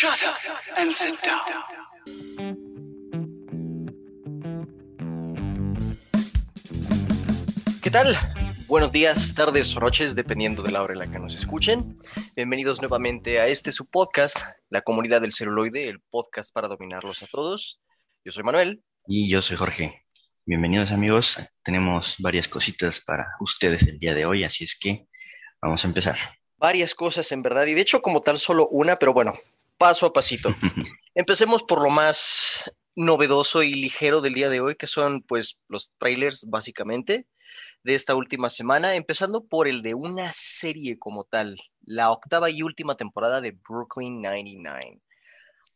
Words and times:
Shut 0.00 0.22
up 0.22 0.36
and 0.76 0.92
sit 0.92 1.16
down. 1.26 1.40
¿Qué 7.82 7.90
tal? 7.90 8.16
Buenos 8.68 8.92
días, 8.92 9.34
tardes 9.34 9.76
o 9.76 9.80
noches, 9.80 10.14
dependiendo 10.14 10.62
de 10.62 10.70
la 10.70 10.82
hora 10.82 10.92
en 10.92 11.00
la 11.00 11.10
que 11.10 11.18
nos 11.18 11.34
escuchen. 11.34 11.98
Bienvenidos 12.36 12.80
nuevamente 12.80 13.40
a 13.40 13.48
este 13.48 13.72
su 13.72 13.86
podcast, 13.86 14.36
La 14.70 14.82
Comunidad 14.82 15.20
del 15.20 15.32
Celuloide, 15.32 15.88
el 15.88 15.98
podcast 16.10 16.54
para 16.54 16.68
dominarlos 16.68 17.24
a 17.24 17.26
todos. 17.26 17.80
Yo 18.24 18.30
soy 18.30 18.44
Manuel. 18.44 18.80
Y 19.08 19.28
yo 19.28 19.42
soy 19.42 19.56
Jorge. 19.56 20.04
Bienvenidos 20.46 20.92
amigos. 20.92 21.38
Tenemos 21.64 22.14
varias 22.20 22.46
cositas 22.46 23.00
para 23.00 23.26
ustedes 23.40 23.82
el 23.82 23.98
día 23.98 24.14
de 24.14 24.26
hoy, 24.26 24.44
así 24.44 24.62
es 24.62 24.78
que 24.78 25.08
vamos 25.60 25.84
a 25.84 25.88
empezar. 25.88 26.16
Varias 26.56 26.94
cosas 26.94 27.32
en 27.32 27.42
verdad, 27.42 27.66
y 27.66 27.74
de 27.74 27.80
hecho 27.80 28.00
como 28.00 28.20
tal 28.20 28.38
solo 28.38 28.68
una, 28.68 28.94
pero 28.94 29.12
bueno, 29.12 29.32
paso 29.78 30.06
a 30.06 30.12
pasito. 30.12 30.50
Empecemos 31.14 31.62
por 31.62 31.82
lo 31.82 31.90
más 31.90 32.70
novedoso 32.94 33.62
y 33.62 33.74
ligero 33.74 34.20
del 34.20 34.34
día 34.34 34.48
de 34.48 34.60
hoy, 34.60 34.76
que 34.76 34.86
son 34.86 35.22
pues 35.22 35.60
los 35.68 35.92
trailers 35.98 36.46
básicamente 36.48 37.26
de 37.84 37.94
esta 37.94 38.14
última 38.14 38.50
semana, 38.50 38.96
empezando 38.96 39.46
por 39.46 39.68
el 39.68 39.82
de 39.82 39.94
una 39.94 40.32
serie 40.32 40.98
como 40.98 41.24
tal, 41.24 41.56
la 41.82 42.10
octava 42.10 42.50
y 42.50 42.62
última 42.62 42.96
temporada 42.96 43.40
de 43.40 43.52
Brooklyn 43.52 44.20
99. 44.20 45.00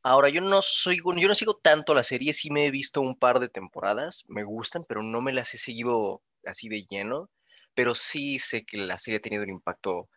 Ahora, 0.03 0.29
yo 0.29 0.41
no 0.41 0.61
soy, 0.63 0.99
yo 0.99 1.29
no 1.29 1.35
sigo 1.35 1.55
tanto 1.63 1.95
la 1.95 2.03
serie, 2.03 2.33
sí 2.33 2.51
me 2.51 2.67
he 2.67 2.71
visto 2.73 3.01
un 3.01 3.17
par 3.17 3.39
de 3.39 3.49
temporadas, 3.49 4.25
me 4.27 4.43
gustan, 4.43 4.85
pero 4.89 5.03
no 5.03 5.21
me 5.21 5.33
las 5.33 5.55
he 5.55 5.59
seguido 5.59 6.23
así 6.45 6.69
de 6.69 6.83
lleno, 6.83 7.31
pero 7.73 7.95
sí 7.95 8.41
sé 8.41 8.65
que 8.65 8.79
la 8.79 8.99
serie 8.99 9.19
ha 9.19 9.23
tenido 9.23 9.45
un 9.45 9.51
impacto 9.51 10.09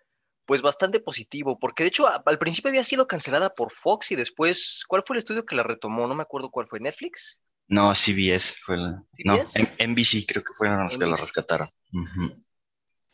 pues 0.46 0.62
bastante 0.62 1.00
positivo, 1.00 1.58
porque 1.60 1.84
de 1.84 1.90
hecho 1.90 2.08
a- 2.08 2.22
al 2.26 2.38
principio 2.40 2.70
había 2.70 2.84
sido 2.84 3.08
cancelada 3.08 3.54
por 3.54 3.72
Fox 3.72 4.12
y 4.12 4.16
después, 4.16 4.84
¿cuál 4.88 5.04
fue 5.06 5.16
el 5.16 5.20
estudio 5.20 5.46
que 5.46 5.56
la 5.56 5.64
retomó? 5.64 6.08
No 6.08 6.16
me 6.16 6.24
acuerdo 6.24 6.50
cuál 6.50 6.68
fue, 6.68 6.80
Netflix. 6.80 7.40
No, 7.68 7.94
CBS 7.96 8.56
fue. 8.62 8.78
No, 8.78 9.40
NBC 9.80 10.26
creo 10.28 10.44
que 10.44 10.54
fueron 10.54 10.84
los 10.84 10.98
que 10.98 11.06
NBC. 11.06 11.22
rescataron. 11.22 11.68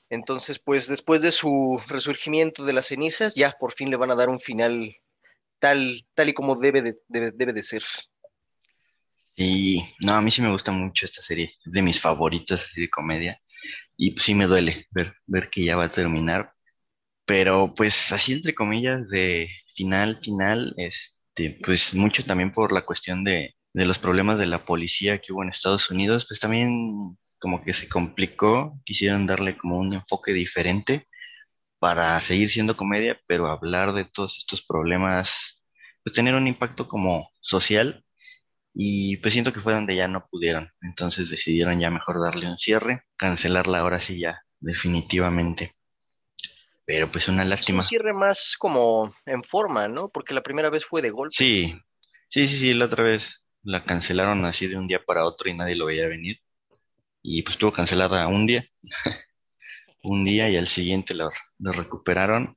Entonces, 0.10 0.60
pues 0.60 0.88
después 0.88 1.22
de 1.22 1.32
su 1.32 1.82
resurgimiento 1.88 2.66
de 2.66 2.74
las 2.74 2.88
cenizas, 2.88 3.34
ya 3.36 3.56
por 3.58 3.72
fin 3.74 3.90
le 3.90 3.96
van 3.96 4.12
a 4.12 4.16
dar 4.16 4.28
un 4.30 4.42
final 4.42 4.94
tal, 5.60 6.02
tal 6.16 6.30
y 6.30 6.34
como 6.34 6.58
debe 6.58 6.82
de, 6.82 6.98
debe, 7.08 7.32
debe 7.32 7.54
de 7.54 7.64
ser. 7.64 7.84
Y 9.38 9.82
no, 10.02 10.14
a 10.14 10.22
mí 10.22 10.30
sí 10.32 10.42
me 10.42 10.52
gusta 10.52 10.72
mucho 10.72 11.06
esta 11.06 11.22
serie, 11.22 11.54
es 11.66 11.72
de 11.74 11.82
mis 11.82 12.00
favoritas 12.00 12.66
así 12.66 12.82
de 12.82 12.90
comedia. 12.90 13.42
Y 13.96 14.12
pues 14.12 14.26
sí 14.26 14.36
me 14.36 14.48
duele 14.48 14.88
ver, 14.92 15.16
ver 15.28 15.50
que 15.50 15.64
ya 15.64 15.78
va 15.78 15.86
a 15.86 15.90
terminar. 15.90 16.54
Pero 17.32 17.74
pues 17.78 18.12
así 18.12 18.34
entre 18.34 18.54
comillas 18.54 19.08
de 19.08 19.50
final, 19.74 20.18
final, 20.22 20.74
este, 20.76 21.58
pues 21.64 21.94
mucho 21.94 22.26
también 22.26 22.52
por 22.52 22.74
la 22.74 22.82
cuestión 22.82 23.24
de, 23.24 23.56
de 23.74 23.86
los 23.86 24.00
problemas 24.00 24.38
de 24.38 24.48
la 24.48 24.66
policía 24.66 25.20
que 25.20 25.32
hubo 25.32 25.42
en 25.42 25.48
Estados 25.48 25.90
Unidos, 25.90 26.26
pues 26.28 26.42
también 26.42 27.18
como 27.40 27.64
que 27.64 27.72
se 27.72 27.88
complicó, 27.88 28.78
quisieron 28.84 29.28
darle 29.28 29.58
como 29.58 29.78
un 29.80 29.94
enfoque 29.94 30.34
diferente 30.34 31.08
para 31.80 32.20
seguir 32.22 32.50
siendo 32.50 32.78
comedia, 32.78 33.18
pero 33.28 33.48
hablar 33.48 33.94
de 33.94 34.06
todos 34.06 34.38
estos 34.38 34.66
problemas, 34.66 35.64
pues 36.04 36.14
tener 36.16 36.36
un 36.36 36.48
impacto 36.48 36.90
como 36.90 37.30
social 37.40 38.04
y 38.74 39.18
pues 39.18 39.34
siento 39.34 39.54
que 39.54 39.62
fue 39.62 39.74
donde 39.74 39.96
ya 39.96 40.10
no 40.10 40.28
pudieron. 40.30 40.72
Entonces 40.82 41.30
decidieron 41.30 41.80
ya 41.80 41.90
mejor 41.92 42.22
darle 42.22 42.50
un 42.50 42.58
cierre, 42.60 43.04
cancelarla 43.18 43.80
ahora 43.80 44.02
sí 44.02 44.20
ya, 44.20 44.42
definitivamente. 44.60 45.72
Pero 46.92 47.12
pues 47.12 47.28
una 47.30 47.44
Un 47.44 47.50
lástima. 47.50 47.84
cierre 47.88 48.14
más 48.14 48.56
como 48.60 49.16
en 49.26 49.44
forma, 49.44 49.88
¿no? 49.88 50.10
Porque 50.10 50.34
la 50.34 50.44
primera 50.44 50.70
vez 50.70 50.86
fue 50.86 51.02
de 51.02 51.10
golpe. 51.10 51.34
Sí, 51.36 51.74
sí, 52.30 52.48
sí, 52.48 52.58
sí, 52.60 52.74
la 52.74 52.86
otra 52.86 53.04
vez 53.04 53.46
la 53.64 53.84
cancelaron 53.84 54.46
así 54.46 54.68
de 54.68 54.78
un 54.78 54.88
día 54.88 55.02
para 55.06 55.26
otro 55.26 55.50
y 55.50 55.54
nadie 55.54 55.76
lo 55.76 55.86
veía 55.86 56.08
venir. 56.08 56.38
Y 57.24 57.44
pues 57.44 57.56
estuvo 57.56 57.74
cancelada 57.74 58.28
un 58.28 58.48
día, 58.48 58.66
un 60.04 60.24
día 60.26 60.50
y 60.50 60.58
al 60.58 60.68
siguiente 60.68 61.14
lo, 61.14 61.30
lo 61.60 61.72
recuperaron. 61.74 62.56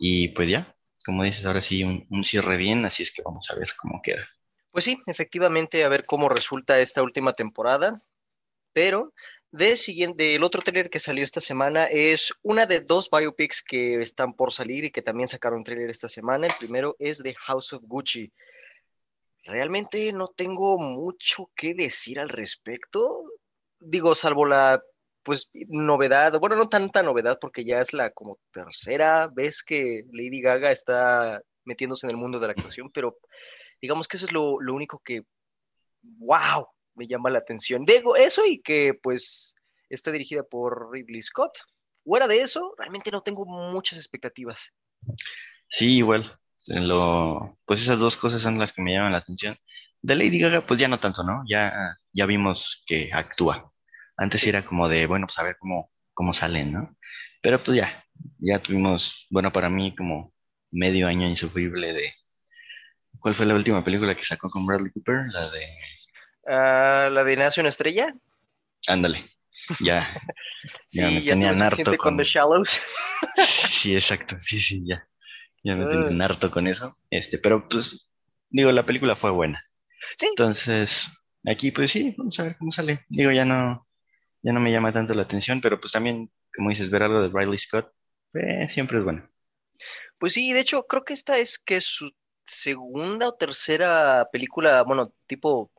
Y 0.00 0.28
pues 0.30 0.48
ya, 0.50 0.68
como 1.04 1.24
dices, 1.24 1.46
ahora 1.46 1.62
sí 1.62 1.84
un, 1.84 2.06
un 2.10 2.24
cierre 2.24 2.56
bien, 2.58 2.84
así 2.86 3.02
es 3.04 3.12
que 3.12 3.22
vamos 3.22 3.50
a 3.50 3.56
ver 3.56 3.70
cómo 3.80 4.00
queda. 4.02 4.28
Pues 4.70 4.84
sí, 4.84 5.00
efectivamente, 5.06 5.84
a 5.84 5.88
ver 5.88 6.06
cómo 6.06 6.28
resulta 6.28 6.78
esta 6.80 7.02
última 7.02 7.32
temporada. 7.32 8.02
Pero 8.72 9.14
de 9.52 9.76
siguiente, 9.76 10.34
el 10.34 10.44
otro 10.44 10.62
trailer 10.62 10.90
que 10.90 10.98
salió 10.98 11.24
esta 11.24 11.40
semana 11.40 11.86
es 11.86 12.32
una 12.42 12.66
de 12.66 12.80
dos 12.80 13.10
biopics 13.10 13.62
que 13.62 14.00
están 14.02 14.34
por 14.34 14.52
salir 14.52 14.84
y 14.84 14.90
que 14.90 15.02
también 15.02 15.26
sacaron 15.26 15.64
trailer 15.64 15.90
esta 15.90 16.08
semana. 16.08 16.46
El 16.46 16.54
primero 16.58 16.96
es 16.98 17.22
de 17.22 17.34
House 17.34 17.72
of 17.72 17.82
Gucci. 17.82 18.32
Realmente 19.44 20.12
no 20.12 20.28
tengo 20.28 20.78
mucho 20.78 21.50
que 21.56 21.74
decir 21.74 22.20
al 22.20 22.28
respecto. 22.28 23.24
Digo, 23.80 24.14
salvo 24.14 24.46
la 24.46 24.82
pues 25.22 25.50
novedad, 25.52 26.38
bueno, 26.38 26.56
no 26.56 26.68
tanta 26.68 27.02
novedad 27.02 27.38
porque 27.40 27.64
ya 27.64 27.78
es 27.78 27.92
la 27.92 28.10
como 28.10 28.38
tercera 28.52 29.26
vez 29.26 29.62
que 29.62 30.04
Lady 30.12 30.40
Gaga 30.40 30.70
está 30.70 31.42
metiéndose 31.64 32.06
en 32.06 32.12
el 32.12 32.16
mundo 32.16 32.38
de 32.38 32.46
la 32.46 32.52
actuación, 32.52 32.90
pero 32.90 33.18
digamos 33.82 34.08
que 34.08 34.16
eso 34.16 34.26
es 34.26 34.32
lo, 34.32 34.60
lo 34.60 34.74
único 34.74 34.98
que, 35.04 35.22
wow, 36.02 36.66
me 36.94 37.06
llama 37.06 37.30
la 37.30 37.38
atención. 37.38 37.84
Digo, 37.84 38.16
eso 38.16 38.44
y 38.46 38.60
que 38.60 38.94
pues 38.94 39.54
está 39.88 40.10
dirigida 40.12 40.42
por 40.42 40.90
Ridley 40.92 41.22
Scott. 41.22 41.58
Fuera 42.04 42.26
de 42.26 42.40
eso, 42.40 42.74
realmente 42.78 43.10
no 43.10 43.22
tengo 43.22 43.44
muchas 43.44 43.98
expectativas. 43.98 44.72
Sí, 45.68 45.96
igual. 45.98 46.38
en 46.68 46.88
Lo, 46.88 47.58
pues 47.64 47.82
esas 47.82 47.98
dos 47.98 48.16
cosas 48.16 48.42
son 48.42 48.58
las 48.58 48.72
que 48.72 48.82
me 48.82 48.92
llaman 48.92 49.12
la 49.12 49.18
atención. 49.18 49.56
De 50.02 50.14
Lady 50.14 50.38
Gaga, 50.38 50.62
pues 50.62 50.80
ya 50.80 50.88
no 50.88 50.98
tanto, 50.98 51.22
¿no? 51.22 51.42
Ya, 51.48 51.96
ya 52.12 52.26
vimos 52.26 52.82
que 52.86 53.10
actúa. 53.12 53.72
Antes 54.16 54.42
Sí. 54.42 54.48
era 54.48 54.64
como 54.64 54.88
de, 54.88 55.06
bueno, 55.06 55.26
pues 55.26 55.38
a 55.38 55.42
ver 55.44 55.56
cómo, 55.58 55.90
cómo 56.14 56.34
salen, 56.34 56.72
¿no? 56.72 56.96
Pero 57.42 57.62
pues 57.62 57.76
ya, 57.76 58.04
ya 58.38 58.62
tuvimos, 58.62 59.26
bueno, 59.30 59.52
para 59.52 59.68
mí 59.70 59.94
como 59.94 60.32
medio 60.70 61.06
año 61.08 61.28
insufrible 61.28 61.92
de... 61.92 62.12
¿Cuál 63.18 63.34
fue 63.34 63.46
la 63.46 63.54
última 63.54 63.84
película 63.84 64.14
que 64.14 64.24
sacó 64.24 64.48
con 64.48 64.66
Bradley 64.66 64.90
Cooper? 64.92 65.20
La 65.32 65.50
de... 65.50 65.66
Ah, 66.46 67.08
la 67.10 67.24
de 67.24 67.36
Nace 67.36 67.60
una 67.60 67.68
estrella. 67.68 68.14
Ándale, 68.88 69.22
ya, 69.80 70.06
Sí, 70.88 71.00
ya 71.00 71.06
me 71.08 71.22
ya 71.22 71.32
tenían 71.32 71.62
harto 71.62 71.96
con. 71.96 72.16
The 72.16 72.24
Shallows. 72.24 72.80
Sí, 73.36 73.94
exacto, 73.94 74.36
sí, 74.40 74.60
sí, 74.60 74.82
ya. 74.86 75.06
Ya 75.62 75.76
me 75.76 75.84
Ah. 75.84 75.88
tenían 75.88 76.22
harto 76.22 76.50
con 76.50 76.66
eso. 76.66 76.96
Este, 77.10 77.38
pero 77.38 77.68
pues, 77.68 78.10
digo, 78.48 78.72
la 78.72 78.84
película 78.84 79.14
fue 79.16 79.30
buena. 79.30 79.62
Sí, 80.16 80.26
Entonces, 80.28 81.08
aquí 81.46 81.70
pues 81.70 81.90
sí, 81.92 82.14
vamos 82.16 82.38
a 82.40 82.44
ver 82.44 82.56
cómo 82.56 82.72
sale. 82.72 83.04
Digo, 83.08 83.30
ya 83.30 83.44
no, 83.44 83.86
ya 84.42 84.52
no 84.52 84.60
me 84.60 84.72
llama 84.72 84.92
tanto 84.92 85.12
la 85.14 85.22
atención, 85.22 85.60
pero 85.60 85.78
pues 85.80 85.92
también, 85.92 86.30
como 86.54 86.70
dices, 86.70 86.90
ver 86.90 87.02
algo 87.02 87.22
de 87.22 87.30
Riley 87.32 87.58
Scott, 87.58 87.92
eh, 88.34 88.68
siempre 88.70 88.98
es 88.98 89.04
bueno. 89.04 89.28
pues 90.18 90.32
sí, 90.34 90.52
de 90.52 90.60
hecho, 90.60 90.86
creo 90.86 91.04
que 91.04 91.14
esta 91.14 91.38
es 91.38 91.58
que 91.58 91.76
es 91.76 91.84
su 91.86 92.10
segunda 92.44 93.28
o 93.28 93.34
tercera 93.34 94.26
película, 94.32 94.82
bueno, 94.82 95.12
tipo 95.26 95.70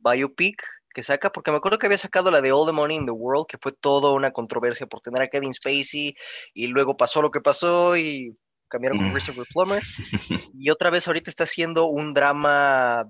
biopic 0.00 0.62
que 0.92 1.02
saca, 1.04 1.30
porque 1.30 1.50
me 1.52 1.58
acuerdo 1.58 1.78
que 1.78 1.86
había 1.86 1.98
sacado 1.98 2.30
la 2.32 2.40
de 2.40 2.50
All 2.50 2.66
the 2.66 2.72
Money 2.72 2.96
in 2.96 3.04
the 3.06 3.12
World, 3.12 3.46
que 3.48 3.58
fue 3.58 3.70
toda 3.72 4.10
una 4.12 4.32
controversia 4.32 4.86
por 4.88 5.00
tener 5.00 5.22
a 5.22 5.28
Kevin 5.28 5.52
Spacey, 5.52 6.16
y 6.52 6.66
luego 6.66 6.96
pasó 6.96 7.22
lo 7.22 7.30
que 7.30 7.40
pasó 7.40 7.96
y 7.96 8.36
cambiaron 8.68 8.98
con 8.98 9.08
Mm. 9.08 9.12
Christopher 9.12 9.44
Plummer. 9.54 9.82
Y 10.54 10.70
otra 10.70 10.90
vez 10.90 11.06
ahorita 11.06 11.30
está 11.30 11.44
haciendo 11.44 11.86
un 11.86 12.12
drama 12.12 13.04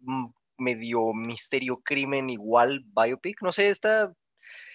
mm, 0.00 0.26
medio 0.58 1.12
misterio 1.14 1.78
crimen 1.84 2.30
igual 2.30 2.84
biopic. 2.86 3.42
No 3.42 3.50
sé, 3.50 3.70
está, 3.70 4.12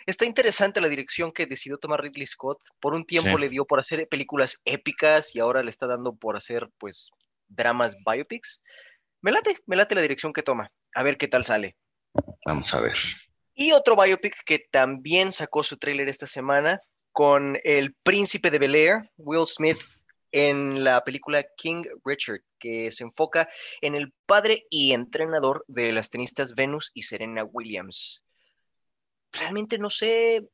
está 0.06 0.26
interesante 0.26 0.82
la 0.82 0.90
dirección 0.90 1.32
que 1.32 1.46
decidió 1.48 1.78
tomar 1.78 2.02
Ridley 2.02 2.26
Scott. 2.26 2.60
Por 2.82 2.94
un 2.94 3.06
tiempo 3.06 3.38
Sí. 3.38 3.42
le 3.42 3.50
dio 3.50 3.64
por 3.66 3.80
hacer 3.80 4.06
películas 4.10 4.60
épicas 4.66 5.34
y 5.36 5.40
ahora 5.40 5.64
le 5.64 5.70
está 5.70 5.88
dando 5.88 6.14
por 6.16 6.36
hacer 6.36 6.70
pues 6.78 7.12
dramas 7.48 7.96
biopics. 8.06 8.62
Me 9.22 9.32
late, 9.32 9.56
me 9.68 9.76
late 9.78 9.96
la 9.96 10.02
dirección 10.02 10.34
que 10.34 10.44
toma. 10.44 10.70
A 10.94 11.04
ver 11.04 11.18
qué 11.18 11.28
tal 11.28 11.44
sale. 11.44 11.78
Vamos 12.46 12.74
a 12.74 12.82
ver. 12.82 12.98
Y 13.54 13.72
otro 13.72 13.96
biopic 13.96 14.44
que 14.46 14.60
también 14.60 15.32
sacó 15.32 15.64
su 15.64 15.78
tráiler 15.78 16.10
esta 16.10 16.28
semana 16.28 16.82
con 17.12 17.58
el 17.64 17.94
príncipe 17.94 18.50
de 18.50 18.60
Bel 18.60 18.76
Air, 18.76 19.12
Will 19.18 19.46
Smith, 19.46 19.80
en 20.32 20.84
la 20.84 21.04
película 21.04 21.46
King 21.58 21.84
Richard, 22.06 22.42
que 22.58 22.90
se 22.92 23.04
enfoca 23.04 23.50
en 23.82 23.96
el 23.96 24.14
padre 24.26 24.66
y 24.70 24.94
entrenador 24.94 25.66
de 25.68 25.92
las 25.92 26.10
tenistas 26.10 26.56
Venus 26.56 26.92
y 26.94 27.04
Serena 27.04 27.44
Williams. 27.44 28.24
Realmente 29.34 29.78
no 29.78 29.90
sé, 29.90 30.48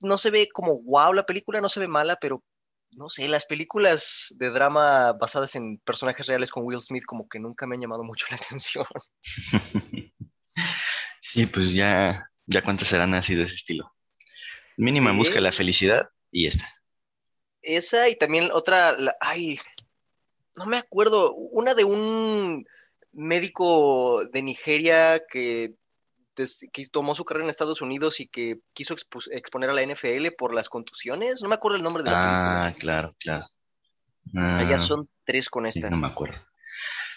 no 0.00 0.18
se 0.18 0.30
ve 0.30 0.48
como 0.52 0.82
wow 0.82 1.12
la 1.12 1.24
película, 1.24 1.60
no 1.60 1.68
se 1.68 1.80
ve 1.80 1.88
mala, 1.88 2.16
pero 2.20 2.42
no 2.92 3.08
sé, 3.08 3.26
las 3.28 3.44
películas 3.46 4.34
de 4.36 4.50
drama 4.50 5.12
basadas 5.14 5.54
en 5.56 5.78
personajes 5.78 6.26
reales 6.26 6.50
con 6.50 6.64
Will 6.64 6.80
Smith 6.80 7.04
como 7.04 7.28
que 7.28 7.38
nunca 7.38 7.66
me 7.66 7.74
han 7.76 7.80
llamado 7.82 8.04
mucho 8.04 8.26
la 8.30 8.36
atención. 8.44 8.86
Sí, 11.20 11.46
pues 11.46 11.72
ya, 11.72 12.28
ya 12.46 12.62
cuántas 12.62 12.88
serán 12.88 13.14
así 13.14 13.34
de 13.34 13.44
ese 13.44 13.54
estilo. 13.54 13.94
Mínima 14.76 15.10
en 15.10 15.16
busca 15.16 15.40
la 15.40 15.52
felicidad 15.52 16.10
y 16.30 16.46
esta. 16.46 16.68
Esa 17.62 18.08
y 18.08 18.16
también 18.16 18.50
otra, 18.52 18.92
la- 18.92 19.16
ay, 19.20 19.58
no 20.56 20.66
me 20.66 20.76
acuerdo, 20.76 21.32
una 21.34 21.74
de 21.74 21.84
un 21.84 22.66
médico 23.12 24.24
de 24.26 24.42
Nigeria 24.42 25.22
que, 25.30 25.74
des- 26.36 26.66
que 26.72 26.86
tomó 26.86 27.14
su 27.14 27.24
carrera 27.24 27.44
en 27.44 27.50
Estados 27.50 27.80
Unidos 27.82 28.20
y 28.20 28.26
que 28.28 28.58
quiso 28.72 28.94
exponer 29.30 29.70
a 29.70 29.72
la 29.72 29.82
NFL 29.82 30.32
por 30.32 30.54
las 30.54 30.68
contusiones. 30.68 31.42
No 31.42 31.48
me 31.48 31.54
acuerdo 31.54 31.76
el 31.76 31.82
nombre 31.82 32.02
de 32.02 32.10
la 32.10 32.16
película. 32.16 32.66
Ah, 32.66 32.74
claro, 32.78 33.16
claro. 33.18 33.46
Ah, 34.36 34.66
ya 34.68 34.82
Ah, 34.82 34.86
son 34.86 35.08
tres 35.24 35.48
con 35.48 35.66
esta. 35.66 35.90
no 35.90 35.96
me 35.96 36.06
acuerdo. 36.08 36.38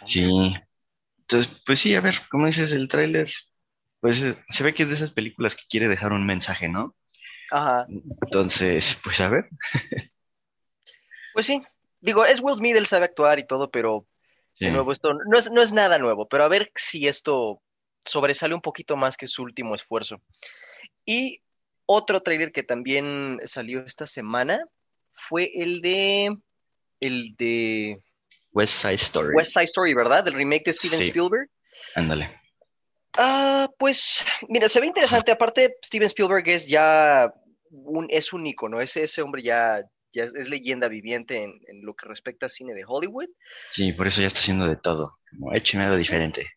Sí. 0.05 0.29
Entonces, 1.21 1.61
pues 1.65 1.79
sí, 1.79 1.95
a 1.95 2.01
ver, 2.01 2.15
como 2.29 2.45
dices, 2.45 2.71
el 2.71 2.87
tráiler, 2.87 3.29
pues 3.99 4.21
eh, 4.21 4.35
se 4.49 4.63
ve 4.63 4.73
que 4.73 4.83
es 4.83 4.89
de 4.89 4.95
esas 4.95 5.11
películas 5.11 5.55
que 5.55 5.63
quiere 5.69 5.87
dejar 5.87 6.11
un 6.11 6.25
mensaje, 6.25 6.67
¿no? 6.69 6.95
Ajá. 7.51 7.85
Entonces, 8.21 8.97
pues 9.03 9.19
a 9.21 9.29
ver. 9.29 9.49
Pues 11.33 11.45
sí. 11.47 11.61
Digo, 11.99 12.25
es 12.25 12.39
Will 12.41 12.55
Smith, 12.55 12.75
él 12.75 12.85
sabe 12.85 13.05
actuar 13.05 13.39
y 13.39 13.47
todo, 13.47 13.69
pero 13.71 14.07
Sí. 14.57 14.65
de 14.65 14.71
nuevo, 14.71 14.93
esto 14.93 15.13
no 15.13 15.37
es, 15.37 15.51
no 15.51 15.61
es 15.61 15.73
nada 15.73 15.97
nuevo, 15.97 16.29
pero 16.29 16.45
a 16.45 16.47
ver 16.47 16.71
si 16.75 17.09
esto 17.09 17.61
sobresale 18.05 18.53
un 18.55 18.61
poquito 18.61 18.95
más 18.95 19.17
que 19.17 19.27
su 19.27 19.43
último 19.43 19.75
esfuerzo. 19.75 20.21
Y 21.05 21.41
otro 21.85 22.21
tráiler 22.21 22.51
que 22.51 22.63
también 22.63 23.39
salió 23.45 23.85
esta 23.85 24.07
semana 24.07 24.65
fue 25.11 25.51
el 25.55 25.81
de 25.81 26.35
el 26.99 27.35
de 27.35 28.01
West 28.51 28.81
Side 28.81 28.95
Story. 28.95 29.35
West 29.35 29.51
Side 29.51 29.65
Story, 29.65 29.93
¿verdad? 29.93 30.23
Del 30.23 30.33
remake 30.33 30.65
de 30.65 30.73
Steven 30.73 30.99
Sí. 30.99 31.07
Spielberg. 31.07 31.49
Ándale. 31.95 32.29
Ah, 33.17 33.69
pues, 33.77 34.25
mira, 34.49 34.67
se 34.69 34.79
ve 34.79 34.87
interesante. 34.87 35.31
Aparte, 35.31 35.75
Steven 35.83 36.07
Spielberg 36.07 36.47
es 36.49 36.67
ya 36.67 37.33
un, 37.69 38.07
es 38.09 38.33
un 38.33 38.45
ícono. 38.47 38.81
Ese, 38.81 39.03
ese 39.03 39.21
hombre 39.21 39.43
ya, 39.43 39.83
ya 40.11 40.23
es, 40.23 40.33
es 40.35 40.49
leyenda 40.49 40.87
viviente 40.87 41.43
en, 41.43 41.61
en 41.67 41.85
lo 41.85 41.95
que 41.95 42.07
respecta 42.07 42.45
a 42.47 42.49
cine 42.49 42.73
de 42.73 42.83
Hollywood. 42.85 43.27
Sí, 43.71 43.91
por 43.93 44.07
eso 44.07 44.21
ya 44.21 44.27
está 44.27 44.39
haciendo 44.39 44.67
de 44.67 44.75
todo. 44.77 45.17
Como 45.29 45.53
écheme 45.53 45.83
algo 45.83 45.97
diferente. 45.97 46.47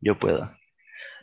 Yo 0.00 0.18
puedo. 0.18 0.50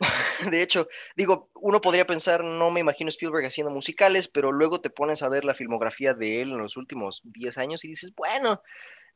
De 0.52 0.62
hecho, 0.62 0.88
digo, 1.16 1.50
uno 1.54 1.80
podría 1.80 2.06
pensar, 2.06 2.44
no 2.44 2.70
me 2.70 2.80
imagino 2.80 3.08
Spielberg 3.08 3.46
haciendo 3.46 3.72
musicales, 3.72 4.28
pero 4.28 4.52
luego 4.52 4.80
te 4.80 4.90
pones 4.90 5.22
a 5.22 5.28
ver 5.28 5.44
la 5.44 5.54
filmografía 5.54 6.14
de 6.14 6.42
él 6.42 6.50
en 6.50 6.58
los 6.58 6.76
últimos 6.76 7.20
10 7.24 7.58
años 7.58 7.84
y 7.84 7.88
dices, 7.88 8.12
bueno, 8.14 8.62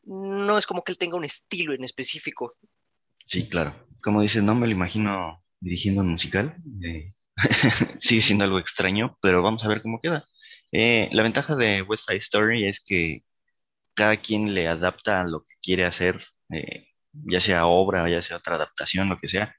no 0.05 0.59
es 0.59 0.67
como 0.67 0.83
que 0.83 0.93
él 0.93 0.99
tenga 0.99 1.17
un 1.17 1.25
estilo 1.25 1.75
en 1.75 1.85
específico. 1.85 2.57
Sí, 3.27 3.49
claro. 3.49 3.75
Como 4.03 4.21
dices, 4.21 4.43
no 4.43 4.55
me 4.55 4.67
lo 4.67 4.73
imagino 4.73 5.43
dirigiendo 5.61 6.01
un 6.01 6.09
musical. 6.09 6.57
eh, 6.83 7.15
sigue 7.99 8.23
siendo 8.23 8.45
algo 8.45 8.59
extraño, 8.59 9.17
pero 9.23 9.43
vamos 9.43 9.65
a 9.65 9.69
ver 9.69 9.83
cómo 9.83 10.01
queda. 10.01 10.27
Eh, 10.73 11.09
la 11.13 11.23
ventaja 11.23 11.55
de 11.55 11.83
West 11.83 12.09
Side 12.09 12.19
Story 12.19 12.67
es 12.67 12.81
que 12.81 13.25
cada 13.95 14.17
quien 14.17 14.55
le 14.55 14.69
adapta 14.69 15.21
a 15.21 15.25
lo 15.25 15.45
que 15.45 15.55
quiere 15.63 15.85
hacer, 15.85 16.25
eh, 16.51 16.89
ya 17.13 17.41
sea 17.41 17.67
obra, 17.67 18.09
ya 18.09 18.23
sea 18.23 18.39
otra 18.39 18.57
adaptación, 18.57 19.09
lo 19.09 19.19
que 19.19 19.29
sea. 19.29 19.55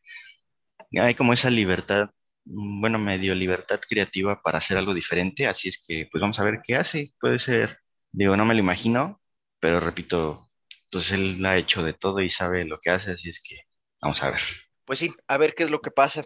Hay 0.99 1.15
como 1.15 1.33
esa 1.33 1.49
libertad, 1.49 2.09
mm, 2.45 2.81
bueno, 2.81 2.99
medio 2.99 3.35
libertad 3.35 3.79
creativa 3.87 4.41
para 4.41 4.59
hacer 4.59 4.77
algo 4.77 4.93
diferente, 4.93 5.47
así 5.47 5.69
es 5.69 5.83
que 5.85 6.07
pues 6.11 6.21
vamos 6.21 6.39
a 6.39 6.43
ver 6.43 6.61
qué 6.63 6.75
hace. 6.75 7.13
Puede 7.19 7.39
ser, 7.39 7.79
digo, 8.11 8.37
no 8.37 8.45
me 8.45 8.53
lo 8.53 8.59
imagino, 8.59 9.21
pero 9.59 9.79
repito, 9.79 10.49
pues 10.91 11.11
él 11.11 11.43
ha 11.45 11.57
hecho 11.57 11.83
de 11.83 11.93
todo 11.93 12.21
y 12.21 12.29
sabe 12.29 12.65
lo 12.65 12.79
que 12.79 12.91
hace, 12.91 13.11
así 13.11 13.29
es 13.29 13.41
que 13.41 13.57
vamos 14.01 14.21
a 14.23 14.31
ver. 14.31 14.41
Pues 14.85 14.99
sí, 14.99 15.13
a 15.27 15.37
ver 15.37 15.55
qué 15.55 15.63
es 15.63 15.71
lo 15.71 15.81
que 15.81 15.91
pasa. 15.91 16.23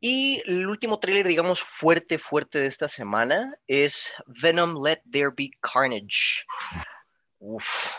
Y 0.00 0.42
el 0.46 0.66
último 0.66 0.98
tráiler, 0.98 1.26
digamos, 1.26 1.60
fuerte, 1.60 2.18
fuerte 2.18 2.60
de 2.60 2.66
esta 2.66 2.88
semana 2.88 3.54
es 3.66 4.12
Venom 4.26 4.82
Let 4.82 5.02
There 5.10 5.30
Be 5.36 5.50
Carnage. 5.60 6.44
Uf, 7.38 7.92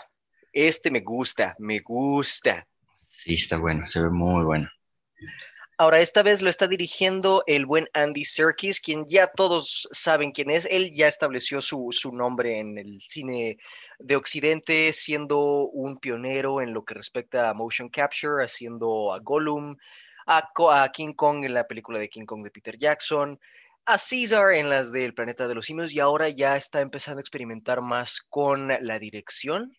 este 0.52 0.90
me 0.90 1.00
gusta, 1.00 1.54
me 1.58 1.80
gusta. 1.80 2.66
Sí, 3.08 3.34
está 3.34 3.58
bueno, 3.58 3.88
se 3.88 4.02
ve 4.02 4.10
muy 4.10 4.44
bueno. 4.44 4.68
Ahora, 5.80 6.00
esta 6.00 6.24
vez 6.24 6.42
lo 6.42 6.50
está 6.50 6.66
dirigiendo 6.66 7.44
el 7.46 7.64
buen 7.64 7.88
Andy 7.94 8.24
Serkis, 8.24 8.80
quien 8.80 9.06
ya 9.06 9.28
todos 9.28 9.88
saben 9.92 10.32
quién 10.32 10.50
es. 10.50 10.66
Él 10.68 10.92
ya 10.92 11.06
estableció 11.06 11.60
su, 11.62 11.90
su 11.92 12.12
nombre 12.12 12.58
en 12.58 12.78
el 12.78 13.00
cine 13.00 13.58
de 14.00 14.16
Occidente, 14.16 14.92
siendo 14.92 15.38
un 15.68 15.98
pionero 15.98 16.60
en 16.60 16.74
lo 16.74 16.84
que 16.84 16.94
respecta 16.94 17.48
a 17.48 17.54
motion 17.54 17.88
capture, 17.90 18.42
haciendo 18.42 19.12
a 19.12 19.20
Gollum, 19.20 19.76
a, 20.26 20.50
a 20.72 20.90
King 20.90 21.12
Kong 21.14 21.44
en 21.44 21.54
la 21.54 21.68
película 21.68 22.00
de 22.00 22.08
King 22.08 22.26
Kong 22.26 22.42
de 22.42 22.50
Peter 22.50 22.76
Jackson, 22.76 23.38
a 23.86 23.98
Caesar 23.98 24.54
en 24.54 24.68
las 24.68 24.90
del 24.90 25.14
Planeta 25.14 25.46
de 25.46 25.54
los 25.54 25.66
Simios, 25.66 25.92
y 25.92 26.00
ahora 26.00 26.28
ya 26.28 26.56
está 26.56 26.80
empezando 26.80 27.20
a 27.20 27.22
experimentar 27.22 27.82
más 27.82 28.20
con 28.28 28.66
la 28.66 28.98
dirección. 28.98 29.72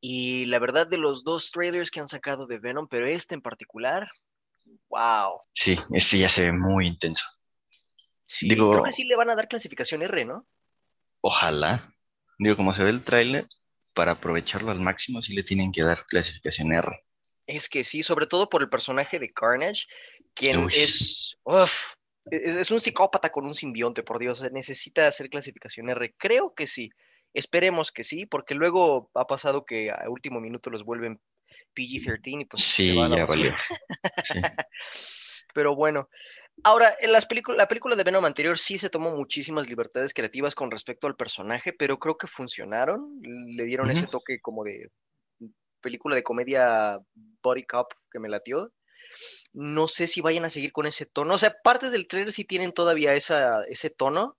Y 0.00 0.46
la 0.46 0.58
verdad, 0.58 0.88
de 0.88 0.98
los 0.98 1.22
dos 1.22 1.52
trailers 1.52 1.92
que 1.92 2.00
han 2.00 2.08
sacado 2.08 2.48
de 2.48 2.58
Venom, 2.58 2.88
pero 2.88 3.06
este 3.06 3.36
en 3.36 3.40
particular, 3.40 4.10
wow. 4.88 5.40
Sí, 5.52 5.78
este 5.92 6.18
ya 6.18 6.28
se 6.28 6.42
ve 6.46 6.52
muy 6.52 6.86
intenso. 6.86 7.24
Sí, 8.22 8.48
Digo- 8.48 8.70
creo 8.70 8.84
que 8.84 8.92
sí 8.92 9.04
le 9.04 9.16
van 9.16 9.30
a 9.30 9.34
dar 9.34 9.48
clasificación 9.48 10.02
R, 10.02 10.24
¿no? 10.24 10.46
Ojalá. 11.20 11.94
Digo, 12.38 12.56
como 12.56 12.72
se 12.74 12.84
ve 12.84 12.90
el 12.90 13.02
tráiler, 13.02 13.48
para 13.94 14.12
aprovecharlo 14.12 14.70
al 14.70 14.80
máximo, 14.80 15.22
sí 15.22 15.34
le 15.34 15.42
tienen 15.42 15.72
que 15.72 15.82
dar 15.82 16.06
clasificación 16.06 16.72
R. 16.72 17.04
Es 17.46 17.68
que 17.68 17.82
sí, 17.82 18.02
sobre 18.02 18.26
todo 18.26 18.48
por 18.48 18.62
el 18.62 18.68
personaje 18.68 19.18
de 19.18 19.32
Carnage, 19.32 19.86
quien 20.34 20.64
Uy. 20.66 20.72
es, 20.74 21.34
uf, 21.42 21.94
es, 22.30 22.56
es 22.56 22.70
un 22.70 22.78
psicópata 22.78 23.30
con 23.30 23.46
un 23.46 23.54
simbionte, 23.54 24.02
por 24.02 24.18
Dios, 24.20 24.40
necesita 24.52 25.08
hacer 25.08 25.28
clasificación 25.30 25.88
R. 25.88 26.14
Creo 26.16 26.54
que 26.54 26.66
sí, 26.66 26.90
esperemos 27.34 27.90
que 27.90 28.04
sí, 28.04 28.26
porque 28.26 28.54
luego 28.54 29.10
ha 29.14 29.26
pasado 29.26 29.64
que 29.64 29.90
a 29.90 30.08
último 30.08 30.40
minuto 30.40 30.70
los 30.70 30.84
vuelven 30.84 31.20
PG-13 31.78 32.42
y 32.42 32.44
pues 32.44 32.62
se 32.62 32.82
Sí, 32.82 32.98
a 32.98 33.08
ya 33.08 33.26
valió. 33.26 33.54
Sí. 34.24 34.40
Pero 35.54 35.74
bueno, 35.74 36.08
ahora, 36.64 36.96
en 37.00 37.12
las 37.12 37.26
la 37.56 37.68
película 37.68 37.96
de 37.96 38.04
Venom 38.04 38.24
anterior 38.24 38.58
sí 38.58 38.78
se 38.78 38.90
tomó 38.90 39.14
muchísimas 39.14 39.68
libertades 39.68 40.12
creativas 40.12 40.54
con 40.54 40.70
respecto 40.70 41.06
al 41.06 41.16
personaje, 41.16 41.72
pero 41.72 41.98
creo 41.98 42.16
que 42.16 42.26
funcionaron. 42.26 43.20
Le 43.22 43.64
dieron 43.64 43.90
ese 43.90 44.06
toque 44.06 44.40
como 44.40 44.64
de 44.64 44.90
película 45.80 46.16
de 46.16 46.22
comedia 46.22 46.98
body 47.42 47.64
cop 47.64 47.92
que 48.10 48.18
me 48.18 48.28
latió. 48.28 48.72
No 49.52 49.88
sé 49.88 50.06
si 50.06 50.20
vayan 50.20 50.44
a 50.44 50.50
seguir 50.50 50.72
con 50.72 50.86
ese 50.86 51.06
tono. 51.06 51.34
O 51.34 51.38
sea, 51.38 51.56
partes 51.62 51.92
del 51.92 52.06
trailer 52.06 52.32
sí 52.32 52.44
tienen 52.44 52.72
todavía 52.72 53.14
esa, 53.14 53.64
ese 53.64 53.90
tono, 53.90 54.36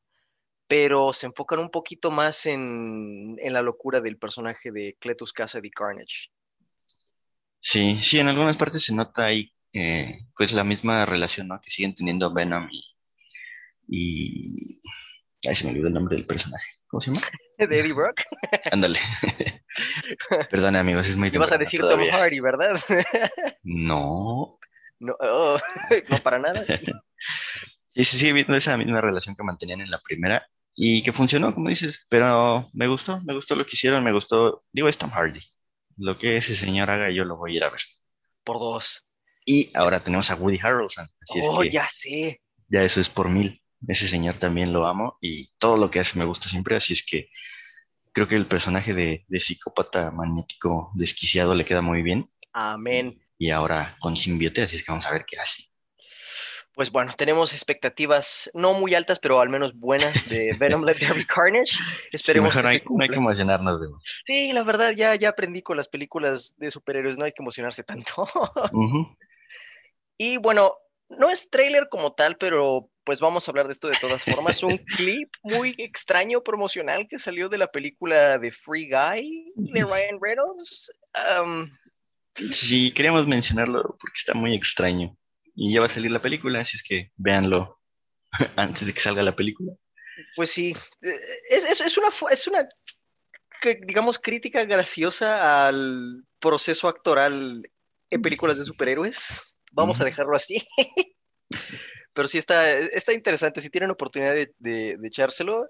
pero 0.67 1.13
se 1.13 1.25
enfocan 1.25 1.59
un 1.59 1.71
poquito 1.71 2.11
más 2.11 2.45
en, 2.45 3.35
en 3.39 3.53
la 3.53 3.61
locura 3.61 3.99
del 4.01 4.17
personaje 4.17 4.71
de 4.71 4.95
Cletus 4.99 5.33
Cassidy 5.33 5.71
Carnage. 5.71 6.29
Sí, 7.59 7.99
sí, 8.01 8.19
en 8.19 8.27
algunas 8.27 8.57
partes 8.57 8.83
se 8.83 8.93
nota 8.93 9.25
ahí, 9.25 9.51
eh, 9.73 10.19
pues 10.35 10.53
la 10.53 10.63
misma 10.63 11.05
relación, 11.05 11.47
¿no? 11.47 11.59
Que 11.61 11.69
siguen 11.69 11.95
teniendo 11.95 12.33
Venom 12.33 12.67
y, 12.71 12.83
y... 13.87 14.81
Ay, 15.47 15.55
se 15.55 15.65
me 15.65 15.71
olvidó 15.71 15.87
el 15.87 15.93
nombre 15.93 16.15
del 16.15 16.25
personaje. 16.25 16.67
¿Cómo 16.87 17.01
se 17.01 17.11
llama? 17.11 17.25
De 17.57 17.79
Eddie 17.79 17.93
Brock. 17.93 18.21
Ándale. 18.71 18.99
Perdón, 20.49 20.75
amigos, 20.75 21.07
es 21.07 21.15
muy 21.15 21.27
Ibas 21.27 21.35
a 21.35 21.57
temprano 21.57 21.65
decir 21.65 21.79
Tom. 21.81 22.01
Hardy, 22.09 22.39
¿verdad? 22.39 22.79
No. 23.63 24.57
No, 24.99 25.15
oh, 25.19 25.57
no 26.09 26.17
para 26.17 26.39
nada. 26.39 26.65
Y 27.93 28.03
se 28.03 28.17
sigue 28.17 28.33
viendo 28.33 28.55
esa 28.55 28.75
misma 28.77 29.01
relación 29.01 29.35
que 29.35 29.43
mantenían 29.43 29.81
en 29.81 29.91
la 29.91 29.99
primera 29.99 30.45
y 30.75 31.03
que 31.03 31.13
funcionó, 31.13 31.53
como 31.53 31.69
dices, 31.69 32.05
pero 32.09 32.69
me 32.73 32.87
gustó, 32.87 33.21
me 33.21 33.33
gustó 33.33 33.55
lo 33.55 33.65
que 33.65 33.71
hicieron, 33.73 34.03
me 34.03 34.11
gustó, 34.11 34.63
digo, 34.71 34.89
es 34.89 34.97
Tom 34.97 35.09
Hardy. 35.09 35.39
Lo 35.99 36.17
que 36.17 36.37
ese 36.37 36.55
señor 36.55 36.89
haga, 36.89 37.11
yo 37.11 37.25
lo 37.25 37.37
voy 37.37 37.53
a 37.53 37.57
ir 37.57 37.63
a 37.63 37.69
ver. 37.69 37.81
Por 38.43 38.59
dos. 38.59 39.03
Y 39.45 39.69
ahora 39.73 40.01
tenemos 40.01 40.31
a 40.31 40.35
Woody 40.35 40.59
Harrelson, 40.61 41.05
así 41.21 41.39
oh, 41.43 41.61
es 41.61 41.69
que 41.69 41.75
ya 41.75 41.89
sé. 42.01 42.41
ya 42.69 42.83
eso 42.83 43.01
es 43.01 43.09
por 43.09 43.29
mil. 43.29 43.61
Ese 43.87 44.07
señor 44.07 44.37
también 44.37 44.73
lo 44.73 44.85
amo 44.87 45.17
y 45.21 45.51
todo 45.57 45.77
lo 45.77 45.89
que 45.91 45.99
hace 45.99 46.17
me 46.17 46.25
gusta 46.25 46.49
siempre, 46.49 46.75
así 46.75 46.93
es 46.93 47.05
que 47.05 47.29
creo 48.13 48.27
que 48.27 48.35
el 48.35 48.45
personaje 48.45 48.93
de, 48.93 49.25
de 49.27 49.39
psicópata 49.39 50.11
magnético 50.11 50.91
desquiciado 50.95 51.55
le 51.55 51.63
queda 51.63 51.81
muy 51.81 52.01
bien 52.01 52.27
Amén. 52.51 53.21
y 53.37 53.51
ahora 53.51 53.97
con 53.99 54.17
simbiote, 54.17 54.61
así 54.61 54.75
es 54.75 54.83
que 54.83 54.91
vamos 54.91 55.05
a 55.05 55.11
ver 55.11 55.25
qué 55.25 55.37
hace. 55.37 55.63
Pues 56.79 56.93
bueno, 56.93 57.11
tenemos 57.11 57.51
expectativas 57.51 58.49
no 58.53 58.73
muy 58.73 58.95
altas, 58.95 59.19
pero 59.19 59.41
al 59.41 59.49
menos 59.49 59.77
buenas 59.77 60.29
de 60.29 60.53
Venom 60.57 60.85
Let 60.85 60.95
There 60.95 61.13
Be 61.13 61.25
Carnage. 61.25 61.73
Sí, 61.73 61.81
Esperemos 62.13 62.55
mejor 62.55 62.63
no 62.63 62.69
que 62.69 62.75
hay, 62.75 62.79
se 62.79 62.85
no 62.89 63.03
hay 63.03 63.09
que 63.09 63.15
emocionarnos 63.15 63.81
de 63.81 63.87
Sí, 64.25 64.53
la 64.53 64.63
verdad, 64.63 64.91
ya, 64.91 65.13
ya 65.15 65.27
aprendí 65.27 65.61
con 65.61 65.75
las 65.75 65.89
películas 65.89 66.55
de 66.57 66.71
superhéroes, 66.71 67.17
no 67.17 67.25
hay 67.25 67.33
que 67.33 67.43
emocionarse 67.43 67.83
tanto. 67.83 68.25
Y 70.17 70.37
bueno, 70.37 70.73
no 71.09 71.29
es 71.29 71.49
tráiler 71.49 71.89
como 71.89 72.13
tal, 72.13 72.37
pero 72.37 72.89
pues 73.03 73.19
vamos 73.19 73.45
a 73.45 73.51
hablar 73.51 73.67
de 73.67 73.73
esto 73.73 73.89
de 73.89 73.97
todas 73.99 74.23
formas. 74.23 74.63
Un 74.63 74.77
clip 74.95 75.29
muy 75.43 75.73
extraño 75.77 76.43
promocional 76.43 77.09
que 77.09 77.19
salió 77.19 77.49
de 77.49 77.57
la 77.57 77.67
película 77.67 78.37
de 78.37 78.53
Free 78.53 78.89
Guy 78.89 79.51
de 79.55 79.83
Ryan 79.83 80.17
Reynolds. 80.21 80.93
Um, 81.43 81.69
Sí, 82.51 82.93
queríamos 82.93 83.27
mencionarlo 83.27 83.83
porque 83.99 84.15
está 84.15 84.33
muy 84.33 84.53
extraño. 84.55 85.13
Y 85.61 85.73
ya 85.73 85.81
va 85.81 85.87
a 85.87 85.89
salir 85.89 86.09
la 86.09 86.21
película, 86.21 86.61
así 86.61 86.77
es 86.77 86.83
que 86.83 87.11
véanlo 87.17 87.81
antes 88.55 88.87
de 88.87 88.93
que 88.93 89.01
salga 89.01 89.21
la 89.23 89.35
película. 89.35 89.73
pues 90.35 90.51
sí, 90.51 90.73
eh, 91.01 91.19
es, 91.49 91.65
es- 91.65 91.81
es 91.81 91.97
una, 91.97 92.07
es 92.31 92.47
una 92.47 92.65
digamos, 93.81 94.19
crítica 94.19 94.63
graciosa 94.63 95.67
al 95.67 96.23
proceso 96.39 96.87
actoral 96.87 97.69
en 98.09 98.21
películas 98.21 98.57
de 98.57 98.63
superhéroes. 98.63 99.43
Vamos 99.73 99.99
a 99.99 100.05
dejarlo 100.05 100.33
así. 100.35 100.65
Pero 102.13 102.27
sí 102.27 102.37
está, 102.37 102.77
está 102.79 103.11
interesante. 103.13 103.59
Si 103.61 103.69
tienen 103.69 103.91
oportunidad 103.91 104.33
de, 104.57 104.97
echárselo, 105.03 105.69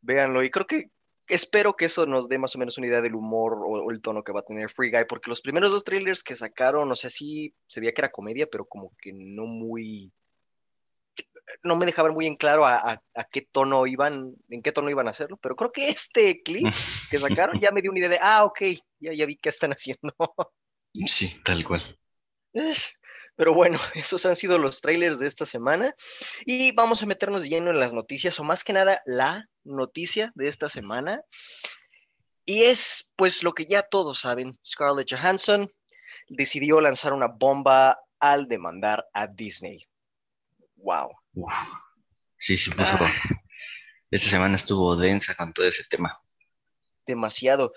véanlo. 0.00 0.42
Y 0.42 0.50
creo 0.50 0.66
que 0.66 0.90
espero 1.28 1.76
que 1.76 1.86
eso 1.86 2.06
nos 2.06 2.28
dé 2.28 2.38
más 2.38 2.54
o 2.56 2.58
menos 2.58 2.78
una 2.78 2.86
idea 2.86 3.00
del 3.00 3.14
humor 3.14 3.58
o, 3.64 3.90
el 3.90 4.00
tono 4.00 4.24
que 4.24 4.32
va 4.32 4.40
a 4.40 4.44
tener 4.44 4.70
Free 4.70 4.90
Guy, 4.90 5.04
porque 5.08 5.30
los 5.30 5.40
primeros 5.40 5.70
dos 5.70 5.84
trailers 5.84 6.22
que 6.22 6.36
sacaron, 6.36 6.90
o 6.90 6.96
sea, 6.96 7.10
sí 7.10 7.54
se 7.66 7.80
veía 7.80 7.92
que 7.92 8.00
era 8.00 8.10
comedia, 8.10 8.46
pero 8.50 8.64
como 8.64 8.92
que 9.00 9.12
no 9.12 9.46
muy 9.46 10.12
no 11.62 11.76
me 11.76 11.86
dejaban 11.86 12.12
muy 12.12 12.26
en 12.26 12.36
claro 12.36 12.66
a, 12.66 13.02
qué 13.30 13.42
tono 13.42 13.86
iban, 13.86 14.34
en 14.50 14.62
qué 14.62 14.70
tono 14.70 14.90
iban 14.90 15.06
a 15.06 15.10
hacerlo, 15.10 15.38
pero 15.38 15.56
creo 15.56 15.72
que 15.72 15.88
este 15.88 16.42
clip 16.42 16.66
que 17.10 17.18
sacaron 17.18 17.58
ya 17.62 17.70
me 17.70 17.80
dio 17.80 17.90
una 17.90 18.00
idea 18.00 18.10
de, 18.10 18.18
ah, 18.20 18.44
ok, 18.44 18.60
ya, 19.00 19.12
ya 19.12 19.26
vi 19.26 19.36
qué 19.36 19.48
están 19.48 19.70
haciendo. 19.72 20.14
Sí, 21.06 21.40
tal 21.42 21.64
cual. 21.64 21.82
Pero 23.38 23.54
bueno, 23.54 23.78
esos 23.94 24.26
han 24.26 24.34
sido 24.34 24.58
los 24.58 24.80
trailers 24.80 25.20
de 25.20 25.28
esta 25.28 25.46
semana 25.46 25.94
y 26.44 26.72
vamos 26.72 27.02
a 27.02 27.06
meternos 27.06 27.44
lleno 27.48 27.70
en 27.70 27.78
las 27.78 27.94
noticias, 27.94 28.38
o 28.40 28.44
más 28.44 28.64
que 28.64 28.72
nada 28.72 29.00
la 29.06 29.48
noticia 29.64 30.32
de 30.34 30.48
esta 30.48 30.68
semana. 30.68 31.22
Y 32.44 32.64
es 32.64 33.12
pues 33.16 33.44
lo 33.44 33.52
que 33.52 33.64
ya 33.64 33.82
todos 33.82 34.20
saben, 34.20 34.58
Scarlett 34.66 35.10
Johansson 35.10 35.70
decidió 36.28 36.80
lanzar 36.80 37.12
una 37.12 37.28
bomba 37.28 38.00
al 38.18 38.48
demandar 38.48 39.06
a 39.14 39.28
Disney. 39.28 39.86
Wow. 40.76 41.10
Sí, 42.36 42.56
sí, 42.56 42.70
puso. 42.70 42.96
Ah. 43.00 43.12
Esta 44.10 44.30
semana 44.30 44.56
estuvo 44.56 44.96
densa 44.96 45.34
con 45.36 45.52
todo 45.52 45.66
ese 45.66 45.84
tema. 45.84 46.18
Demasiado. 47.06 47.72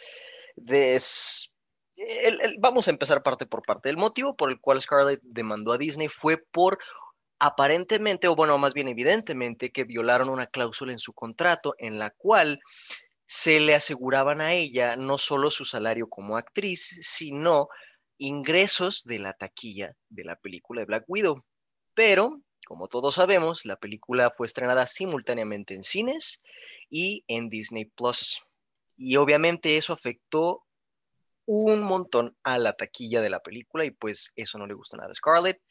Vamos 2.59 2.87
a 2.87 2.91
empezar 2.91 3.23
parte 3.23 3.45
por 3.45 3.61
parte. 3.63 3.89
El 3.89 3.97
motivo 3.97 4.35
por 4.35 4.51
el 4.51 4.59
cual 4.59 4.81
Scarlett 4.81 5.21
demandó 5.23 5.73
a 5.73 5.77
Disney 5.77 6.07
fue 6.07 6.37
por 6.37 6.79
aparentemente, 7.39 8.27
o 8.27 8.35
bueno, 8.35 8.57
más 8.57 8.73
bien 8.73 8.87
evidentemente, 8.87 9.71
que 9.71 9.83
violaron 9.83 10.29
una 10.29 10.47
cláusula 10.47 10.91
en 10.91 10.99
su 10.99 11.13
contrato 11.13 11.75
en 11.77 11.97
la 11.97 12.11
cual 12.11 12.59
se 13.25 13.59
le 13.59 13.73
aseguraban 13.75 14.41
a 14.41 14.53
ella 14.53 14.95
no 14.95 15.17
solo 15.17 15.49
su 15.49 15.65
salario 15.65 16.07
como 16.07 16.37
actriz, 16.37 16.99
sino 17.01 17.69
ingresos 18.17 19.03
de 19.05 19.19
la 19.19 19.33
taquilla 19.33 19.95
de 20.09 20.23
la 20.23 20.35
película 20.35 20.81
de 20.81 20.85
Black 20.85 21.05
Widow. 21.07 21.43
Pero 21.93 22.41
como 22.67 22.87
todos 22.87 23.15
sabemos, 23.15 23.65
la 23.65 23.75
película 23.75 24.31
fue 24.37 24.47
estrenada 24.47 24.87
simultáneamente 24.87 25.73
en 25.73 25.83
cines 25.83 26.41
y 26.89 27.25
en 27.27 27.49
Disney 27.49 27.85
Plus. 27.85 28.41
Y 28.95 29.17
obviamente 29.17 29.77
eso 29.77 29.91
afectó 29.91 30.63
un 31.51 31.81
montón 31.81 32.35
a 32.43 32.57
la 32.57 32.73
taquilla 32.73 33.21
de 33.21 33.29
la 33.29 33.41
película 33.41 33.83
y 33.85 33.91
pues 33.91 34.31
eso 34.35 34.57
no 34.57 34.67
le 34.67 34.73
gustó 34.73 34.97
nada 34.97 35.09
a 35.11 35.13
Scarlett. 35.13 35.61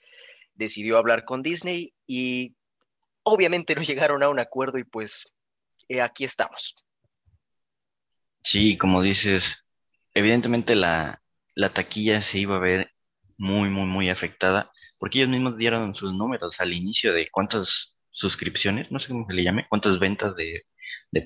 Decidió 0.54 0.98
hablar 0.98 1.24
con 1.24 1.42
Disney 1.42 1.94
y 2.06 2.54
obviamente 3.22 3.74
no 3.74 3.82
llegaron 3.82 4.22
a 4.22 4.28
un 4.28 4.40
acuerdo 4.40 4.78
y 4.78 4.84
pues 4.84 5.24
eh, 5.88 6.02
aquí 6.02 6.24
estamos. 6.24 6.76
Sí, 8.42 8.76
como 8.76 9.02
dices, 9.02 9.66
evidentemente 10.14 10.74
la, 10.74 11.22
la 11.54 11.72
taquilla 11.72 12.22
se 12.22 12.38
iba 12.38 12.56
a 12.56 12.60
ver 12.60 12.90
muy, 13.36 13.70
muy, 13.70 13.86
muy 13.86 14.10
afectada 14.10 14.70
porque 14.98 15.18
ellos 15.18 15.30
mismos 15.30 15.56
dieron 15.56 15.94
sus 15.94 16.12
números 16.12 16.60
al 16.60 16.74
inicio 16.74 17.14
de 17.14 17.28
cuántas 17.30 17.98
suscripciones, 18.10 18.90
no 18.92 18.98
sé 18.98 19.08
cómo 19.08 19.26
se 19.26 19.34
le 19.34 19.44
llame, 19.44 19.66
cuántas 19.68 19.98
ventas 19.98 20.34
de, 20.36 20.62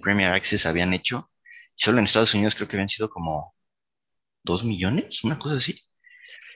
Premier 0.00 0.30
Access 0.32 0.64
habían 0.64 0.94
hecho. 0.94 1.30
Solo 1.74 1.98
en 1.98 2.04
Estados 2.04 2.34
Unidos 2.34 2.54
creo 2.54 2.68
que 2.68 2.76
habían 2.76 2.88
sido 2.88 3.10
como 3.10 3.53
dos 4.44 4.64
millones, 4.64 5.24
una 5.24 5.38
cosa 5.38 5.56
así. 5.56 5.80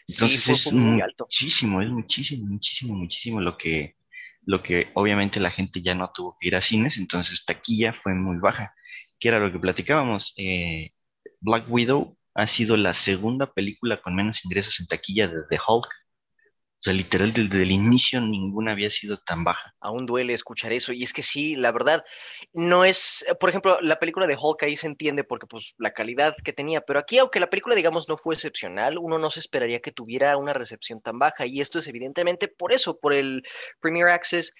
Entonces 0.06 0.48
es 0.48 0.72
muy 0.72 1.00
alto. 1.00 1.24
muchísimo, 1.24 1.82
es 1.82 1.90
muchísimo, 1.90 2.46
muchísimo, 2.46 2.94
muchísimo 2.94 3.40
lo 3.40 3.58
que, 3.58 3.96
lo 4.42 4.62
que 4.62 4.90
obviamente 4.94 5.40
la 5.40 5.50
gente 5.50 5.82
ya 5.82 5.94
no 5.94 6.10
tuvo 6.14 6.36
que 6.38 6.48
ir 6.48 6.56
a 6.56 6.60
cines, 6.60 6.96
entonces 6.96 7.44
taquilla 7.44 7.92
fue 7.92 8.14
muy 8.14 8.38
baja, 8.38 8.74
que 9.18 9.28
era 9.28 9.40
lo 9.40 9.52
que 9.52 9.58
platicábamos. 9.58 10.32
Eh, 10.36 10.92
Black 11.40 11.66
Widow 11.68 12.16
ha 12.34 12.46
sido 12.46 12.76
la 12.76 12.94
segunda 12.94 13.52
película 13.52 14.00
con 14.00 14.14
menos 14.14 14.44
ingresos 14.44 14.80
en 14.80 14.86
taquilla 14.86 15.28
desde 15.28 15.60
Hulk. 15.66 15.88
O 16.78 16.80
sea, 16.80 16.92
literal, 16.92 17.32
desde 17.32 17.64
el 17.64 17.72
inicio 17.72 18.20
ninguna 18.20 18.70
había 18.70 18.88
sido 18.88 19.18
tan 19.18 19.42
baja. 19.42 19.74
Aún 19.80 20.06
duele 20.06 20.32
escuchar 20.32 20.72
eso. 20.72 20.92
Y 20.92 21.02
es 21.02 21.12
que 21.12 21.22
sí, 21.22 21.56
la 21.56 21.72
verdad, 21.72 22.04
no 22.52 22.84
es, 22.84 23.26
por 23.40 23.50
ejemplo, 23.50 23.80
la 23.80 23.98
película 23.98 24.28
de 24.28 24.36
Hulk 24.40 24.62
ahí 24.62 24.76
se 24.76 24.86
entiende 24.86 25.24
porque 25.24 25.48
pues 25.48 25.74
la 25.76 25.92
calidad 25.92 26.36
que 26.44 26.52
tenía, 26.52 26.80
pero 26.80 27.00
aquí 27.00 27.18
aunque 27.18 27.40
la 27.40 27.50
película 27.50 27.74
digamos 27.74 28.08
no 28.08 28.16
fue 28.16 28.36
excepcional, 28.36 28.96
uno 28.96 29.18
no 29.18 29.28
se 29.28 29.40
esperaría 29.40 29.80
que 29.80 29.90
tuviera 29.90 30.36
una 30.36 30.52
recepción 30.52 31.00
tan 31.00 31.18
baja. 31.18 31.46
Y 31.46 31.60
esto 31.60 31.80
es 31.80 31.88
evidentemente 31.88 32.46
por 32.46 32.72
eso, 32.72 32.96
por 32.96 33.12
el 33.12 33.42
Premier 33.80 34.10
Access 34.10 34.54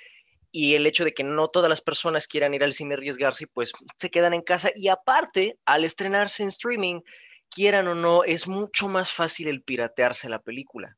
y 0.51 0.75
el 0.75 0.89
hecho 0.89 1.05
de 1.05 1.15
que 1.15 1.23
no 1.23 1.47
todas 1.47 1.71
las 1.71 1.83
personas 1.83 2.27
quieran 2.27 2.53
ir 2.53 2.65
al 2.65 2.75
cine 2.75 2.95
arriesgarse, 2.95 3.47
pues 3.47 3.71
se 3.97 4.11
quedan 4.11 4.35
en 4.35 4.43
casa. 4.43 4.73
Y 4.75 4.89
aparte, 4.89 5.57
al 5.67 5.85
estrenarse 5.85 6.43
en 6.43 6.49
streaming, 6.49 7.01
quieran 7.49 7.87
o 7.87 7.95
no, 7.95 8.25
es 8.25 8.49
mucho 8.49 8.89
más 8.89 9.13
fácil 9.13 9.47
el 9.47 9.63
piratearse 9.63 10.29
la 10.29 10.41
película. 10.41 10.97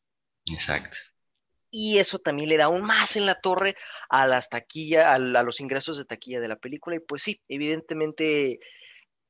Exacto 0.51 0.97
y 1.71 1.99
eso 1.99 2.19
también 2.19 2.49
le 2.49 2.57
da 2.57 2.65
aún 2.65 2.83
más 2.83 3.17
en 3.17 3.27
la 3.27 3.37
torre 3.37 3.77
a 4.09 4.27
las 4.27 4.49
taquillas, 4.49 5.07
a, 5.07 5.19
los 5.19 5.61
ingresos 5.61 5.97
de 5.97 6.05
taquilla 6.05 6.41
de 6.41 6.49
la 6.49 6.57
película. 6.57 6.97
Y 6.97 7.01
pues 7.01 7.23
sí, 7.23 7.41
evidentemente, 7.49 8.59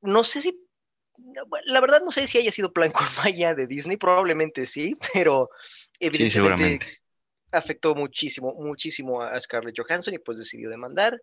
no 0.01 0.23
sé 0.23 0.41
si, 0.41 0.59
la 1.65 1.81
verdad 1.81 2.01
no 2.03 2.11
sé 2.11 2.25
si 2.27 2.37
haya 2.37 2.51
sido 2.51 2.73
plan 2.73 2.91
con 2.93 3.07
Maya 3.23 3.53
de 3.53 3.67
Disney, 3.67 3.97
probablemente 3.97 4.65
sí, 4.65 4.93
pero 5.13 5.49
evidentemente 5.99 7.01
afectó 7.51 7.95
muchísimo, 7.95 8.53
muchísimo 8.53 9.21
a 9.21 9.39
Scarlett 9.39 9.77
Johansson 9.77 10.13
y 10.13 10.19
pues 10.19 10.37
decidió 10.37 10.69
demandar. 10.69 11.21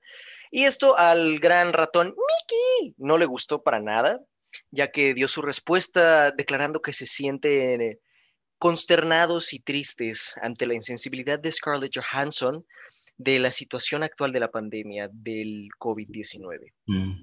Y 0.51 0.65
esto 0.65 0.97
al 0.97 1.39
gran 1.41 1.73
ratón 1.73 2.09
Mickey 2.09 2.95
no 2.99 3.19
le 3.19 3.27
gustó 3.27 3.63
para 3.63 3.81
nada, 3.81 4.21
ya 4.71 4.91
que 4.91 5.15
dio 5.15 5.27
su 5.27 5.43
respuesta 5.43 6.31
declarando 6.31 6.83
que 6.83 6.93
se 6.93 7.07
siente 7.07 8.01
consternados 8.59 9.53
y 9.53 9.61
tristes 9.61 10.35
ante 10.43 10.67
la 10.67 10.75
insensibilidad 10.75 11.38
de 11.38 11.53
Scarlett 11.53 11.93
Johansson 11.95 12.65
de 13.19 13.41
la 13.41 13.51
situación 13.51 14.05
actual 14.05 14.31
de 14.31 14.39
la 14.39 14.53
pandemia 14.53 15.11
del 15.13 15.69
COVID-19. 15.81 16.73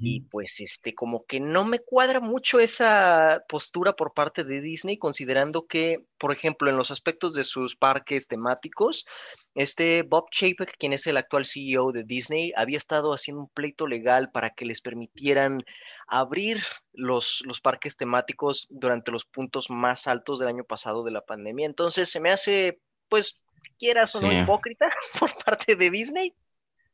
Y 0.02 0.22
pues 0.30 0.60
este, 0.60 0.94
como 0.94 1.26
que 1.26 1.40
no 1.40 1.64
me 1.64 1.80
cuadra 1.80 2.20
mucho 2.20 2.60
esa 2.60 3.42
postura 3.48 3.94
por 3.94 4.14
parte 4.14 4.44
de 4.44 4.60
Disney, 4.62 4.98
considerando 4.98 5.66
que, 5.66 6.06
por 6.20 6.34
ejemplo, 6.34 6.70
en 6.70 6.76
los 6.76 6.92
aspectos 6.92 7.34
de 7.34 7.46
sus 7.46 7.78
parques 7.78 8.28
temáticos, 8.28 9.08
este 9.56 10.04
Bob 10.04 10.26
Chapek, 10.32 10.76
quien 10.78 10.92
es 10.92 11.08
el 11.08 11.16
actual 11.16 11.46
CEO 11.46 11.94
de 11.94 12.04
Disney, 12.04 12.52
había 12.58 12.78
estado 12.78 13.14
haciendo 13.14 13.44
un 13.44 13.50
pleito 13.50 13.88
legal 13.88 14.30
para 14.32 14.50
que 14.50 14.66
les 14.66 14.82
permitieran 14.82 15.64
abrir 16.08 16.62
los, 16.92 17.42
los 17.46 17.62
parques 17.62 17.96
temáticos 17.96 18.68
durante 18.70 19.12
los 19.12 19.24
puntos 19.24 19.70
más 19.70 20.08
altos 20.08 20.40
del 20.40 20.50
año 20.50 20.66
pasado 20.66 21.06
de 21.06 21.12
la 21.12 21.22
pandemia. 21.22 21.66
Entonces 21.66 22.10
se 22.10 22.20
me 22.20 22.32
hace, 22.32 22.82
pues, 23.08 23.45
quieras 23.78 24.16
o 24.16 24.22
no, 24.22 24.32
hipócrita 24.32 24.88
por 25.20 25.36
parte 25.44 25.76
de 25.76 25.90
Disney. 25.90 26.34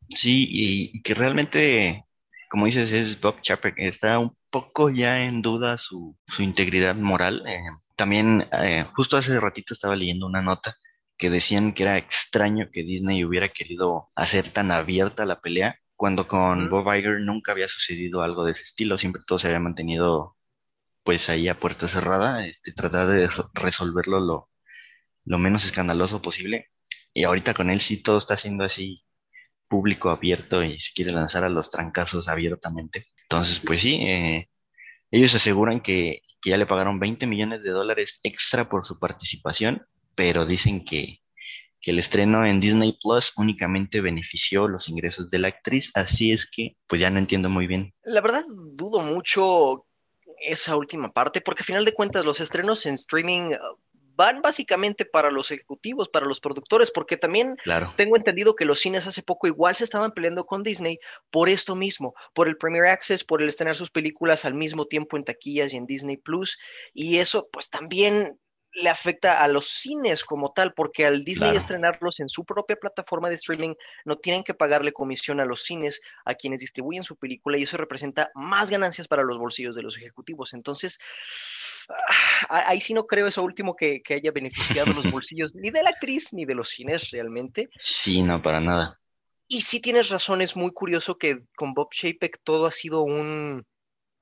Sí, 0.10 0.48
y, 0.50 1.02
que 1.02 1.14
realmente, 1.14 2.06
como 2.50 2.66
dices, 2.66 2.92
es 2.92 3.20
Bob 3.20 3.42
Chapek, 3.42 3.76
está 3.78 4.20
un 4.20 4.36
poco 4.50 4.90
ya 4.90 5.24
en 5.24 5.42
duda 5.42 5.78
su, 5.78 6.18
integridad 6.40 6.96
moral. 6.96 7.44
Eh, 7.48 7.60
también, 7.96 8.48
eh, 8.52 8.86
justo 8.94 9.18
hace 9.18 9.40
ratito 9.40 9.74
estaba 9.74 9.96
leyendo 9.96 10.26
una 10.26 10.42
nota 10.42 10.76
que 11.18 11.30
decían 11.30 11.74
que 11.74 11.84
era 11.84 11.98
extraño 11.98 12.70
que 12.72 12.84
Disney 12.84 13.24
hubiera 13.24 13.50
querido 13.50 14.10
hacer 14.16 14.50
tan 14.50 14.72
abierta 14.72 15.26
la 15.26 15.40
pelea, 15.40 15.78
cuando 15.96 16.28
con 16.28 16.70
Bob 16.70 16.92
Iger 16.96 17.22
nunca 17.22 17.52
había 17.52 17.68
sucedido 17.68 18.24
algo 18.24 18.44
de 18.44 18.54
ese 18.54 18.64
estilo, 18.64 18.98
siempre 18.98 19.22
todo 19.26 19.38
se 19.38 19.48
había 19.48 19.60
mantenido 19.60 20.36
pues 21.04 21.30
ahí 21.30 21.48
a 21.48 21.60
puerta 21.60 21.88
cerrada, 21.88 22.48
este, 22.48 22.72
tratar 22.74 23.08
de 23.08 23.30
resolverlo 23.54 24.20
lo, 24.20 24.51
lo 25.26 25.38
menos 25.38 25.66
escandaloso 25.66 26.22
posible. 26.22 26.70
Y 27.14 27.24
ahorita 27.24 27.54
con 27.54 27.70
él 27.70 27.82
sí 27.82 28.02
todo 28.02 28.18
está 28.18 28.38
siendo 28.38 28.64
así 28.64 29.04
público, 29.68 30.10
abierto 30.10 30.64
y 30.64 30.80
se 30.80 30.94
quiere 30.94 31.12
lanzar 31.12 31.44
a 31.44 31.50
los 31.50 31.72
trancazos 31.72 32.28
abiertamente. 32.28 33.08
Entonces, 33.24 33.62
pues 33.66 33.82
sí, 33.82 33.96
eh, 34.06 34.50
ellos 35.10 35.34
aseguran 35.34 35.82
que, 35.82 36.22
ya 36.44 36.58
le 36.58 36.66
pagaron 36.66 37.00
20 37.00 37.28
millones 37.28 37.62
de 37.62 37.70
dólares 37.70 38.20
extra 38.24 38.68
por 38.68 38.86
su 38.86 38.98
participación, 38.98 39.86
pero 40.16 40.46
dicen 40.46 40.84
que, 40.84 41.20
que 41.80 41.92
el 41.92 42.00
estreno 42.00 42.46
en 42.46 42.60
Disney 42.60 42.98
Plus 43.00 43.32
únicamente 43.38 44.02
benefició 44.02 44.68
los 44.68 44.90
ingresos 44.90 45.30
de 45.30 45.38
la 45.38 45.50
actriz, 45.50 45.92
así 45.94 46.32
es 46.32 46.50
que 46.50 46.78
pues 46.88 47.00
ya 47.00 47.12
no 47.12 47.20
entiendo 47.20 47.48
muy 47.50 47.68
bien. 47.68 47.94
La 48.04 48.22
verdad 48.22 48.44
dudo 48.74 49.02
mucho 49.02 49.86
esa 50.42 50.76
última 50.76 51.14
parte, 51.14 51.42
porque 51.42 51.62
a 51.62 51.66
final 51.66 51.86
de 51.86 51.94
cuentas 51.94 52.26
los 52.26 52.40
estrenos 52.40 52.86
en 52.88 52.96
streaming 52.96 53.52
van 54.22 54.42
básicamente 54.42 55.04
para 55.06 55.32
los 55.32 55.50
ejecutivos, 55.52 56.08
para 56.10 56.28
los 56.28 56.40
productores, 56.40 56.92
porque 56.92 57.18
también 57.18 57.56
Claro. 57.64 57.92
tengo 57.98 58.16
entendido 58.16 58.56
que 58.56 58.66
los 58.66 58.80
cines 58.80 59.08
hace 59.08 59.24
poco 59.24 59.48
igual 59.48 59.76
se 59.76 59.84
estaban 59.84 60.12
peleando 60.14 60.46
con 60.46 60.62
Disney 60.64 61.00
por 61.32 61.50
esto 61.50 61.74
mismo, 61.76 62.14
por 62.36 62.48
el 62.48 62.56
Premier 62.58 62.86
Access, 62.86 63.24
por 63.24 63.42
el 63.42 63.50
estrenar 63.50 63.76
sus 63.76 63.90
películas 63.90 64.46
al 64.46 64.54
mismo 64.54 64.86
tiempo 64.86 65.18
en 65.18 65.24
taquillas 65.24 65.74
y 65.74 65.78
en 65.78 65.88
Disney 65.88 66.18
Plus, 66.18 66.58
y 66.94 67.18
eso 67.18 67.50
pues 67.52 67.70
también 67.70 68.38
le 68.74 68.90
afecta 68.90 69.44
a 69.44 69.48
los 69.50 69.66
cines 69.68 70.24
como 70.24 70.54
tal, 70.54 70.74
porque 70.74 71.06
al 71.06 71.26
Disney 71.26 71.52
Claro. 71.52 71.58
estrenarlos 71.58 72.20
en 72.22 72.30
su 72.30 72.46
propia 72.46 72.78
plataforma 72.78 73.28
de 73.28 73.36
streaming, 73.36 73.74
no 74.06 74.16
tienen 74.16 74.44
que 74.46 74.54
pagarle 74.54 74.94
comisión 74.94 75.42
a 75.42 75.46
los 75.46 75.64
cines, 75.64 76.00
a 76.24 76.36
quienes 76.36 76.62
distribuyen 76.62 77.04
su 77.04 77.18
película, 77.18 77.58
y 77.58 77.64
eso 77.64 77.76
representa 77.76 78.32
más 78.34 78.70
ganancias 78.70 79.08
para 79.10 79.24
los 79.24 79.38
bolsillos 79.38 79.76
de 79.76 79.82
los 79.84 79.98
ejecutivos. 79.98 80.54
Entonces, 80.54 81.00
ahí 82.50 82.82
sí 82.82 82.94
no 82.94 83.06
creo 83.06 83.28
eso 83.28 83.44
último 83.44 83.76
que, 83.76 84.02
que 84.02 84.16
haya 84.16 84.32
beneficiado 84.32 84.94
los 84.94 85.10
bolsillos 85.10 85.54
ni 85.56 85.70
de 85.70 85.84
la 85.84 85.90
actriz 85.92 86.34
ni 86.34 86.46
de 86.46 86.56
los 86.56 86.70
cines 86.70 87.10
realmente. 87.12 87.70
Sí, 87.78 88.24
no, 88.24 88.42
para 88.42 88.60
nada. 88.60 88.98
Y 89.48 89.62
sí 89.62 89.82
tienes 89.82 90.10
razón, 90.10 90.42
es 90.42 90.56
muy 90.56 90.72
curioso 90.72 91.18
que 91.18 91.44
con 91.56 91.74
Bob 91.74 91.90
Chapek 91.92 92.40
todo 92.44 92.66
ha 92.66 92.72
sido 92.72 93.02
un 93.02 93.66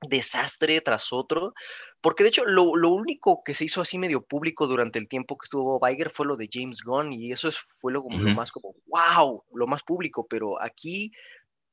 desastre 0.02 0.80
tras 0.82 1.12
otro, 1.12 1.54
porque 2.02 2.24
de 2.24 2.30
hecho 2.30 2.46
lo, 2.46 2.76
lo 2.76 2.90
único 2.90 3.44
que 3.44 3.54
se 3.54 3.66
hizo 3.66 3.82
así 3.82 3.98
medio 3.98 4.22
público 4.22 4.66
durante 4.66 4.98
el 4.98 5.08
tiempo 5.10 5.38
que 5.38 5.46
estuvo 5.46 5.78
Bob 5.78 5.90
Iger 5.90 6.10
fue 6.10 6.26
lo 6.26 6.38
de 6.38 6.48
James 6.52 6.80
Gunn 6.84 7.12
y 7.14 7.32
eso 7.32 7.50
es- 7.50 7.58
fue 7.58 7.92
lo, 7.92 8.02
como, 8.02 8.18
lo 8.18 8.30
Ujú. 8.30 8.36
más 8.38 8.52
como, 8.52 8.74
wow, 8.88 9.44
lo 9.54 9.68
más 9.68 9.84
público, 9.84 10.26
pero 10.28 10.62
aquí 10.62 11.12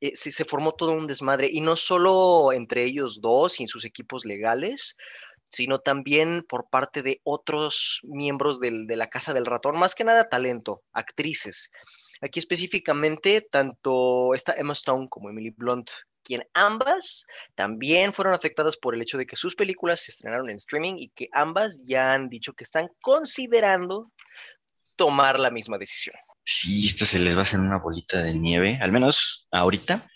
eh, 0.00 0.12
se, 0.14 0.30
se 0.30 0.44
formó 0.44 0.74
todo 0.74 0.92
un 0.92 1.06
desmadre 1.06 1.48
y 1.50 1.60
no 1.60 1.76
solo 1.76 2.52
entre 2.52 2.84
ellos 2.84 3.20
dos 3.20 3.60
y 3.60 3.68
sus 3.68 3.84
equipos 3.84 4.26
legales, 4.26 4.96
sino 5.50 5.78
también 5.78 6.44
por 6.48 6.68
parte 6.68 7.02
de 7.02 7.20
otros 7.24 8.00
miembros 8.02 8.60
de 8.60 8.96
la 8.96 9.08
Casa 9.08 9.32
del 9.32 9.46
Ratón, 9.46 9.78
más 9.78 9.94
que 9.94 10.04
nada 10.04 10.28
talento, 10.28 10.82
actrices. 10.92 11.70
Aquí 12.20 12.38
específicamente, 12.38 13.40
tanto 13.42 14.34
está 14.34 14.54
Emma 14.54 14.72
Stone 14.72 15.08
como 15.08 15.30
Emily 15.30 15.50
Blunt, 15.50 15.90
quien 16.22 16.44
ambas 16.54 17.24
también 17.54 18.12
fueron 18.12 18.34
afectadas 18.34 18.76
por 18.76 18.94
el 18.94 19.02
hecho 19.02 19.16
de 19.16 19.26
que 19.26 19.36
sus 19.36 19.54
películas 19.54 20.00
se 20.00 20.10
estrenaron 20.10 20.50
en 20.50 20.56
streaming 20.56 20.94
y 20.98 21.10
que 21.10 21.28
ambas 21.32 21.84
ya 21.86 22.12
han 22.12 22.28
dicho 22.28 22.52
que 22.52 22.64
están 22.64 22.88
considerando 23.00 24.10
tomar 24.96 25.38
la 25.38 25.50
misma 25.50 25.78
decisión. 25.78 26.16
Sí, 26.42 26.86
esto 26.86 27.04
se 27.04 27.18
les 27.18 27.36
va 27.36 27.40
a 27.40 27.42
hacer 27.42 27.60
una 27.60 27.78
bolita 27.78 28.22
de 28.22 28.34
nieve, 28.34 28.78
al 28.80 28.92
menos 28.92 29.46
ahorita. 29.52 30.08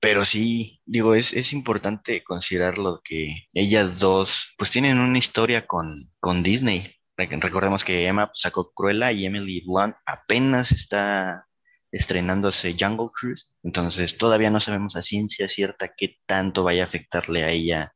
Pero 0.00 0.24
sí, 0.24 0.80
digo, 0.84 1.14
es, 1.14 1.32
es 1.32 1.52
importante 1.52 2.24
considerar 2.24 2.76
lo 2.78 3.00
que 3.04 3.46
ellas 3.54 3.98
dos, 4.00 4.52
pues 4.58 4.70
tienen 4.70 4.98
una 4.98 5.18
historia 5.18 5.66
con, 5.66 6.10
con 6.20 6.42
Disney. 6.42 6.96
Re- 7.16 7.28
Recordemos 7.40 7.84
que 7.84 8.06
Emma 8.06 8.30
sacó 8.34 8.72
Cruella 8.72 9.12
y 9.12 9.24
Emily 9.26 9.62
Blunt 9.64 9.94
apenas 10.06 10.72
está 10.72 11.46
estrenándose 11.92 12.74
Jungle 12.78 13.08
Cruise. 13.14 13.56
Entonces 13.62 14.18
todavía 14.18 14.50
no 14.50 14.58
sabemos 14.60 14.96
a 14.96 15.02
ciencia 15.02 15.46
cierta 15.48 15.92
qué 15.96 16.16
tanto 16.26 16.64
vaya 16.64 16.82
a 16.82 16.86
afectarle 16.86 17.44
a 17.44 17.50
ella 17.50 17.94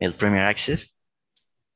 el 0.00 0.14
Premier 0.14 0.46
Access. 0.46 0.94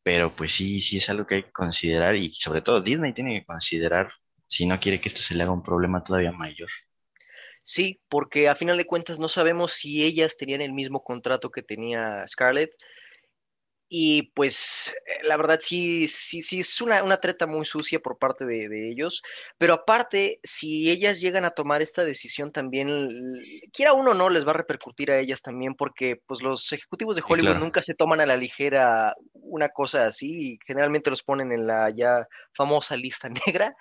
Pero 0.04 0.34
pues 0.36 0.52
sí, 0.54 0.80
sí 0.80 0.98
es 0.98 1.10
algo 1.10 1.26
que 1.26 1.36
hay 1.36 1.42
que 1.44 1.52
considerar 1.52 2.16
y 2.16 2.32
sobre 2.34 2.62
todo 2.62 2.80
Disney 2.82 3.12
tiene 3.14 3.40
que 3.40 3.46
considerar 3.46 4.12
si 4.46 4.66
no 4.66 4.80
quiere 4.80 5.00
que 5.00 5.08
esto 5.10 5.22
se 5.22 5.34
le 5.34 5.42
haga 5.44 5.52
un 5.52 5.62
problema 5.64 6.04
todavía 6.04 6.32
mayor. 6.32 6.70
Sí, 7.68 8.00
porque 8.08 8.48
a 8.48 8.54
final 8.54 8.76
de 8.76 8.86
cuentas 8.86 9.18
no 9.18 9.28
sabemos 9.28 9.72
si 9.72 10.04
ellas 10.04 10.36
tenían 10.36 10.60
el 10.60 10.72
mismo 10.72 11.02
contrato 11.02 11.50
que 11.50 11.64
tenía 11.64 12.24
Scarlett. 12.28 12.70
Y 13.88 14.32
pues 14.32 14.92
eh, 15.06 15.26
la 15.26 15.36
verdad 15.36 15.58
sí, 15.60 16.08
sí, 16.08 16.42
sí 16.42 16.60
es 16.60 16.80
una, 16.80 17.02
una 17.04 17.18
treta 17.18 17.46
muy 17.46 17.64
sucia 17.64 18.00
por 18.00 18.18
parte 18.18 18.44
de, 18.44 18.68
de 18.68 18.90
ellos. 18.90 19.22
Pero 19.58 19.74
aparte, 19.74 20.40
si 20.42 20.90
ellas 20.90 21.20
llegan 21.20 21.44
a 21.44 21.50
tomar 21.50 21.82
esta 21.82 22.04
decisión 22.04 22.50
también, 22.52 23.08
quiera 23.72 23.92
uno 23.92 24.10
o 24.10 24.14
no, 24.14 24.28
les 24.28 24.46
va 24.46 24.50
a 24.50 24.54
repercutir 24.54 25.10
a 25.10 25.18
ellas 25.18 25.42
también, 25.42 25.74
porque 25.74 26.20
pues 26.26 26.42
los 26.42 26.72
ejecutivos 26.72 27.16
de 27.16 27.22
Sí, 27.24 27.28
Hollywood 27.28 27.56
claro. 27.56 27.60
nunca 27.60 27.82
se 27.84 27.94
toman 27.94 28.20
a 28.20 28.26
la 28.26 28.36
ligera 28.36 29.14
una 29.34 29.68
cosa 29.68 30.06
así 30.06 30.52
y 30.54 30.58
generalmente 30.66 31.10
los 31.10 31.22
ponen 31.22 31.52
en 31.52 31.66
la 31.66 31.90
ya 31.90 32.26
famosa 32.52 32.96
lista 32.96 33.28
negra. 33.46 33.76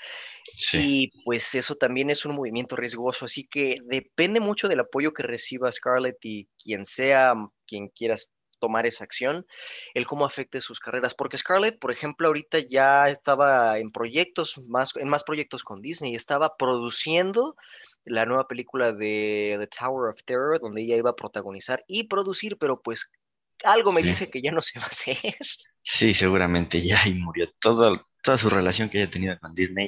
Sí. 0.55 1.07
Y 1.13 1.23
pues 1.23 1.55
eso 1.55 1.75
también 1.75 2.09
es 2.09 2.25
un 2.25 2.35
movimiento 2.35 2.75
riesgoso, 2.75 3.25
así 3.25 3.47
que 3.47 3.77
depende 3.85 4.39
mucho 4.39 4.67
del 4.67 4.81
apoyo 4.81 5.13
que 5.13 5.23
reciba 5.23 5.71
Scarlett 5.71 6.17
y 6.23 6.47
quien 6.63 6.85
sea, 6.85 7.33
quien 7.67 7.89
quieras 7.89 8.31
tomar 8.59 8.85
esa 8.85 9.03
acción, 9.03 9.45
el 9.93 10.05
cómo 10.07 10.25
afecte 10.25 10.61
sus 10.61 10.79
carreras, 10.79 11.13
porque 11.13 11.37
Scarlett, 11.37 11.79
por 11.79 11.91
ejemplo, 11.91 12.27
ahorita 12.27 12.59
ya 12.59 13.09
estaba 13.09 13.77
en 13.79 13.91
proyectos, 13.91 14.57
más, 14.67 14.95
en 14.95 15.07
más 15.09 15.23
proyectos 15.23 15.63
con 15.63 15.81
Disney, 15.81 16.15
estaba 16.15 16.55
produciendo 16.57 17.55
la 18.05 18.25
nueva 18.25 18.47
película 18.47 18.91
de 18.93 19.57
The 19.59 19.67
Tower 19.67 20.09
of 20.11 20.23
Terror, 20.25 20.59
donde 20.59 20.81
ella 20.83 20.97
iba 20.97 21.11
a 21.11 21.15
protagonizar 21.15 21.83
y 21.87 22.03
producir, 22.07 22.57
pero 22.57 22.81
pues 22.81 23.09
algo 23.63 23.91
me 23.91 24.01
Sí. 24.01 24.07
dice 24.09 24.29
que 24.29 24.41
ya 24.41 24.51
no 24.51 24.61
se 24.63 24.79
va 24.79 24.85
a 24.85 24.89
hacer. 24.89 25.17
Sí, 25.83 26.13
seguramente 26.13 26.81
ya 26.81 27.01
ahí 27.03 27.13
murió. 27.13 27.49
Todo, 27.59 28.01
toda 28.23 28.37
su 28.37 28.49
relación 28.49 28.89
que 28.89 28.97
haya 28.99 29.09
tenido 29.09 29.37
con 29.39 29.53
Disney 29.53 29.87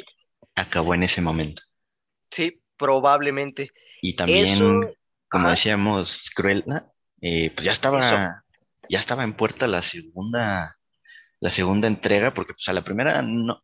acabó 0.56 0.94
en 0.94 1.04
ese 1.04 1.22
momento. 1.22 1.62
Sí, 2.32 2.62
probablemente. 2.78 3.70
Y 4.02 4.16
también, 4.16 4.46
Eso, 4.46 4.96
como 5.30 5.44
ajá. 5.46 5.52
decíamos, 5.52 6.30
Cruella, 6.36 6.86
eh, 7.22 7.52
pues 7.56 7.66
ya 7.66 7.72
estaba, 7.72 8.44
ya 8.90 9.00
estaba 9.00 9.24
en 9.24 9.34
puerta 9.36 9.68
la 9.68 9.82
segunda, 9.84 10.76
la 11.42 11.52
segunda 11.52 11.88
entrega, 11.88 12.34
porque 12.34 12.54
pues 12.54 12.68
a 12.70 12.74
la 12.74 12.84
primera 12.84 13.22
no, 13.22 13.62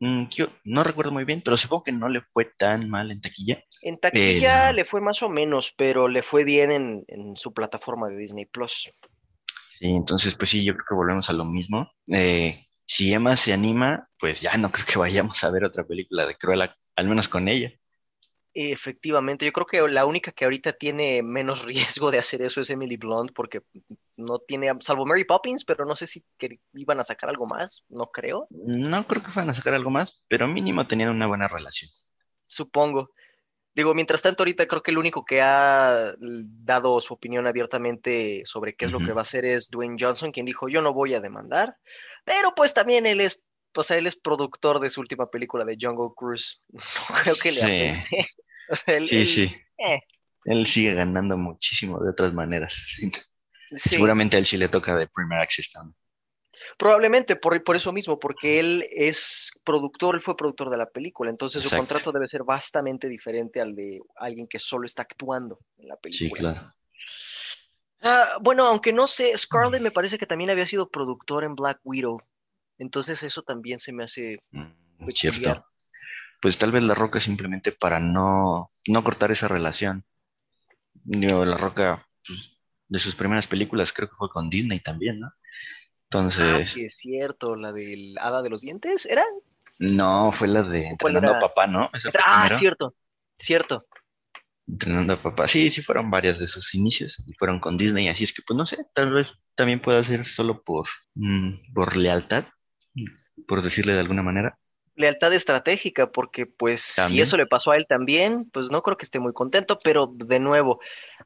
mm, 0.00 0.28
yo 0.30 0.48
no 0.64 0.84
recuerdo 0.84 1.12
muy 1.12 1.24
bien, 1.24 1.42
pero 1.44 1.56
supongo 1.56 1.84
que 1.84 1.92
no 1.92 2.08
le 2.08 2.22
fue 2.22 2.46
tan 2.58 2.88
mal 2.90 3.10
en 3.10 3.20
taquilla. 3.20 3.62
En 3.82 3.96
taquilla 3.96 4.52
la- 4.66 4.72
le 4.72 4.84
fue 4.84 5.00
más 5.00 5.22
o 5.22 5.30
menos, 5.30 5.72
pero 5.76 6.08
le 6.08 6.22
fue 6.22 6.44
bien 6.44 6.70
en, 6.70 7.04
en 7.08 7.36
su 7.36 7.54
plataforma 7.54 8.08
de 8.08 8.18
Disney 8.18 8.44
Plus. 8.44 8.90
Sí, 9.70 9.86
entonces 9.86 10.34
pues 10.34 10.50
sí, 10.50 10.64
yo 10.64 10.72
creo 10.74 10.84
que 10.88 10.94
volvemos 10.94 11.28
a 11.30 11.32
lo 11.32 11.44
mismo. 11.44 11.90
Eh, 12.12 12.66
si 12.86 13.12
Emma 13.12 13.36
se 13.36 13.52
anima, 13.52 14.08
pues 14.18 14.40
ya 14.40 14.56
no 14.56 14.72
creo 14.72 14.86
que 14.86 14.98
vayamos 14.98 15.42
a 15.44 15.50
ver 15.50 15.64
otra 15.64 15.84
película 15.84 16.26
de 16.26 16.34
Cruella, 16.36 16.74
al 16.96 17.08
menos 17.08 17.28
con 17.28 17.48
ella. 17.48 17.70
Efectivamente, 18.58 19.44
yo 19.44 19.52
creo 19.52 19.66
que 19.66 19.86
la 19.86 20.06
única 20.06 20.32
que 20.32 20.46
ahorita 20.46 20.72
tiene 20.72 21.22
menos 21.22 21.62
riesgo 22.00 22.10
de 22.10 22.18
hacer 22.18 22.40
eso 22.40 22.62
es 22.62 22.70
Emily 22.70 22.96
Blunt, 22.96 23.32
porque 23.34 23.60
no 24.16 24.38
tiene, 24.38 24.72
salvo 24.80 25.04
Mary 25.04 25.24
Poppins, 25.24 25.64
pero 25.66 25.84
no 25.84 25.94
sé 25.94 26.06
si 26.06 26.24
que- 26.38 26.58
iban 26.72 26.98
a 26.98 27.04
sacar 27.04 27.28
algo 27.28 27.46
más, 27.46 27.84
no 27.90 28.06
creo, 28.06 28.46
No 28.50 29.06
creo 29.06 29.22
que 29.22 29.30
fueran 29.30 29.50
a 29.50 29.54
sacar 29.54 29.74
algo 29.74 29.90
más, 29.90 30.22
pero 30.26 30.48
mínimo 30.48 30.86
tenían 30.86 31.10
una 31.10 31.26
buena 31.26 31.48
relación. 31.48 31.90
supongo. 32.46 33.10
Digo, 33.74 33.92
mientras 33.94 34.22
tanto, 34.22 34.42
ahorita 34.42 34.66
creo 34.66 34.82
que 34.82 34.90
el 34.90 34.96
único 34.96 35.22
que 35.22 35.42
ha 35.42 36.14
dado 36.18 36.98
su 37.02 37.12
opinión 37.12 37.46
abiertamente 37.46 38.40
sobre 38.46 38.74
qué 38.74 38.86
es 38.86 38.92
lo 38.92 39.00
que 39.00 39.12
va 39.12 39.20
a 39.20 39.22
hacer 39.22 39.44
es 39.44 39.68
Dwayne 39.70 39.98
Johnson, 40.00 40.32
quien 40.32 40.46
dijo, 40.46 40.70
yo 40.70 40.80
no 40.80 40.94
voy 40.94 41.12
a 41.12 41.20
demandar, 41.20 41.76
pero 42.24 42.54
pues 42.54 42.72
también 42.72 43.04
él 43.04 43.20
es, 43.20 43.38
pues 43.72 43.90
él 43.90 44.06
es 44.06 44.16
productor 44.16 44.80
de 44.80 44.88
su 44.88 45.02
última 45.02 45.28
película 45.30 45.66
de 45.66 45.76
Jungle 45.78 46.14
Cruise. 46.16 46.62
No 46.72 47.16
creo 47.22 47.36
que 47.36 47.52
le 47.52 47.60
Sí. 48.08 48.16
Afecte. 48.68 48.72
O 48.72 48.76
sea, 48.76 48.96
él- 48.96 49.08
Sí, 49.08 49.16
él- 49.16 49.26
sí. 49.26 49.56
eh, 49.78 50.00
Él 50.44 50.66
sigue 50.66 50.94
ganando 50.94 51.36
muchísimo 51.36 51.98
de 52.02 52.10
otras 52.10 52.32
maneras. 52.32 52.72
sí. 52.96 53.10
Seguramente 53.74 54.36
a 54.36 54.38
él 54.38 54.46
sí 54.46 54.56
le 54.56 54.68
toca 54.68 54.96
de 54.96 55.08
Premier 55.08 55.40
Access 55.40 55.70
también. 55.72 55.96
Probablemente 56.78 57.36
por, 57.36 57.62
por 57.64 57.76
eso 57.76 57.92
mismo, 57.92 58.18
porque 58.18 58.58
él 58.60 58.86
es 58.90 59.50
productor, 59.62 60.14
él 60.14 60.22
fue 60.22 60.36
productor 60.36 60.70
de 60.70 60.78
la 60.78 60.86
película, 60.88 61.28
entonces 61.30 61.62
su 61.62 61.68
contrato 61.76 62.12
debe 62.12 62.28
ser 62.28 62.44
bastante 62.44 63.08
diferente 63.08 63.60
al 63.60 63.74
de 63.74 64.00
alguien 64.16 64.46
que 64.46 64.58
solo 64.58 64.86
está 64.86 65.02
actuando 65.02 65.58
en 65.76 65.88
la 65.88 65.96
Sí, 65.96 66.00
película. 66.00 66.52
claro. 66.54 66.72
Ah, 68.00 68.38
bueno, 68.40 68.64
aunque 68.66 68.92
no 68.92 69.06
sé, 69.06 69.36
Scarlett 69.36 69.82
me 69.82 69.90
parece 69.90 70.16
que 70.18 70.26
también 70.26 70.48
había 70.50 70.66
sido 70.66 70.88
productor 70.88 71.44
en 71.44 71.54
Black 71.54 71.80
Widow, 71.84 72.22
entonces 72.78 73.22
eso 73.22 73.42
también 73.42 73.80
se 73.80 73.92
me 73.92 74.04
hace 74.04 74.38
Mm. 74.50 75.08
Cierto. 75.10 75.66
Pues 76.42 76.58
tal 76.58 76.72
vez 76.72 76.82
La 76.82 76.94
Roca 76.94 77.20
simplemente 77.20 77.72
para 77.72 78.00
no, 78.00 78.70
no 78.86 79.04
cortar 79.04 79.30
esa 79.30 79.48
relación. 79.48 80.04
La 81.06 81.56
Roca, 81.56 82.06
pues, 82.26 82.58
de 82.88 82.98
sus 82.98 83.14
primeras 83.14 83.46
películas, 83.46 83.92
creo 83.92 84.08
que 84.08 84.16
fue 84.16 84.28
con 84.30 84.50
Disney 84.50 84.80
también, 84.80 85.20
¿no? 85.20 85.28
Ah, 85.28 85.32
Entonces, 86.04 86.72
sí, 86.72 86.84
es 86.84 86.94
cierto, 87.00 87.56
la 87.56 87.72
del 87.72 88.16
Hada 88.18 88.42
de 88.42 88.50
los 88.50 88.62
Dientes, 88.62 89.06
¿era? 89.06 89.24
no, 89.78 90.32
fue 90.32 90.48
la 90.48 90.62
de 90.62 90.88
¿Cuál 90.88 90.92
Entrenando 90.92 91.32
a 91.32 91.38
Papá, 91.38 91.66
¿no? 91.66 91.90
Esa 91.92 92.10
fue 92.10 92.20
Ah, 92.26 92.38
primero. 92.38 92.58
cierto, 92.58 92.94
cierto. 93.38 93.86
Entrenando 94.68 95.12
a 95.14 95.22
Papá. 95.22 95.46
Sí, 95.48 95.70
sí 95.70 95.82
fueron 95.82 96.10
varias 96.10 96.38
de 96.38 96.46
sus 96.46 96.74
inicios 96.74 97.24
y 97.26 97.32
fueron 97.34 97.60
con 97.60 97.76
Disney, 97.76 98.08
así 98.08 98.24
es 98.24 98.32
que, 98.32 98.42
pues 98.46 98.56
no 98.56 98.66
sé, 98.66 98.78
tal 98.94 99.12
vez 99.14 99.28
también 99.54 99.80
pueda 99.80 100.02
ser 100.04 100.24
solo 100.26 100.62
por, 100.62 100.88
mm, 101.14 101.72
por 101.74 101.96
lealtad, 101.96 102.44
por 103.46 103.62
decirle 103.62 103.94
de 103.94 104.00
alguna 104.00 104.22
manera. 104.22 104.58
Lealtad 104.96 105.32
estratégica, 105.32 106.10
porque 106.10 106.46
pues 106.46 106.80
si 106.80 107.20
eso 107.20 107.36
le 107.36 107.46
pasó 107.46 107.70
a 107.70 107.76
él 107.76 107.86
también, 107.86 108.50
pues 108.50 108.70
no 108.70 108.82
creo 108.82 108.96
que 108.96 109.04
esté 109.04 109.20
muy 109.20 109.32
contento, 109.32 109.78
pero 109.84 110.10
de 110.12 110.40
nuevo, 110.40 110.80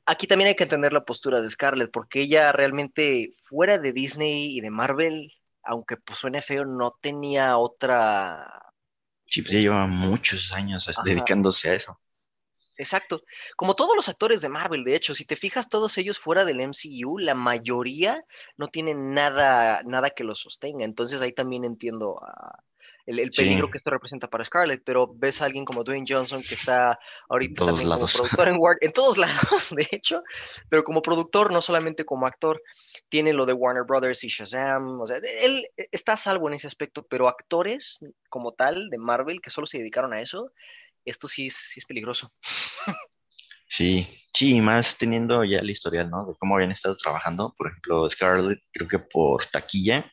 aquí 0.06 0.26
también 0.26 0.48
hay 0.48 0.56
que 0.56 0.64
entender 0.64 0.92
la 0.92 1.04
postura 1.04 1.40
de 1.40 1.48
Scarlett, 1.48 1.90
porque 1.90 2.20
ella 2.20 2.52
realmente 2.52 3.30
fuera 3.42 3.78
de 3.78 3.92
Disney 3.92 4.56
y 4.56 4.60
de 4.60 4.70
Marvel 4.70 5.32
aunque 5.62 5.96
pues 5.96 6.18
suene 6.18 6.42
feo, 6.42 6.64
no 6.64 6.92
tenía 7.00 7.56
otra... 7.56 8.72
Sí, 9.26 9.42
pues 9.42 9.52
ya 9.52 9.60
lleva 9.60 9.86
muchos 9.86 10.52
años 10.52 10.90
dedicándose 11.04 11.70
a 11.70 11.74
eso. 11.74 12.00
Exacto. 12.76 13.22
Como 13.56 13.76
todos 13.76 13.94
los 13.94 14.08
actores 14.08 14.40
de 14.40 14.48
Marvel, 14.48 14.84
de 14.84 14.96
hecho, 14.96 15.14
si 15.14 15.24
te 15.24 15.36
fijas, 15.36 15.68
todos 15.68 15.96
ellos 15.98 16.18
fuera 16.18 16.44
del 16.44 16.60
MCU, 16.60 17.18
la 17.18 17.34
mayoría 17.34 18.24
no 18.56 18.68
tienen 18.68 19.12
nada, 19.12 19.82
nada 19.84 20.10
que 20.10 20.24
los 20.24 20.40
sostenga. 20.40 20.84
Entonces 20.84 21.20
ahí 21.20 21.32
también 21.32 21.64
entiendo 21.64 22.20
el, 23.18 23.30
peligro 23.30 23.70
que 23.70 23.78
esto 23.78 23.90
representa 23.90 24.28
para 24.28 24.44
Scarlett, 24.44 24.82
pero 24.84 25.12
ves 25.14 25.42
a 25.42 25.46
alguien 25.46 25.64
como 25.64 25.84
Dwayne 25.84 26.06
Johnson 26.08 26.42
que 26.42 26.54
está 26.54 26.98
ahorita 27.28 27.66
también 27.66 27.88
como 27.88 28.06
productor 28.06 28.48
en, 28.48 28.56
en 28.80 28.92
todos 28.92 29.18
lados, 29.18 29.74
de 29.74 29.88
hecho, 29.90 30.22
pero 30.68 30.84
como 30.84 31.02
productor, 31.02 31.52
no 31.52 31.60
solamente 31.60 32.04
como 32.04 32.26
actor, 32.26 32.62
tiene 33.08 33.32
lo 33.32 33.46
de 33.46 33.52
Warner 33.52 33.84
Brothers 33.84 34.24
y 34.24 34.28
Shazam, 34.28 35.00
o 35.00 35.06
sea, 35.06 35.18
él 35.40 35.66
está 35.76 36.14
a 36.14 36.16
salvo 36.16 36.48
en 36.48 36.54
ese 36.54 36.66
aspecto, 36.66 37.06
pero 37.08 37.28
actores 37.28 38.04
como 38.28 38.52
tal 38.52 38.88
de 38.90 38.98
Marvel 38.98 39.40
que 39.40 39.50
solo 39.50 39.66
se 39.66 39.78
dedicaron 39.78 40.12
a 40.12 40.20
eso, 40.20 40.52
esto 41.04 41.28
sí 41.28 41.46
es, 41.46 41.56
sí 41.56 41.80
es 41.80 41.86
peligroso. 41.86 42.32
Sí, 43.72 44.04
sí, 44.34 44.60
más 44.60 44.98
teniendo 44.98 45.44
ya 45.44 45.60
el 45.60 45.70
historial, 45.70 46.10
¿no? 46.10 46.26
De 46.26 46.34
cómo 46.40 46.56
habían 46.56 46.72
estado 46.72 46.96
trabajando. 46.96 47.54
Por 47.56 47.68
ejemplo, 47.68 48.10
Scarlett, 48.10 48.58
creo 48.72 48.88
que 48.88 48.98
por 48.98 49.46
taquilla 49.46 50.12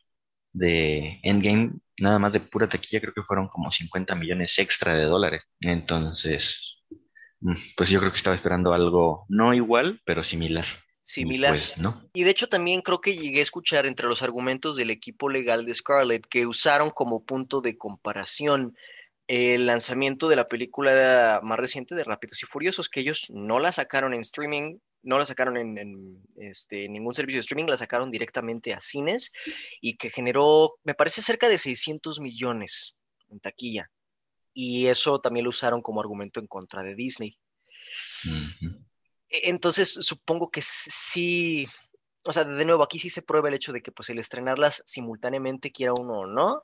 de 0.52 1.18
Endgame, 1.24 1.72
nada 1.98 2.18
más 2.18 2.32
de 2.32 2.40
pura 2.40 2.68
taquilla, 2.68 3.00
creo 3.00 3.14
que 3.14 3.22
fueron 3.22 3.48
como 3.48 3.70
50 3.70 4.14
millones 4.14 4.58
extra 4.58 4.94
de 4.94 5.04
dólares. 5.04 5.42
Entonces, 5.60 6.82
mm, 7.40 7.54
pues 7.76 7.90
yo 7.90 7.98
creo 8.00 8.10
que 8.10 8.16
estaba 8.16 8.36
esperando 8.36 8.72
algo 8.72 9.26
no 9.28 9.54
igual, 9.54 10.00
pero 10.04 10.22
similar. 10.22 10.64
Similar. 11.02 11.52
Pues, 11.52 11.78
¿no? 11.78 12.02
Y 12.12 12.24
de 12.24 12.30
hecho 12.30 12.48
también 12.48 12.82
creo 12.82 13.00
que 13.00 13.16
llegué 13.16 13.40
a 13.40 13.42
escuchar 13.42 13.86
entre 13.86 14.06
los 14.06 14.22
argumentos 14.22 14.76
del 14.76 14.90
equipo 14.90 15.30
legal 15.30 15.64
de 15.64 15.74
Scarlett 15.74 16.26
que 16.28 16.46
usaron 16.46 16.90
como 16.90 17.24
punto 17.24 17.62
de 17.62 17.78
comparación 17.78 18.76
el 19.26 19.66
lanzamiento 19.66 20.28
de 20.28 20.36
la 20.36 20.46
película 20.46 21.40
más 21.42 21.58
reciente 21.58 21.94
de 21.94 22.04
Rápidos 22.04 22.42
y 22.42 22.46
Furiosos, 22.46 22.88
que 22.88 23.00
ellos 23.00 23.26
no 23.30 23.58
la 23.58 23.72
sacaron 23.72 24.14
en 24.14 24.20
streaming, 24.20 24.78
no 25.02 25.18
la 25.18 25.24
sacaron 25.24 25.56
en, 25.56 26.22
este, 26.36 26.88
ningún 26.88 27.14
servicio 27.14 27.38
de 27.38 27.42
streaming, 27.42 27.68
la 27.68 27.76
sacaron 27.76 28.10
directamente 28.10 28.74
a 28.74 28.80
cines 28.80 29.32
y 29.80 29.96
que 29.96 30.10
generó, 30.10 30.74
me 30.84 30.94
parece, 30.94 31.22
cerca 31.22 31.48
de 31.48 31.58
600 31.58 32.20
millones 32.20 32.96
en 33.30 33.40
taquilla. 33.40 33.90
Y 34.52 34.86
eso 34.86 35.20
también 35.20 35.44
lo 35.44 35.50
usaron 35.50 35.82
como 35.82 36.00
argumento 36.00 36.40
en 36.40 36.46
contra 36.46 36.82
de 36.82 36.94
Disney. 36.94 37.38
E, 39.28 39.50
entonces, 39.50 39.92
supongo 39.92 40.50
que 40.50 40.62
sí, 40.62 41.66
o 42.24 42.32
sea, 42.32 42.44
de 42.44 42.64
nuevo, 42.64 42.82
aquí 42.82 42.98
sí 42.98 43.10
se 43.10 43.22
prueba 43.22 43.48
el 43.48 43.54
hecho 43.54 43.72
de 43.72 43.82
que 43.82 43.92
pues 43.92 44.10
el 44.10 44.18
estrenarlas 44.18 44.82
simultáneamente, 44.84 45.70
quiera 45.70 45.92
uno 45.96 46.20
o 46.20 46.26
no, 46.26 46.62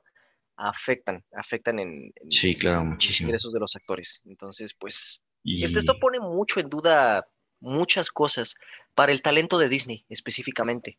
afectan, 0.57 1.23
afectan 1.33 1.79
en, 1.79 2.13
sí, 2.29 2.55
claro, 2.55 2.85
muchísimo. 2.85 3.29
ingresos 3.29 3.53
de 3.53 3.59
los 3.59 3.75
actores. 3.75 4.21
Entonces, 4.25 4.73
pues, 4.73 5.21
este, 5.43 5.79
esto 5.79 5.99
pone 5.99 6.19
mucho 6.19 6.59
en 6.59 6.69
duda 6.69 7.25
muchas 7.59 8.09
cosas 8.09 8.55
para 8.93 9.11
el 9.11 9.21
talento 9.21 9.57
de 9.57 9.69
Disney 9.69 10.05
específicamente. 10.09 10.97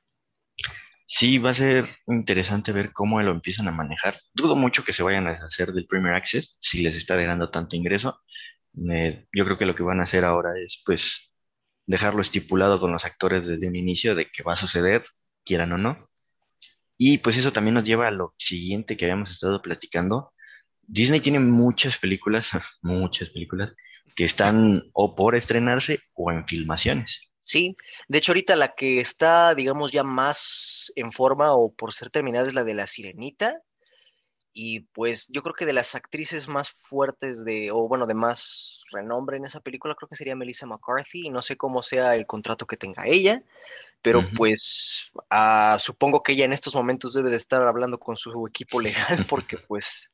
Sí, 1.08 1.38
va 1.38 1.50
a 1.50 1.54
ser 1.54 1.88
interesante 2.08 2.72
ver 2.72 2.92
cómo 2.92 3.22
lo 3.22 3.30
empiezan 3.30 3.68
a 3.68 3.72
manejar. 3.72 4.18
Dudo 4.34 4.56
mucho 4.56 4.84
que 4.84 4.92
se 4.92 5.04
vayan 5.04 5.28
a 5.28 5.32
hacer 5.46 5.72
del 5.72 5.86
Premier 5.86 6.14
Access 6.14 6.56
si 6.58 6.82
les 6.82 6.96
está 6.96 7.14
dando 7.16 7.50
tanto 7.50 7.76
ingreso. 7.76 8.20
Eh, 8.90 9.26
yo 9.32 9.44
creo 9.44 9.56
que 9.58 9.66
lo 9.66 9.74
que 9.74 9.84
van 9.84 10.00
a 10.00 10.04
hacer 10.04 10.24
ahora 10.24 10.50
es, 10.58 10.82
pues, 10.84 11.34
dejarlo 11.86 12.20
estipulado 12.20 12.80
con 12.80 12.92
los 12.92 13.04
actores 13.04 13.46
desde 13.46 13.68
un 13.68 13.76
inicio 13.76 14.14
de 14.14 14.30
que 14.30 14.42
va 14.42 14.54
a 14.54 14.56
suceder, 14.56 15.04
quieran 15.44 15.72
o 15.72 15.78
no. 15.78 16.10
Y 16.98 17.18
pues 17.18 17.36
eso 17.36 17.52
también 17.52 17.74
nos 17.74 17.84
lleva 17.84 18.08
a 18.08 18.10
lo 18.10 18.34
siguiente 18.38 18.96
que 18.96 19.04
habíamos 19.06 19.30
estado 19.30 19.62
platicando. 19.62 20.32
Disney 20.82 21.20
tiene 21.20 21.40
muchas 21.40 21.98
películas, 21.98 22.50
muchas 22.82 23.30
películas, 23.30 23.72
que 24.14 24.24
están 24.24 24.84
o 24.92 25.14
por 25.14 25.34
estrenarse 25.34 26.00
o 26.14 26.30
en 26.30 26.46
filmaciones. 26.46 27.32
Sí, 27.42 27.74
de 28.08 28.18
hecho 28.18 28.32
ahorita 28.32 28.56
la 28.56 28.74
que 28.74 29.00
está, 29.00 29.54
digamos, 29.54 29.92
ya 29.92 30.02
más 30.02 30.92
en 30.96 31.12
forma 31.12 31.54
o 31.54 31.72
por 31.72 31.92
ser 31.92 32.10
terminada 32.10 32.48
es 32.48 32.54
la 32.54 32.64
de 32.64 32.74
La 32.74 32.86
Sirenita. 32.86 33.60
Y 34.58 34.80
pues 34.94 35.28
yo 35.28 35.42
creo 35.42 35.54
que 35.54 35.66
de 35.66 35.74
las 35.74 35.94
actrices 35.94 36.48
más 36.48 36.70
fuertes 36.70 37.44
de, 37.44 37.70
o 37.70 37.88
bueno, 37.88 38.06
de 38.06 38.14
más 38.14 38.84
renombre 38.90 39.36
en 39.36 39.44
esa 39.44 39.60
película, 39.60 39.94
creo 39.94 40.08
que 40.08 40.16
sería 40.16 40.34
Melissa 40.34 40.66
McCarthy. 40.66 41.26
Y 41.26 41.30
no 41.30 41.42
sé 41.42 41.58
cómo 41.58 41.82
sea 41.82 42.14
el 42.16 42.26
contrato 42.26 42.66
que 42.66 42.78
tenga 42.78 43.06
ella, 43.06 43.42
pero 44.00 44.22
pues 44.34 45.10
supongo 45.78 46.22
que 46.22 46.32
ella 46.32 46.46
en 46.46 46.52
estos 46.52 46.74
momentos 46.74 47.12
debe 47.12 47.30
de 47.30 47.36
estar 47.36 47.62
hablando 47.62 47.98
con 47.98 48.16
su 48.16 48.46
equipo 48.46 48.80
legal 48.80 49.26
porque 49.28 49.58
pues 49.58 50.10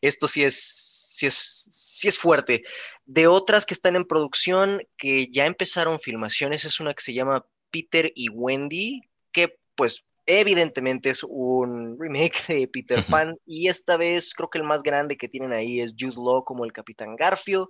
esto 0.00 0.28
sí 0.28 0.44
es, 0.44 0.93
sí 1.14 1.26
es, 1.26 1.68
sí 1.70 2.08
es 2.08 2.18
fuerte. 2.18 2.64
De 3.04 3.26
otras 3.28 3.66
que 3.66 3.74
están 3.74 3.94
en 3.96 4.04
producción, 4.04 4.82
que 4.98 5.28
ya 5.30 5.46
empezaron 5.46 6.00
filmaciones, 6.00 6.64
es 6.64 6.80
una 6.80 6.92
que 6.92 7.02
se 7.02 7.14
llama 7.14 7.46
Peter 7.70 8.10
y 8.14 8.28
Wendy, 8.28 9.02
que 9.32 9.56
pues 9.76 10.04
evidentemente 10.26 11.10
es 11.10 11.22
un 11.22 11.98
remake 12.00 12.46
de 12.48 12.68
Peter 12.68 13.04
Pan 13.08 13.36
y 13.46 13.68
esta 13.68 13.96
vez 13.96 14.32
creo 14.34 14.48
que 14.48 14.58
el 14.58 14.64
más 14.64 14.82
grande 14.82 15.16
que 15.16 15.28
tienen 15.28 15.52
ahí 15.52 15.80
es 15.80 15.94
Jude 15.98 16.16
Law 16.16 16.44
como 16.44 16.64
el 16.64 16.72
Capitán 16.72 17.14
Garfio 17.14 17.68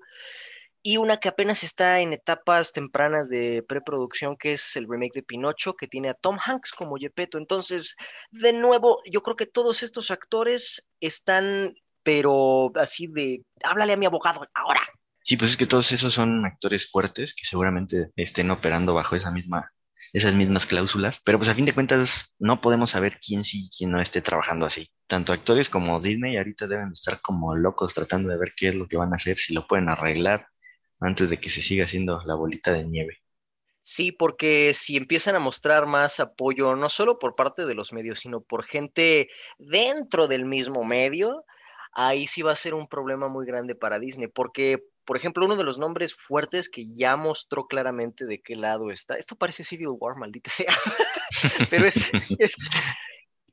y 0.87 0.99
una 0.99 1.19
que 1.19 1.31
apenas 1.31 1.65
está 1.65 2.01
en 2.01 2.13
etapas 2.13 2.73
tempranas 2.75 3.31
de 3.31 3.63
preproducción, 3.63 4.37
que 4.37 4.53
es 4.53 4.77
el 4.77 4.87
remake 4.87 5.15
de 5.15 5.23
Pinocho, 5.23 5.77
que 5.77 5.89
tiene 5.89 6.11
a 6.11 6.15
Tom 6.15 6.37
Hanks 6.39 6.73
como 6.73 6.97
Gepetto. 6.97 7.39
Entonces, 7.39 7.97
de 8.31 8.53
nuevo, 8.53 9.01
yo 9.11 9.23
creo 9.23 9.35
que 9.35 9.47
todos 9.47 9.83
estos 9.83 10.11
actores 10.11 10.87
están, 11.01 11.75
pero 12.05 12.71
así 12.77 13.09
de, 13.09 13.43
háblale 13.65 13.95
a 13.95 13.97
mi 13.97 14.07
abogado 14.07 14.47
ahora. 14.55 14.81
Sí, 15.23 15.37
pues 15.37 15.53
es 15.53 15.57
que 15.57 15.67
todos 15.67 15.91
esos 15.91 16.13
son 16.13 16.45
actores 16.45 16.91
fuertes 16.91 17.35
que 17.35 17.47
seguramente 17.47 18.11
estén 18.15 18.51
operando 18.51 18.93
bajo 18.93 19.17
esa 19.17 19.31
misma, 19.31 19.71
esas 20.13 20.35
mismas 20.35 20.67
cláusulas, 20.67 21.21
pero 21.25 21.39
pues 21.39 21.49
a 21.49 21.55
fin 21.55 21.65
de 21.65 21.73
cuentas 21.73 22.35
no 22.39 22.61
podemos 22.61 22.91
saber 22.91 23.19
quién 23.27 23.43
sí 23.43 23.65
y 23.65 23.71
quién 23.71 23.91
no 23.91 24.03
esté 24.03 24.21
trabajando 24.21 24.67
así. 24.67 24.91
Tanto 25.07 25.33
actores 25.33 25.71
como 25.71 25.99
Disney 25.99 26.37
ahorita 26.37 26.67
deben 26.67 26.93
estar 26.93 27.21
como 27.23 27.57
locos 27.57 27.95
tratando 27.95 28.29
de 28.29 28.37
ver 28.37 28.53
qué 28.55 28.69
es 28.69 28.75
lo 28.75 28.87
que 28.87 28.99
van 28.99 29.15
a 29.15 29.17
hacer, 29.17 29.39
si 29.39 29.55
lo 29.55 29.67
pueden 29.67 29.89
arreglar, 29.89 30.47
antes 31.01 31.31
de 31.31 31.39
que 31.39 31.51
se 31.51 31.63
siga 31.63 31.87
haciendo 31.87 32.21
la 32.25 32.35
bolita 32.35 32.73
de 32.73 32.85
nieve. 32.85 33.25
Sí, 33.81 34.13
porque 34.13 34.73
si 34.73 34.97
empiezan 34.97 35.37
a 35.37 35.41
mostrar 35.41 35.87
más 35.87 36.19
apoyo, 36.19 36.75
no 36.75 36.89
solo 36.89 37.19
por 37.19 37.35
parte 37.35 37.67
de 37.67 37.75
los 37.75 37.93
medios, 37.93 38.21
sino 38.21 38.41
por 38.41 38.65
gente 38.65 39.29
dentro 39.59 40.27
del 40.27 40.47
mismo 40.47 40.85
medio, 40.85 41.45
ahí 41.95 42.27
sí 42.27 42.43
va 42.43 42.53
a 42.53 42.57
ser 42.57 42.75
un 42.75 42.89
problema 42.89 43.29
muy 43.29 43.47
grande 43.47 43.75
para 43.75 43.99
Disney, 43.99 44.29
porque, 44.29 44.85
por 45.05 45.17
ejemplo, 45.17 45.45
uno 45.45 45.57
de 45.57 45.65
los 45.65 45.79
nombres 45.79 46.15
fuertes 46.15 46.69
que 46.69 46.87
ya 46.95 47.17
mostró 47.17 47.67
claramente 47.67 48.27
de 48.27 48.43
qué 48.43 48.57
lado 48.57 48.91
está, 48.91 49.15
esto 49.15 49.37
parece 49.37 49.65
Civil 49.65 49.89
War, 49.91 50.17
maldita 50.17 50.51
sea, 50.51 50.75
pero 51.71 51.87
es, 52.39 52.57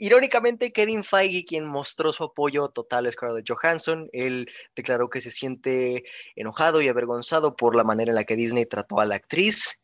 Irónicamente, 0.04 0.72
Kevin 0.72 1.04
Feige, 1.04 1.46
quien 1.46 1.64
mostró 1.64 2.12
su 2.12 2.24
apoyo 2.24 2.70
total 2.70 3.06
a 3.06 3.12
Scarlett 3.12 3.46
Johansson, 3.48 4.08
él 4.14 4.50
declaró 4.76 5.12
que 5.12 5.22
se 5.22 5.30
siente 5.30 6.06
enojado 6.36 6.82
y 6.82 6.88
avergonzado 6.88 7.56
por 7.56 7.76
la 7.76 7.84
manera 7.84 8.10
en 8.10 8.16
la 8.16 8.24
que 8.24 8.36
Disney 8.36 8.66
trató 8.66 9.00
a 9.00 9.06
la 9.06 9.14
actriz. 9.14 9.80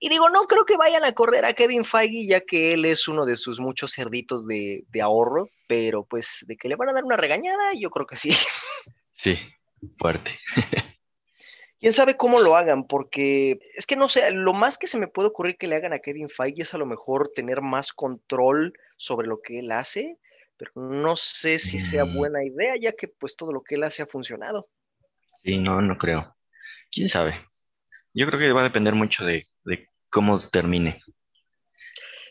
Y 0.00 0.08
digo, 0.08 0.30
no 0.30 0.40
creo 0.42 0.64
que 0.64 0.76
vayan 0.76 1.04
a 1.04 1.12
correr 1.12 1.44
a 1.44 1.54
Kevin 1.54 1.84
Feige, 1.84 2.26
ya 2.26 2.40
que 2.40 2.74
él 2.74 2.84
es 2.84 3.08
uno 3.08 3.26
de 3.26 3.36
sus 3.36 3.58
muchos 3.58 3.92
cerditos 3.92 4.46
de, 4.46 4.84
de 4.88 5.02
ahorro, 5.02 5.48
pero 5.66 6.04
pues 6.04 6.44
de 6.46 6.56
que 6.56 6.68
le 6.68 6.76
van 6.76 6.90
a 6.90 6.92
dar 6.92 7.04
una 7.04 7.16
regañada, 7.16 7.72
yo 7.74 7.90
creo 7.90 8.06
que 8.06 8.16
sí. 8.16 8.30
Sí, 9.12 9.36
fuerte. 9.96 10.30
quién 11.80 11.92
sabe 11.92 12.16
cómo 12.16 12.40
lo 12.40 12.56
hagan, 12.56 12.86
porque 12.86 13.58
es 13.74 13.86
que 13.86 13.96
no 13.96 14.08
sé, 14.08 14.30
lo 14.32 14.52
más 14.52 14.78
que 14.78 14.86
se 14.86 14.98
me 14.98 15.08
puede 15.08 15.28
ocurrir 15.28 15.56
que 15.56 15.66
le 15.66 15.76
hagan 15.76 15.92
a 15.92 16.00
Kevin 16.00 16.28
Feige 16.28 16.62
es 16.62 16.74
a 16.74 16.78
lo 16.78 16.86
mejor 16.86 17.30
tener 17.34 17.60
más 17.60 17.92
control 17.92 18.72
sobre 18.96 19.26
lo 19.26 19.40
que 19.40 19.60
él 19.60 19.72
hace, 19.72 20.18
pero 20.56 20.72
no 20.76 21.16
sé 21.16 21.58
si 21.58 21.78
sea 21.78 22.04
mm. 22.04 22.16
buena 22.16 22.44
idea, 22.44 22.74
ya 22.80 22.92
que 22.92 23.08
pues 23.08 23.36
todo 23.36 23.52
lo 23.52 23.62
que 23.62 23.76
él 23.76 23.84
hace 23.84 24.02
ha 24.02 24.06
funcionado. 24.06 24.68
Sí, 25.42 25.56
no, 25.56 25.80
no 25.80 25.96
creo. 25.96 26.36
¿Quién 26.90 27.08
sabe? 27.08 27.34
Yo 28.12 28.26
creo 28.26 28.40
que 28.40 28.52
va 28.52 28.62
a 28.62 28.64
depender 28.64 28.94
mucho 28.94 29.24
de, 29.24 29.46
de 29.68 29.88
cómo 30.10 30.40
termine. 30.40 31.00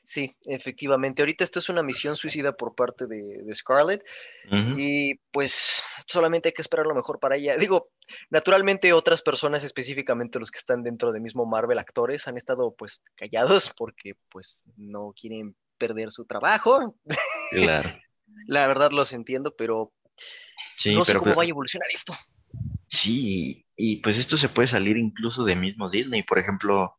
Sí, 0.08 0.34
efectivamente. 0.46 1.22
Ahorita 1.22 1.44
esto 1.44 1.60
es 1.60 1.68
una 1.68 1.84
misión 1.84 2.16
suicida 2.16 2.54
por 2.54 2.76
parte 2.76 3.08
de, 3.08 3.44
Scarlett 3.54 4.06
y 4.78 5.16
pues 5.32 5.84
solamente 6.06 6.48
hay 6.48 6.54
que 6.54 6.62
esperar 6.62 6.86
lo 6.86 6.96
mejor 6.96 7.20
para 7.20 7.36
ella. 7.36 7.58
Digo, 7.70 7.90
naturalmente 8.30 8.94
otras 8.94 9.22
personas, 9.22 9.66
específicamente 9.66 10.40
los 10.40 10.50
que 10.50 10.60
están 10.60 10.82
dentro 10.82 11.12
del 11.12 11.22
mismo 11.22 11.46
Marvel, 11.46 11.78
actores, 11.78 12.26
han 12.30 12.38
estado 12.38 12.74
pues 12.74 13.02
callados 13.16 13.74
porque 13.78 14.14
pues 14.30 14.64
no 14.78 15.14
quieren 15.14 15.58
perder 15.78 16.12
su 16.12 16.26
trabajo. 16.26 16.96
Claro. 17.52 17.90
La 18.46 18.68
verdad 18.68 18.92
los 18.92 19.14
entiendo, 19.14 19.56
pero 19.58 19.94
sí, 20.76 20.94
no 20.94 21.06
pero, 21.06 21.20
sé 21.20 21.24
cómo 21.24 21.36
va 21.38 21.44
a 21.44 21.48
evolucionar 21.48 21.88
esto. 21.94 22.14
Sí, 22.88 23.66
y 23.76 23.98
pues 23.98 24.18
esto 24.18 24.36
se 24.36 24.50
puede 24.50 24.68
salir 24.68 24.98
incluso 24.98 25.46
de 25.46 25.56
mismo 25.56 25.90
Disney. 25.90 26.24
Por 26.24 26.40
ejemplo, 26.40 26.97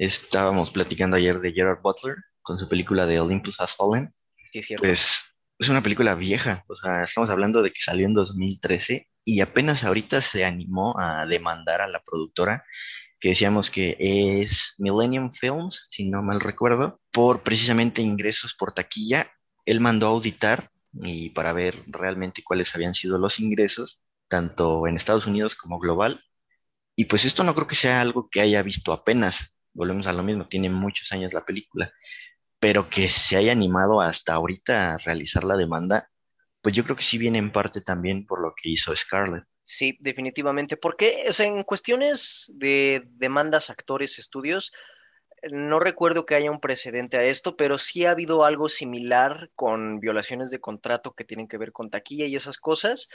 estábamos 0.00 0.70
platicando 0.70 1.16
ayer 1.16 1.40
de 1.40 1.52
Gerard 1.52 1.82
Butler, 1.82 2.16
con 2.42 2.58
su 2.58 2.68
película 2.68 3.06
de 3.06 3.20
Olympus 3.20 3.60
Has 3.60 3.76
Fallen. 3.76 4.14
Sí, 4.50 4.62
cierto. 4.62 4.82
Pues 4.82 5.24
es 5.58 5.68
una 5.68 5.82
película 5.82 6.14
vieja, 6.14 6.64
o 6.68 6.74
sea, 6.74 7.02
estamos 7.02 7.28
hablando 7.28 7.60
de 7.60 7.70
que 7.70 7.80
salió 7.80 8.06
en 8.06 8.14
2013 8.14 9.08
y 9.24 9.40
apenas 9.42 9.84
ahorita 9.84 10.22
se 10.22 10.46
animó 10.46 10.98
a 10.98 11.26
demandar 11.26 11.82
a 11.82 11.88
la 11.88 12.02
productora 12.02 12.64
que 13.20 13.28
decíamos 13.28 13.70
que 13.70 13.96
es 13.98 14.74
Millennium 14.78 15.30
Films, 15.30 15.86
si 15.90 16.08
no 16.08 16.22
mal 16.22 16.40
recuerdo, 16.40 16.98
por 17.12 17.42
precisamente 17.42 18.00
ingresos 18.00 18.54
por 18.54 18.72
taquilla. 18.72 19.30
Él 19.66 19.80
mandó 19.80 20.06
a 20.06 20.10
auditar 20.10 20.70
y 20.94 21.28
para 21.28 21.52
ver 21.52 21.76
realmente 21.86 22.42
cuáles 22.42 22.74
habían 22.74 22.94
sido 22.94 23.18
los 23.18 23.38
ingresos, 23.38 24.02
tanto 24.28 24.86
en 24.86 24.96
Estados 24.96 25.26
Unidos 25.26 25.54
como 25.54 25.78
global. 25.78 26.24
Y 26.96 27.04
pues 27.04 27.26
esto 27.26 27.44
no 27.44 27.54
creo 27.54 27.66
que 27.66 27.74
sea 27.74 28.00
algo 28.00 28.30
que 28.30 28.40
haya 28.40 28.62
visto 28.62 28.94
apenas. 28.94 29.54
Volvemos 29.72 30.06
a 30.06 30.12
lo 30.12 30.22
mismo, 30.22 30.48
tiene 30.48 30.68
muchos 30.68 31.12
años 31.12 31.32
la 31.32 31.44
película, 31.44 31.92
pero 32.58 32.88
que 32.88 33.08
se 33.08 33.36
haya 33.36 33.52
animado 33.52 34.00
hasta 34.00 34.34
ahorita 34.34 34.94
a 34.94 34.98
realizar 34.98 35.44
la 35.44 35.56
demanda, 35.56 36.10
pues 36.60 36.74
yo 36.74 36.84
creo 36.84 36.96
que 36.96 37.02
sí 37.02 37.18
viene 37.18 37.38
en 37.38 37.52
parte 37.52 37.80
también 37.80 38.26
por 38.26 38.40
lo 38.40 38.52
que 38.54 38.68
hizo 38.70 38.94
Scarlett. 38.94 39.44
Sí, 39.64 39.96
definitivamente. 40.00 40.76
Porque 40.76 41.24
o 41.28 41.42
en 41.42 41.62
cuestiones 41.62 42.52
de 42.54 43.02
demandas, 43.06 43.70
actores, 43.70 44.18
estudios, 44.18 44.72
no 45.50 45.80
recuerdo 45.80 46.26
que 46.26 46.34
haya 46.34 46.50
un 46.50 46.60
precedente 46.60 47.16
a 47.16 47.24
esto, 47.24 47.56
pero 47.56 47.78
sí 47.78 48.04
ha 48.04 48.10
habido 48.10 48.44
algo 48.44 48.68
similar 48.68 49.50
con 49.54 50.00
violaciones 50.00 50.50
de 50.50 50.60
contrato 50.60 51.12
que 51.12 51.24
tienen 51.24 51.48
que 51.48 51.58
ver 51.58 51.72
con 51.72 51.90
taquilla 51.90 52.26
y 52.26 52.36
esas 52.36 52.58
cosas. 52.58 53.08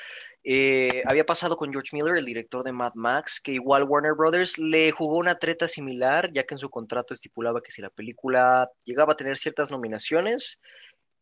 Eh, 0.44 1.04
había 1.06 1.26
pasado 1.26 1.58
con 1.58 1.72
George 1.72 1.96
Miller, 1.96 2.18
el 2.18 2.26
director 2.26 2.64
de 2.64 2.72
Mad 2.72 2.94
Max, 2.96 3.40
que 3.40 3.52
igual 3.52 3.84
Warner 3.84 4.14
Brothers 4.14 4.58
le 4.58 4.92
jugó 4.92 5.18
una 5.18 5.38
treta 5.38 5.68
similar, 5.68 6.32
ya 6.34 6.44
que 6.44 6.56
en 6.56 6.60
su 6.60 6.70
contrato 6.70 7.14
estipulaba 7.14 7.62
que 7.62 7.72
si 7.72 7.82
la 7.82 7.90
película 7.90 8.70
llegaba 8.84 9.14
a 9.14 9.18
tener 9.18 9.38
ciertas 9.38 9.72
nominaciones, 9.72 10.60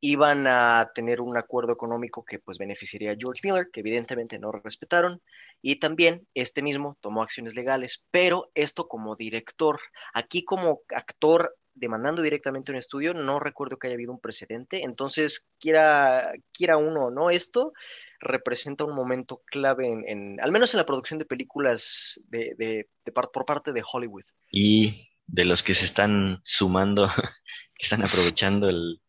iban 0.05 0.47
a 0.47 0.91
tener 0.93 1.21
un 1.21 1.37
acuerdo 1.37 1.71
económico 1.71 2.25
que 2.25 2.37
pues 2.37 2.57
beneficiaría 2.57 3.13
a 3.13 3.15
George 3.17 3.39
Miller, 3.41 3.69
que 3.71 3.79
evidentemente 3.79 4.37
no 4.37 4.51
respetaron, 4.51 5.21
y 5.61 5.77
también 5.77 6.27
este 6.33 6.61
mismo 6.61 6.97
tomó 6.99 7.23
acciones 7.23 7.55
legales, 7.55 8.03
pero 8.11 8.51
esto 8.53 8.89
como 8.89 9.15
director, 9.15 9.79
aquí 10.13 10.43
como 10.43 10.81
actor 10.93 11.55
demandando 11.73 12.21
directamente 12.21 12.73
un 12.73 12.79
estudio, 12.79 13.13
no 13.13 13.39
recuerdo 13.39 13.77
que 13.77 13.87
haya 13.87 13.93
habido 13.93 14.11
un 14.11 14.19
precedente, 14.19 14.83
entonces 14.83 15.47
quiera, 15.57 16.33
quiera 16.51 16.75
uno 16.75 17.05
o 17.05 17.09
no, 17.09 17.29
esto 17.29 17.71
representa 18.19 18.83
un 18.83 18.95
momento 18.95 19.41
clave 19.45 19.87
en, 20.05 20.37
al 20.41 20.51
menos 20.51 20.73
en 20.73 20.79
la 20.79 20.85
producción 20.85 21.17
de 21.17 21.25
películas 21.25 22.19
de, 22.25 22.89
por 23.13 23.45
parte 23.45 23.71
de 23.71 23.83
Hollywood. 23.89 24.25
Y 24.51 25.07
de 25.27 25.45
los 25.45 25.63
que 25.63 25.73
se 25.73 25.85
están 25.85 26.41
sumando, 26.43 27.07
que 27.77 27.83
están 27.83 28.03
aprovechando 28.03 28.67
el, 28.67 28.99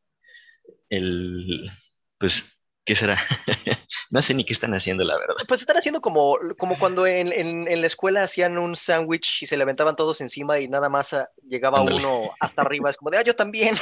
el, 0.97 1.71
pues, 2.19 2.45
¿qué 2.85 2.95
será? 2.95 3.19
no 4.11 4.23
sé 4.23 4.35
ni 4.35 4.45
qué 4.45 4.53
están 4.53 4.75
haciendo, 4.75 5.05
la 5.05 5.19
verdad. 5.19 5.37
Pues 5.49 5.61
están 5.61 5.77
haciendo 5.77 6.01
como, 6.01 6.39
como 6.59 6.79
cuando 6.79 7.07
en, 7.07 7.33
en, 7.33 7.81
la 7.81 7.87
escuela 7.87 8.23
hacían 8.23 8.59
un 8.59 8.77
sándwich 8.77 9.43
y 9.43 9.47
se 9.47 9.57
le 9.57 9.63
aventaban 9.63 9.97
todos 9.97 10.21
encima 10.21 10.61
y 10.61 10.69
nada 10.69 10.89
más 10.89 11.13
ah, 11.13 11.29
llegaba 11.49 11.83
uno 11.83 12.31
hasta 12.41 12.63
arriba. 12.63 12.91
Es 12.91 12.97
como 12.97 13.11
de, 13.11 13.19
ah, 13.19 13.23
yo 13.23 13.35
también. 13.35 13.77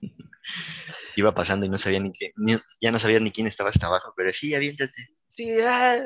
Iba 1.16 1.34
pasando 1.34 1.66
y 1.66 1.68
no 1.68 1.78
sabía 1.78 2.00
ni 2.00 2.12
qué, 2.12 2.32
ya 2.80 2.90
no 2.90 2.98
sabía 2.98 3.20
ni 3.20 3.32
quién 3.32 3.46
estaba 3.46 3.70
hasta 3.70 3.86
abajo, 3.86 4.12
pero 4.16 4.32
sí, 4.32 4.54
aviéntate. 4.54 5.08
Sí, 5.32 5.58
ah. 5.60 6.02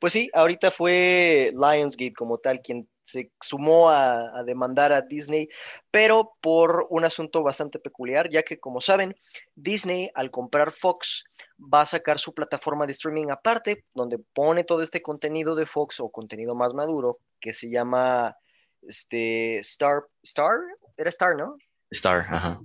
Pues 0.00 0.12
sí, 0.12 0.30
ahorita 0.32 0.70
fue 0.70 1.52
Lionsgate 1.52 2.12
como 2.12 2.38
tal 2.38 2.60
quien 2.60 2.88
se 3.08 3.32
sumó 3.40 3.88
a, 3.88 4.42
demandar 4.44 4.92
a 4.92 5.00
Disney, 5.00 5.48
pero 5.90 6.36
por 6.42 6.86
un 6.90 7.06
asunto 7.06 7.42
bastante 7.42 7.78
peculiar, 7.78 8.28
ya 8.28 8.42
que 8.42 8.60
como 8.60 8.82
saben, 8.82 9.16
Disney 9.54 10.10
al 10.14 10.30
comprar 10.30 10.72
Fox 10.72 11.24
va 11.58 11.82
a 11.82 11.86
sacar 11.86 12.18
su 12.18 12.34
plataforma 12.34 12.84
de 12.84 12.92
streaming 12.92 13.30
aparte, 13.30 13.86
donde 13.94 14.18
pone 14.18 14.62
todo 14.62 14.82
este 14.82 15.00
contenido 15.00 15.54
de 15.54 15.64
Fox 15.64 16.00
o 16.00 16.10
contenido 16.10 16.54
más 16.54 16.74
maduro, 16.74 17.18
que 17.40 17.54
se 17.54 17.70
llama 17.70 18.36
este 18.82 19.58
Star, 19.60 20.02
Star, 20.22 20.58
era 20.98 21.08
Star, 21.08 21.34
¿no? 21.34 21.56
Star, 21.90 22.26
ajá. 22.28 22.60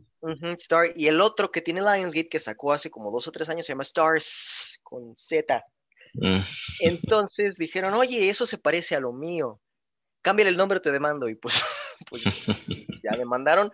Star, 0.57 0.91
y 0.95 1.07
el 1.07 1.21
otro 1.21 1.51
que 1.51 1.61
tiene 1.61 1.81
Lionsgate 1.81 2.29
que 2.29 2.39
sacó 2.39 2.73
hace 2.73 2.89
como 2.89 3.11
dos 3.11 3.29
o 3.29 3.31
tres 3.31 3.47
años 3.47 3.65
se 3.65 3.71
llama 3.71 3.83
Stars 3.83 4.79
con 4.83 5.15
Z. 5.15 5.63
Mm. 6.15 6.39
Entonces 6.81 7.57
dijeron, 7.57 7.93
oye, 7.93 8.29
eso 8.29 8.45
se 8.45 8.57
parece 8.57 8.95
a 8.95 8.99
lo 8.99 9.13
mío 9.13 9.61
cámbiale 10.23 10.49
el 10.49 10.57
nombre, 10.57 10.79
te 10.79 10.91
demando. 10.91 11.29
Y 11.29 11.35
pues, 11.35 11.61
pues 12.09 12.23
ya 13.03 13.15
demandaron. 13.15 13.71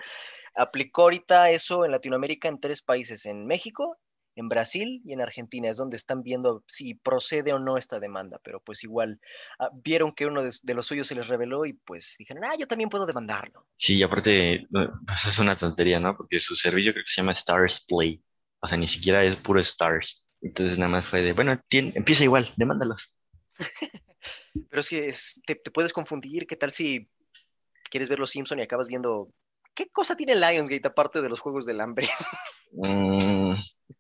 Aplicó 0.55 1.03
ahorita 1.03 1.51
eso 1.51 1.85
en 1.85 1.91
Latinoamérica 1.91 2.49
en 2.49 2.59
tres 2.59 2.81
países, 2.81 3.25
en 3.25 3.45
México, 3.45 3.97
en 4.35 4.49
Brasil 4.49 5.01
y 5.05 5.13
en 5.13 5.21
Argentina. 5.21 5.69
Es 5.69 5.77
donde 5.77 5.95
están 5.95 6.23
viendo 6.23 6.63
si 6.67 6.95
procede 6.95 7.53
o 7.53 7.59
no 7.59 7.77
esta 7.77 7.99
demanda. 7.99 8.41
Pero 8.43 8.59
pues 8.59 8.83
igual 8.83 9.21
ah, 9.59 9.69
vieron 9.73 10.11
que 10.11 10.25
uno 10.25 10.43
de, 10.43 10.73
los 10.73 10.85
suyos 10.85 11.07
se 11.07 11.15
les 11.15 11.27
reveló 11.27 11.65
y 11.65 11.73
pues 11.73 12.15
dijeron, 12.17 12.43
ah, 12.43 12.55
yo 12.59 12.67
también 12.67 12.89
puedo 12.89 13.05
demandarlo. 13.05 13.65
Sí, 13.77 14.03
aparte, 14.03 14.67
pues 14.71 15.25
es 15.25 15.39
una 15.39 15.55
tontería, 15.55 15.99
¿no? 15.99 16.17
Porque 16.17 16.39
su 16.39 16.55
servicio 16.55 16.91
creo 16.91 17.05
que 17.05 17.11
se 17.11 17.21
llama 17.21 17.31
Stars 17.31 17.85
Play. 17.87 18.21
O 18.59 18.67
sea, 18.67 18.77
ni 18.77 18.87
siquiera 18.87 19.23
es 19.23 19.37
puro 19.37 19.61
Stars. 19.61 20.27
Entonces 20.41 20.77
nada 20.77 20.91
más 20.91 21.05
fue 21.05 21.21
de, 21.21 21.33
bueno, 21.33 21.61
empieza 21.69 22.23
igual, 22.23 22.49
demándalos. 22.57 23.13
Pero 24.69 24.81
es 24.81 24.89
que 24.89 25.55
te, 25.55 25.71
puedes 25.71 25.93
confundir. 25.93 26.47
¿Qué 26.47 26.55
tal 26.55 26.71
si 26.71 27.09
quieres 27.89 28.09
ver 28.09 28.19
Los 28.19 28.31
Simpson 28.31 28.59
y 28.59 28.63
acabas 28.63 28.87
viendo 28.87 29.29
qué 29.73 29.89
cosa 29.89 30.15
tiene 30.15 30.35
Lionsgate 30.35 30.87
aparte 30.87 31.21
de 31.21 31.29
los 31.29 31.39
Juegos 31.39 31.65
del 31.65 31.81
Hambre? 31.81 32.09
Mm, 32.71 33.53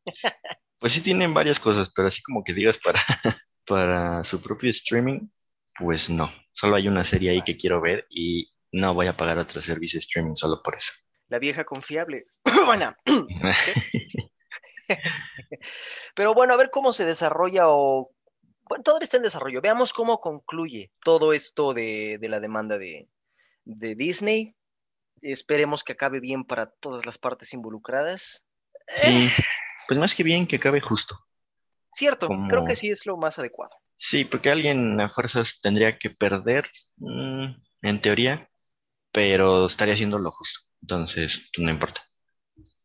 pues 0.79 0.93
sí 0.93 1.01
tienen 1.01 1.33
varias 1.33 1.59
cosas, 1.59 1.91
pero 1.95 2.07
así 2.07 2.21
como 2.21 2.43
que 2.43 2.53
digas 2.53 2.77
para, 2.77 2.99
para 3.65 4.23
su 4.23 4.41
propio 4.41 4.69
streaming, 4.71 5.27
pues 5.77 6.09
no. 6.09 6.31
Solo 6.51 6.75
hay 6.75 6.87
una 6.87 7.05
serie 7.05 7.31
ahí 7.31 7.41
que 7.41 7.57
quiero 7.57 7.81
ver 7.81 8.05
y 8.09 8.51
no 8.71 8.93
voy 8.93 9.07
a 9.07 9.17
pagar 9.17 9.37
otro 9.39 9.61
servicio 9.61 9.97
de 9.97 10.01
streaming 10.01 10.35
solo 10.35 10.61
por 10.63 10.75
eso. 10.75 10.93
La 11.29 11.39
vieja 11.39 11.63
confiable. 11.63 12.25
bueno. 12.65 12.95
Pero 16.15 16.33
bueno, 16.33 16.53
a 16.53 16.57
ver 16.57 16.69
cómo 16.71 16.93
se 16.93 17.05
desarrolla 17.05 17.69
o 17.69 18.11
bueno, 18.69 18.83
todavía 18.83 19.03
está 19.03 19.17
en 19.17 19.23
desarrollo. 19.23 19.61
Veamos 19.61 19.91
cómo 19.93 20.21
concluye 20.21 20.91
todo 21.03 21.33
esto 21.33 21.73
de, 21.73 22.19
la 22.21 22.39
demanda 22.39 22.77
de, 22.77 23.09
Disney. 23.65 24.55
Esperemos 25.21 25.83
que 25.83 25.93
acabe 25.93 26.19
bien 26.19 26.45
para 26.45 26.67
todas 26.67 27.05
las 27.05 27.17
partes 27.17 27.53
involucradas. 27.53 28.47
Sí, 28.87 29.25
eh. 29.25 29.31
pues 29.87 29.99
más 29.99 30.13
que 30.13 30.23
bien 30.23 30.47
que 30.47 30.57
acabe 30.57 30.79
justo. 30.81 31.19
Cierto, 31.95 32.29
creo 32.47 32.63
que 32.63 32.75
sí 32.75 32.89
es 32.89 33.05
lo 33.05 33.17
más 33.17 33.39
adecuado. 33.39 33.75
Sí, 33.97 34.23
porque 34.23 34.49
alguien 34.49 35.01
a 35.01 35.09
fuerzas 35.09 35.59
tendría 35.61 35.97
que 35.97 36.11
perder, 36.11 36.69
mm, 36.97 37.47
en 37.81 38.01
teoría, 38.01 38.49
pero 39.11 39.65
estaría 39.65 39.95
haciendo 39.95 40.19
lo 40.19 40.31
justo. 40.31 40.61
Entonces, 40.81 41.49
no 41.57 41.69
importa 41.69 42.01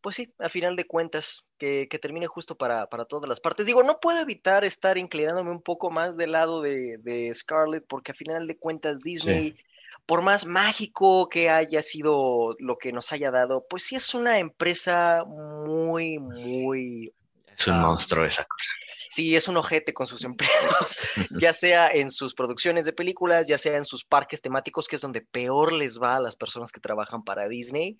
pues 0.05 0.17
sí, 0.17 0.35
a 0.39 0.51
final 0.51 0.77
de 0.77 0.87
cuentas, 0.87 1.47
que, 1.57 1.89
termine 1.99 2.27
justo 2.27 2.59
para, 2.59 2.87
todas 3.09 3.27
las 3.27 3.41
partes. 3.41 3.65
Digo, 3.65 3.83
no 3.83 4.01
puedo 4.01 4.21
evitar 4.21 4.63
estar 4.63 4.99
inclinándome 4.99 5.51
un 5.51 5.63
poco 5.63 5.91
más 5.91 6.19
del 6.19 6.33
lado 6.33 6.61
de, 6.61 6.99
de 6.99 7.35
Scarlett, 7.35 7.87
porque 7.89 8.13
a 8.13 8.15
final 8.15 8.47
de 8.47 8.59
cuentas 8.59 9.01
Disney, 9.01 9.57
por 10.05 10.21
más 10.21 10.45
mágico 10.45 11.31
que 11.31 11.49
haya 11.49 11.83
sido 11.83 12.55
lo 12.59 12.77
que 12.77 12.93
nos 12.93 13.13
haya 13.13 13.31
dado, 13.31 13.65
pues 13.67 13.85
sí 13.85 13.97
es 13.97 14.13
una 14.13 14.39
empresa 14.39 15.25
muy, 15.25 16.19
muy... 16.19 17.11
Es 17.57 17.67
un 17.67 17.81
monstruo 17.81 18.27
esa 18.27 18.45
cosa. 18.45 18.71
Sí, 19.15 19.37
es 19.37 19.47
un 19.47 19.57
ojete 19.57 19.95
con 19.95 20.07
sus 20.07 20.25
empleados, 20.25 20.99
ya 21.41 21.55
sea 21.55 21.89
en 21.89 22.11
sus 22.11 22.35
producciones 22.35 22.85
de 22.85 22.93
películas, 22.93 23.47
ya 23.47 23.59
sea 23.59 23.77
en 23.77 23.85
sus 23.85 24.05
parques 24.05 24.43
temáticos, 24.43 24.89
que 24.89 24.97
es 24.97 25.03
donde 25.03 25.21
peor 25.21 25.73
les 25.73 26.01
va 26.01 26.17
a 26.17 26.21
las 26.21 26.35
personas 26.35 26.73
que 26.73 26.81
trabajan 26.81 27.23
para 27.23 27.49
Disney 27.49 27.97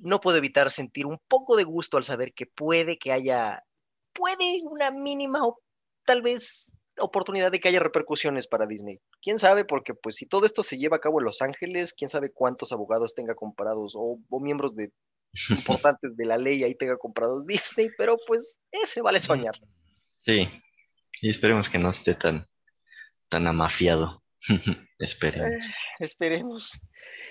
no 0.00 0.20
puedo 0.20 0.36
evitar 0.36 0.70
sentir 0.70 1.06
un 1.06 1.18
poco 1.28 1.56
de 1.56 1.64
gusto 1.64 1.96
al 1.96 2.04
saber 2.04 2.32
que 2.32 2.46
puede 2.46 2.98
que 2.98 3.12
haya, 3.12 3.62
puede 4.12 4.60
una 4.64 4.90
mínima 4.90 5.46
o 5.46 5.60
tal 6.04 6.22
vez 6.22 6.76
oportunidad 6.98 7.52
de 7.52 7.60
que 7.60 7.68
haya 7.68 7.80
repercusiones 7.80 8.46
para 8.46 8.66
Disney. 8.66 9.00
¿Quién 9.20 9.38
sabe? 9.38 9.64
Porque 9.64 9.94
pues 9.94 10.16
si 10.16 10.26
todo 10.26 10.46
esto 10.46 10.62
se 10.62 10.78
lleva 10.78 10.96
a 10.96 11.00
cabo 11.00 11.20
en 11.20 11.26
Los 11.26 11.42
Ángeles, 11.42 11.92
quién 11.92 12.08
sabe 12.08 12.32
cuántos 12.32 12.72
abogados 12.72 13.14
tenga 13.14 13.34
comprados 13.34 13.92
o, 13.96 14.18
miembros 14.40 14.74
de 14.74 14.92
importantes 15.50 16.16
de 16.16 16.24
la 16.24 16.38
ley 16.38 16.64
ahí 16.64 16.74
tenga 16.74 16.96
comprados 16.96 17.46
Disney, 17.46 17.90
pero 17.98 18.16
pues 18.26 18.58
ese 18.72 19.02
vale 19.02 19.20
soñar. 19.20 19.60
Sí, 20.26 20.48
y 21.22 21.30
esperemos 21.30 21.68
que 21.68 21.78
no 21.78 21.90
esté 21.90 22.14
tan, 22.14 22.46
tan 23.28 23.46
amafiado. 23.46 24.24
esperemos. 24.98 25.64
Eh, 25.64 25.70
esperemos. 26.00 26.72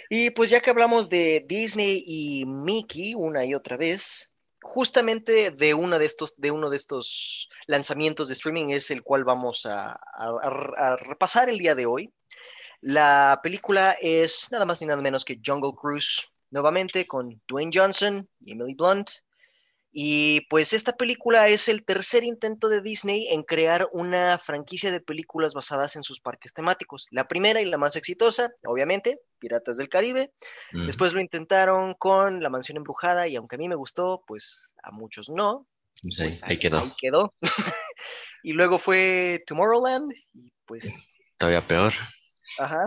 Y 0.10 0.30
pues 0.30 0.50
ya 0.50 0.62
que 0.62 0.70
hablamos 0.70 1.10
de 1.10 1.44
Disney 1.46 2.04
y 2.08 2.46
Mickey 2.46 3.14
una 3.14 3.44
y 3.44 3.54
otra 3.54 3.76
vez, 3.76 4.32
justamente 4.62 5.52
de 5.52 5.74
uno 5.74 6.00
de 6.00 6.06
estos, 6.06 6.36
de 6.38 6.52
uno 6.52 6.70
de 6.70 6.78
estos 6.78 7.50
lanzamientos 7.68 8.30
de 8.30 8.34
streaming 8.34 8.70
es 8.70 8.90
el 8.92 9.04
cual 9.04 9.26
vamos 9.26 9.66
a, 9.66 10.00
repasar 11.00 11.50
el 11.50 11.58
día 11.58 11.76
de 11.76 11.86
hoy. 11.86 12.14
La 12.82 13.40
película 13.44 13.98
es 14.02 14.50
nada 14.52 14.66
más 14.66 14.80
ni 14.80 14.88
nada 14.88 15.02
menos 15.02 15.26
que 15.26 15.40
Jungle 15.44 15.74
Cruise, 15.76 16.30
nuevamente 16.50 17.06
con 17.06 17.42
Dwayne 17.48 17.72
Johnson 17.74 18.30
y 18.40 18.54
Emily 18.54 18.74
Blunt. 18.74 19.10
Y 19.98 20.42
pues 20.50 20.74
esta 20.74 20.98
película 20.98 21.48
es 21.48 21.70
el 21.70 21.86
tercer 21.86 22.26
intento 22.26 22.68
de 22.68 22.82
Disney 22.82 23.30
en 23.30 23.44
crear 23.44 23.88
una 23.94 24.38
franquicia 24.38 24.92
de 24.92 25.00
películas 25.00 25.54
basadas 25.54 25.96
en 25.96 26.04
sus 26.04 26.20
parques 26.20 26.54
temáticos. 26.54 27.08
La 27.12 27.30
primera 27.30 27.62
y 27.62 27.66
la 27.66 27.78
más 27.78 27.96
exitosa, 27.96 28.52
obviamente, 28.66 29.22
Piratas 29.40 29.78
del 29.78 29.88
Caribe. 29.88 30.34
Mm. 30.74 30.88
Después 30.88 31.14
lo 31.14 31.22
intentaron 31.22 31.94
con 31.94 32.44
La 32.44 32.50
Mansión 32.50 32.76
Embrujada 32.76 33.30
y 33.30 33.38
aunque 33.38 33.56
a 33.56 33.58
mí 33.58 33.70
me 33.70 33.76
gustó, 33.76 34.22
pues 34.28 34.76
a 34.84 34.92
muchos 34.92 35.30
no. 35.30 35.66
Pues 36.04 36.44
ahí, 36.44 36.52
ahí 36.52 36.60
quedó. 36.60 36.80
Ahí 36.80 36.94
quedó. 37.00 37.34
y 38.44 38.52
luego 38.52 38.80
fue 38.80 39.46
Tomorrowland 39.48 40.12
y 40.34 40.52
pues, 40.66 40.92
Todavía 41.38 41.66
peor. 41.66 41.94
ajá, 42.60 42.86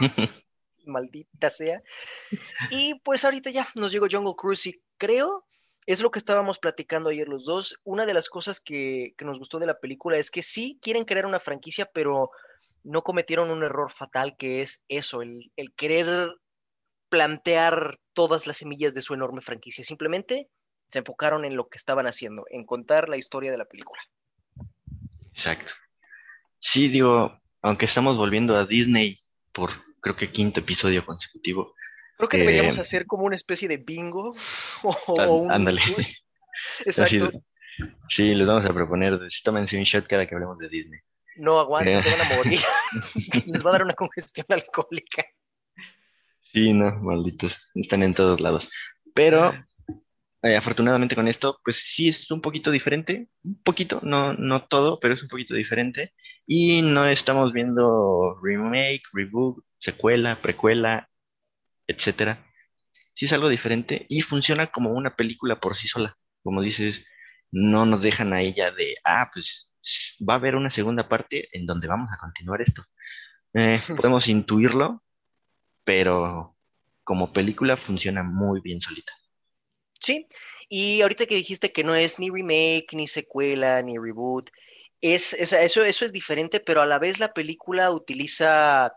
maldita 0.84 1.48
sea. 1.48 1.80
Y 2.72 2.96
pues 3.04 3.24
ahorita 3.24 3.50
ya 3.50 3.68
nos 3.76 3.92
llegó 3.92 4.08
Jungle 4.10 4.34
Cruise 4.36 4.66
y 4.66 4.82
creo, 4.98 5.46
es 5.86 6.02
lo 6.02 6.10
que 6.10 6.18
estábamos 6.18 6.58
platicando 6.58 7.10
ayer 7.10 7.28
los 7.28 7.44
dos, 7.44 7.80
una 7.84 8.06
de 8.06 8.14
las 8.14 8.28
cosas 8.28 8.60
que, 8.60 9.14
nos 9.20 9.38
gustó 9.38 9.58
de 9.58 9.66
la 9.66 9.78
película 9.78 10.18
es 10.18 10.30
que 10.30 10.42
sí 10.42 10.78
quieren 10.82 11.04
crear 11.04 11.26
una 11.26 11.40
franquicia, 11.40 11.86
pero 11.92 12.30
no 12.82 13.02
cometieron 13.02 13.50
un 13.50 13.62
error 13.62 13.90
fatal 13.90 14.36
que 14.36 14.62
es 14.62 14.84
eso, 14.88 15.22
el, 15.22 15.50
el 15.56 15.72
querer 15.74 16.34
plantear 17.08 17.98
todas 18.12 18.46
las 18.46 18.58
semillas 18.58 18.94
de 18.94 19.02
su 19.02 19.14
enorme 19.14 19.40
franquicia. 19.40 19.84
Simplemente 19.84 20.48
se 20.88 21.00
enfocaron 21.00 21.44
en 21.44 21.56
lo 21.56 21.68
que 21.68 21.78
estaban 21.78 22.06
haciendo, 22.06 22.44
en 22.50 22.64
contar 22.64 23.08
la 23.08 23.16
historia 23.16 23.50
de 23.50 23.58
la 23.58 23.64
película. 23.64 24.00
Exacto. 25.30 25.72
Sí, 26.58 26.88
digo, 26.88 27.40
aunque 27.62 27.86
estamos 27.86 28.16
volviendo 28.16 28.56
a 28.56 28.66
Disney 28.66 29.18
por 29.52 29.70
creo 30.00 30.16
que 30.16 30.32
quinto 30.32 30.60
episodio 30.60 31.04
consecutivo. 31.04 31.74
Creo 32.20 32.28
que 32.28 32.38
deberíamos 32.38 32.78
Eh, 32.78 32.82
hacer 32.82 33.06
como 33.06 33.24
una 33.24 33.36
especie 33.36 33.66
de 33.68 33.78
bingo. 33.78 34.34
O, 34.82 35.20
Á- 35.20 35.28
o 35.28 35.36
un- 35.38 35.50
ándale. 35.52 35.80
Exacto. 36.84 37.26
Así 37.26 37.88
sí, 38.08 38.34
les 38.34 38.46
vamos 38.46 38.66
a 38.66 38.72
proponer, 38.74 39.18
sí, 39.30 39.42
tómense 39.42 39.76
un 39.78 39.84
shot 39.84 40.06
cada 40.06 40.26
que 40.26 40.34
hablemos 40.34 40.58
de 40.58 40.68
Disney. 40.68 41.00
No 41.36 41.58
aguanten, 41.60 41.96
Eh. 41.96 42.02
se 42.02 42.10
van 42.10 42.20
a 42.20 42.36
morir. 42.36 42.60
Les 43.46 43.64
va 43.64 43.70
a 43.70 43.72
dar 43.72 43.82
una 43.84 43.94
congestión 43.94 44.46
alcohólica. 44.50 45.24
Sí, 46.52 46.72
no, 46.72 46.96
malditos, 47.00 47.70
están 47.74 48.02
en 48.02 48.14
todos 48.14 48.40
lados. 48.40 48.70
Pero 49.14 49.54
eh, 50.42 50.56
afortunadamente 50.56 51.14
con 51.14 51.28
esto, 51.28 51.58
pues 51.64 51.76
sí 51.76 52.08
es 52.08 52.30
un 52.30 52.40
poquito 52.40 52.70
diferente, 52.70 53.28
un 53.44 53.62
poquito, 53.62 54.00
no, 54.02 54.32
no 54.34 54.64
todo, 54.66 54.98
pero 55.00 55.14
es 55.14 55.22
un 55.22 55.28
poquito 55.28 55.54
diferente. 55.54 56.12
Y 56.46 56.82
no 56.82 57.06
estamos 57.06 57.52
viendo 57.52 58.36
remake, 58.42 59.02
reboot, 59.12 59.64
secuela, 59.78 60.40
precuela, 60.42 61.08
etcétera. 61.90 62.46
Sí 63.14 63.26
es 63.26 63.32
algo 63.32 63.48
diferente 63.48 64.06
y 64.08 64.22
funciona 64.22 64.68
como 64.68 64.90
una 64.92 65.16
película 65.16 65.60
por 65.60 65.76
sí 65.76 65.88
sola. 65.88 66.14
Como 66.42 66.62
dices, 66.62 67.06
no 67.52 67.86
nos 67.86 68.02
dejan 68.02 68.32
a 68.32 68.42
ella 68.42 68.70
de, 68.72 68.96
ah, 69.04 69.30
pues 69.32 69.72
va 70.28 70.34
a 70.34 70.36
haber 70.38 70.56
una 70.56 70.70
segunda 70.70 71.08
parte 71.08 71.48
en 71.52 71.66
donde 71.66 71.88
vamos 71.88 72.10
a 72.12 72.18
continuar 72.18 72.62
esto. 72.62 72.84
Eh, 73.54 73.80
podemos 73.96 74.28
intuirlo, 74.28 75.02
pero 75.84 76.56
como 77.04 77.32
película 77.32 77.76
funciona 77.76 78.22
muy 78.22 78.60
bien 78.60 78.80
solita. 78.80 79.12
Sí, 80.00 80.26
y 80.68 81.02
ahorita 81.02 81.26
que 81.26 81.34
dijiste 81.36 81.72
que 81.72 81.84
no 81.84 81.94
es 81.94 82.18
ni 82.18 82.30
remake, 82.30 82.88
ni 82.94 83.06
secuela, 83.06 83.82
ni 83.82 83.98
reboot, 83.98 84.50
es, 85.00 85.32
es- 85.34 85.52
eso, 85.52 85.84
eso 85.84 86.04
es 86.04 86.12
diferente, 86.12 86.60
pero 86.60 86.82
a 86.82 86.86
la 86.86 86.98
vez 86.98 87.18
la 87.18 87.32
película 87.32 87.90
utiliza, 87.90 88.92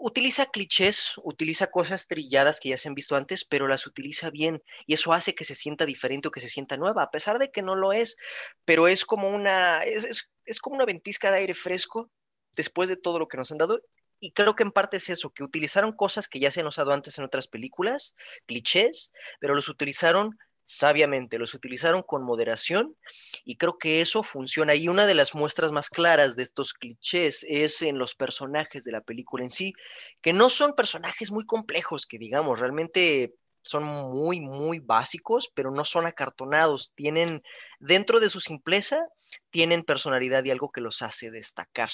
utiliza 0.00 0.46
clichés, 0.46 1.12
utiliza 1.22 1.68
cosas 1.70 2.06
trilladas 2.06 2.60
que 2.60 2.70
ya 2.70 2.76
se 2.76 2.88
han 2.88 2.94
visto 2.94 3.16
antes, 3.16 3.44
pero 3.44 3.68
las 3.68 3.86
utiliza 3.86 4.30
bien, 4.30 4.62
y 4.86 4.94
eso 4.94 5.12
hace 5.12 5.34
que 5.34 5.44
se 5.44 5.54
sienta 5.54 5.86
diferente 5.86 6.28
o 6.28 6.30
que 6.30 6.40
se 6.40 6.48
sienta 6.48 6.76
nueva, 6.76 7.02
a 7.02 7.10
pesar 7.10 7.38
de 7.38 7.50
que 7.50 7.62
no 7.62 7.74
lo 7.74 7.92
es, 7.92 8.16
pero 8.64 8.88
es 8.88 9.04
como 9.04 9.28
una, 9.28 9.80
es, 9.84 10.04
es, 10.04 10.30
es 10.44 10.60
como 10.60 10.76
una 10.76 10.86
ventisca 10.86 11.30
de 11.30 11.38
aire 11.38 11.54
fresco 11.54 12.10
después 12.56 12.88
de 12.88 12.96
todo 12.96 13.18
lo 13.18 13.28
que 13.28 13.36
nos 13.36 13.52
han 13.52 13.58
dado. 13.58 13.80
Y 14.18 14.32
creo 14.32 14.54
que 14.54 14.62
en 14.62 14.70
parte 14.70 14.98
es 14.98 15.10
eso, 15.10 15.30
que 15.30 15.42
utilizaron 15.42 15.92
cosas 15.92 16.28
que 16.28 16.38
ya 16.38 16.52
se 16.52 16.60
han 16.60 16.68
usado 16.68 16.92
antes 16.92 17.18
en 17.18 17.24
otras 17.24 17.48
películas, 17.48 18.14
clichés, 18.46 19.10
pero 19.40 19.54
los 19.54 19.68
utilizaron 19.68 20.38
sabiamente, 20.64 21.38
los 21.38 21.54
utilizaron 21.54 22.02
con 22.02 22.22
moderación 22.22 22.96
y 23.44 23.56
creo 23.56 23.78
que 23.78 24.00
eso 24.00 24.22
funciona. 24.22 24.74
Y 24.74 24.88
una 24.88 25.06
de 25.06 25.14
las 25.14 25.34
muestras 25.34 25.72
más 25.72 25.88
claras 25.88 26.36
de 26.36 26.42
estos 26.42 26.72
clichés 26.72 27.44
es 27.48 27.82
en 27.82 27.98
los 27.98 28.14
personajes 28.14 28.84
de 28.84 28.92
la 28.92 29.00
película 29.00 29.44
en 29.44 29.50
sí, 29.50 29.72
que 30.20 30.32
no 30.32 30.50
son 30.50 30.74
personajes 30.74 31.30
muy 31.30 31.44
complejos, 31.44 32.06
que 32.06 32.18
digamos, 32.18 32.60
realmente 32.60 33.34
son 33.62 33.84
muy, 33.84 34.40
muy 34.40 34.80
básicos, 34.80 35.50
pero 35.54 35.70
no 35.70 35.84
son 35.84 36.06
acartonados. 36.06 36.92
Tienen, 36.94 37.42
dentro 37.78 38.20
de 38.20 38.28
su 38.28 38.40
simpleza, 38.40 39.06
tienen 39.50 39.84
personalidad 39.84 40.44
y 40.44 40.50
algo 40.50 40.70
que 40.70 40.80
los 40.80 41.02
hace 41.02 41.30
destacar. 41.30 41.90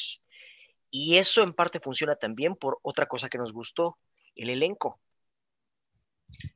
Y 0.90 1.16
eso 1.16 1.42
en 1.42 1.52
parte 1.52 1.81
funciona 1.81 2.16
también 2.16 2.57
por 2.57 2.78
otra 2.83 3.07
cosa 3.07 3.28
que 3.28 3.38
nos 3.38 3.52
gustó, 3.52 3.98
el 4.35 4.48
elenco. 4.48 4.98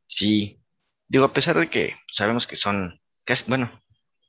Sí, 0.06 0.61
digo, 1.12 1.26
a 1.26 1.32
pesar 1.34 1.58
de 1.58 1.68
que 1.68 1.94
sabemos 2.10 2.46
que 2.46 2.56
son 2.56 2.98
casi, 3.26 3.44
bueno, 3.46 3.70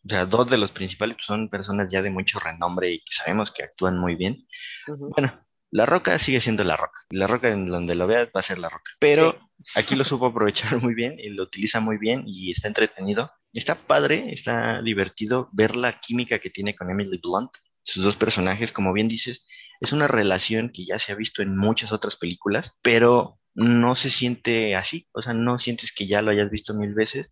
o 0.05 0.09
sea, 0.09 0.25
dos 0.25 0.49
de 0.49 0.57
los 0.57 0.71
principales 0.71 1.15
pues, 1.15 1.25
son 1.25 1.49
personas 1.49 1.87
ya 1.89 2.01
de 2.01 2.09
mucho 2.09 2.39
renombre 2.39 2.91
y 2.91 2.99
que 2.99 3.13
sabemos 3.13 3.51
que 3.51 3.63
actúan 3.63 3.97
muy 3.97 4.15
bien. 4.15 4.45
Bueno, 4.85 5.47
La 5.71 5.85
Roca 5.85 6.19
sigue 6.19 6.41
siendo 6.41 6.65
La 6.65 6.75
Roca. 6.75 6.99
La 7.09 7.25
Roca 7.25 7.47
en 7.47 7.67
donde 7.67 7.95
lo 7.95 8.05
veas 8.05 8.27
va 8.35 8.41
a 8.41 8.43
ser 8.43 8.59
La 8.59 8.67
Roca. 8.67 8.91
Pero 8.99 9.39
aquí 9.75 9.95
lo 9.95 10.03
supo 10.03 10.25
aprovechar 10.25 10.81
muy 10.81 10.93
bien 10.93 11.15
y 11.17 11.29
lo 11.29 11.43
utiliza 11.43 11.79
muy 11.79 11.97
bien 11.97 12.23
y 12.27 12.51
está 12.51 12.67
entretenido. 12.67 13.31
Está 13.53 13.75
padre, 13.75 14.33
está 14.33 14.81
divertido 14.81 15.47
ver 15.53 15.77
la 15.77 15.93
química 15.93 16.39
que 16.39 16.49
tiene 16.49 16.75
con 16.75 16.91
Emily 16.91 17.17
Blunt. 17.23 17.51
Sus 17.81 18.03
dos 18.03 18.17
personajes, 18.17 18.73
como 18.73 18.91
bien 18.91 19.07
dices, 19.07 19.47
es 19.79 19.93
una 19.93 20.09
relación 20.09 20.69
que 20.69 20.85
ya 20.85 20.99
se 20.99 21.13
ha 21.13 21.15
visto 21.15 21.41
en 21.41 21.57
muchas 21.57 21.93
otras 21.93 22.17
películas, 22.17 22.77
pero 22.81 23.39
no 23.55 23.95
se 23.95 24.09
siente 24.09 24.75
así. 24.75 25.07
O 25.13 25.21
sea, 25.21 25.33
no 25.33 25.59
sientes 25.59 25.91
que 25.93 26.07
ya 26.07 26.21
lo 26.21 26.31
hayas 26.31 26.49
visto 26.49 26.73
mil 26.73 26.93
veces 26.93 27.31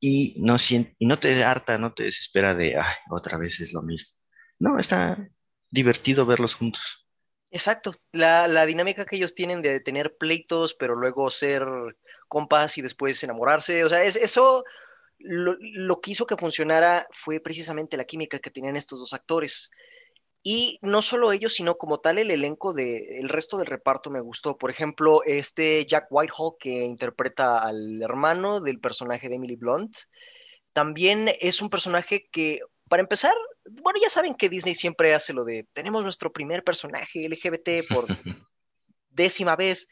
y 0.00 0.36
no, 0.38 0.56
y 0.98 1.06
no 1.06 1.18
te 1.18 1.44
harta, 1.44 1.78
no 1.78 1.92
te 1.92 2.04
desespera 2.04 2.54
de, 2.54 2.76
ay, 2.76 2.94
otra 3.10 3.36
vez 3.38 3.60
es 3.60 3.72
lo 3.74 3.82
mismo. 3.82 4.10
No, 4.58 4.78
está 4.78 5.18
divertido 5.70 6.26
verlos 6.26 6.54
juntos. 6.54 7.06
Exacto, 7.50 7.94
la, 8.12 8.46
la 8.48 8.64
dinámica 8.64 9.04
que 9.04 9.16
ellos 9.16 9.34
tienen 9.34 9.60
de 9.60 9.80
tener 9.80 10.16
pleitos, 10.16 10.74
pero 10.74 10.94
luego 10.94 11.30
ser 11.30 11.66
compas 12.28 12.78
y 12.78 12.82
después 12.82 13.22
enamorarse, 13.24 13.82
o 13.84 13.88
sea, 13.88 14.04
es, 14.04 14.14
eso 14.14 14.64
lo, 15.18 15.56
lo 15.58 16.00
que 16.00 16.12
hizo 16.12 16.26
que 16.26 16.36
funcionara 16.36 17.06
fue 17.10 17.40
precisamente 17.40 17.96
la 17.96 18.04
química 18.04 18.38
que 18.38 18.50
tenían 18.50 18.76
estos 18.76 19.00
dos 19.00 19.12
actores. 19.12 19.70
Y 20.42 20.78
no 20.80 21.02
solo 21.02 21.32
ellos, 21.32 21.54
sino 21.54 21.76
como 21.76 22.00
tal 22.00 22.18
el 22.18 22.30
elenco 22.30 22.72
de 22.72 23.18
el 23.18 23.28
resto 23.28 23.58
del 23.58 23.66
reparto 23.66 24.10
me 24.10 24.20
gustó. 24.20 24.56
Por 24.56 24.70
ejemplo, 24.70 25.22
este 25.24 25.84
Jack 25.84 26.06
Whitehall 26.10 26.54
que 26.58 26.84
interpreta 26.84 27.58
al 27.58 28.00
hermano 28.00 28.60
del 28.60 28.80
personaje 28.80 29.28
de 29.28 29.34
Emily 29.34 29.56
Blunt, 29.56 29.94
también 30.72 31.30
es 31.40 31.60
un 31.60 31.68
personaje 31.68 32.28
que, 32.32 32.60
para 32.88 33.02
empezar, 33.02 33.34
bueno, 33.82 33.98
ya 34.00 34.08
saben 34.08 34.34
que 34.34 34.48
Disney 34.48 34.74
siempre 34.74 35.14
hace 35.14 35.32
lo 35.32 35.44
de 35.44 35.66
tenemos 35.72 36.04
nuestro 36.04 36.32
primer 36.32 36.64
personaje 36.64 37.28
LGBT 37.28 37.86
por 37.88 38.06
décima 39.10 39.56
vez. 39.56 39.88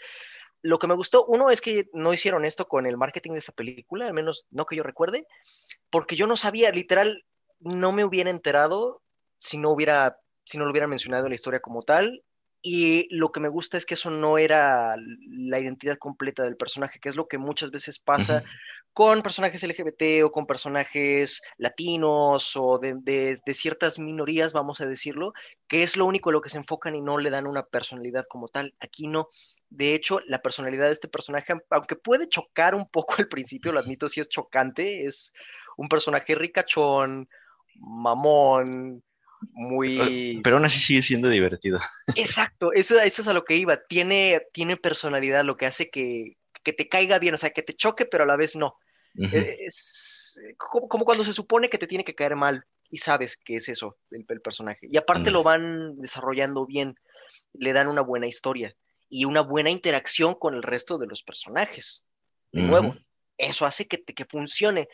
Lo 0.63 0.79
que 0.79 0.89
me 0.89 0.95
gustó, 0.95 1.25
uno 1.27 1.51
es 1.51 1.61
que 1.61 1.89
no 1.93 2.13
hicieron 2.13 2.45
esto 2.45 2.67
con 2.67 2.87
el 2.87 2.97
marketing 2.97 3.33
de 3.33 3.39
esta 3.39 3.53
película, 3.53 4.07
al 4.07 4.15
menos 4.15 4.47
no 4.51 4.65
que 4.65 4.77
yo 4.77 4.83
recuerde, 4.83 5.27
porque 5.91 6.17
yo 6.17 6.27
no 6.27 6.37
sabía, 6.37 6.73
literal, 6.73 7.25
no 7.61 7.93
me 7.93 8.05
hubiera 8.05 8.31
enterado 8.31 9.03
si 9.39 9.57
no 9.59 9.71
hubiera, 9.71 10.19
si 10.49 10.57
no 10.59 10.65
lo 10.65 10.71
hubieran 10.71 10.91
mencionado 10.91 11.27
en 11.27 11.31
la 11.31 11.35
historia 11.35 11.61
como 11.61 11.83
tal. 11.83 12.23
Y 12.61 13.07
lo 13.15 13.31
que 13.31 13.39
me 13.41 13.49
gusta 13.49 13.77
es 13.79 13.87
que 13.87 13.95
eso 13.95 14.11
no 14.11 14.37
era 14.39 14.97
la 14.97 15.61
identidad 15.61 15.97
completa 15.99 16.43
del 16.43 16.57
personaje, 16.57 16.99
que 16.99 17.09
es 17.09 17.15
lo 17.17 17.29
que 17.29 17.39
muchas 17.39 17.71
veces 17.71 18.01
pasa 18.01 18.43
con 18.93 19.23
personajes 19.23 19.63
LGBT 19.63 20.25
o 20.25 20.33
con 20.33 20.47
personajes 20.47 21.41
latinos 21.57 22.57
o 22.57 22.79
de, 22.79 22.95
de- 23.01 23.39
de 23.47 23.55
ciertas 23.55 24.01
minorías, 24.01 24.53
vamos 24.53 24.81
a 24.81 24.87
decirlo, 24.87 25.35
que 25.69 25.83
es 25.85 25.97
lo 25.97 26.05
único 26.07 26.31
en 26.31 26.35
lo 26.35 26.41
que 26.41 26.49
se 26.49 26.59
enfocan 26.59 26.97
y 26.97 27.01
no 27.01 27.19
le 27.19 27.31
dan 27.31 27.47
una 27.47 27.63
personalidad 27.65 28.25
como 28.29 28.49
tal. 28.49 28.75
Aquí 28.81 29.07
no. 29.07 29.29
De 29.71 29.95
hecho, 29.95 30.19
la 30.27 30.41
personalidad 30.43 30.87
de 30.87 30.93
este 30.95 31.09
personaje, 31.09 31.53
aunque 31.71 31.95
puede 31.95 32.29
chocar 32.29 32.75
un 32.75 32.89
poco 32.91 33.15
al 33.19 33.29
principio, 33.29 33.71
lo 33.71 33.79
admito, 33.79 34.09
sí 34.09 34.21
es 34.21 34.29
chocante, 34.29 35.05
es 35.07 35.33
un 35.77 35.89
personaje 35.89 36.35
ricachón, 36.35 37.29
mamón, 37.77 39.03
muy... 39.53 40.41
Pero 40.43 40.57
aún 40.57 40.65
así 40.65 40.79
sigue 40.81 41.03
siendo 41.03 41.29
divertido. 41.29 41.81
Exacto, 42.17 42.73
eso, 42.73 43.01
eso 43.01 43.23
es 43.23 43.29
a 43.29 43.33
lo 43.33 43.45
que 43.45 43.57
iba. 43.57 43.81
Tiene, 43.89 44.43
tiene 44.53 44.77
personalidad, 44.77 45.45
lo 45.45 45.57
que 45.57 45.67
hace 45.67 45.91
que, 45.91 46.37
que 46.65 46.73
te 46.73 46.89
caiga 46.89 47.19
bien, 47.19 47.35
o 47.35 47.37
sea, 47.37 47.51
que 47.51 47.63
te 47.63 47.75
choque, 47.75 48.05
pero 48.07 48.25
a 48.25 48.27
la 48.27 48.37
vez 48.37 48.57
no. 48.57 48.77
Eh, 49.21 49.57
Es 49.67 50.39
como, 50.57 50.89
como 50.89 51.05
cuando 51.05 51.25
se 51.25 51.33
supone 51.33 51.69
que 51.69 51.79
te 51.79 51.87
tiene 51.87 52.05
que 52.05 52.15
caer 52.15 52.37
mal 52.37 52.65
y 52.91 52.99
sabes 52.99 53.37
que 53.37 53.57
es 53.57 53.69
eso, 53.69 53.99
el, 54.11 54.25
el 54.29 54.41
personaje. 54.41 54.87
Y 54.91 54.97
aparte 54.97 55.31
Ándale. 55.31 55.33
lo 55.35 55.43
van 55.43 55.99
desarrollando 55.99 56.67
bien, 56.67 56.95
le 57.55 57.73
dan 57.73 57.89
una 57.89 58.03
buena 58.03 58.27
historia 58.27 58.75
y 59.09 59.25
una 59.25 59.41
buena 59.41 59.71
interacción 59.71 60.35
con 60.35 60.55
el 60.55 60.63
resto 60.63 60.99
de 60.99 61.07
los 61.07 61.23
personajes. 61.23 62.05
De 62.53 62.63
nuevo, 62.63 62.97
eso 63.37 63.67
hace 63.67 63.87
que, 63.87 64.03
que 64.03 64.25
funcione. 64.25 64.89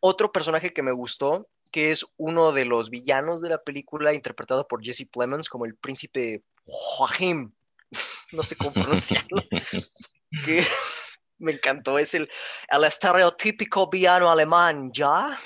Otro 0.00 0.30
personaje 0.30 0.72
que 0.72 0.82
me 0.82 0.92
gustó, 0.92 1.48
que 1.70 1.90
es 1.90 2.06
uno 2.16 2.52
de 2.52 2.64
los 2.64 2.90
villanos 2.90 3.40
de 3.40 3.50
la 3.50 3.62
película, 3.62 4.12
interpretado 4.12 4.66
por 4.66 4.82
Jesse 4.82 5.06
Plemons 5.10 5.48
como 5.48 5.64
el 5.64 5.76
príncipe 5.76 6.42
Joachim, 6.64 7.52
no 8.32 8.42
sé 8.42 8.56
cómo 8.56 8.72
pronunciarlo, 8.72 9.42
que 10.44 10.64
me 11.38 11.52
encantó, 11.52 11.98
es 11.98 12.14
el, 12.14 12.28
el 12.68 12.84
estereotípico 12.84 13.88
villano 13.88 14.30
alemán, 14.30 14.90
¿ya? 14.92 15.36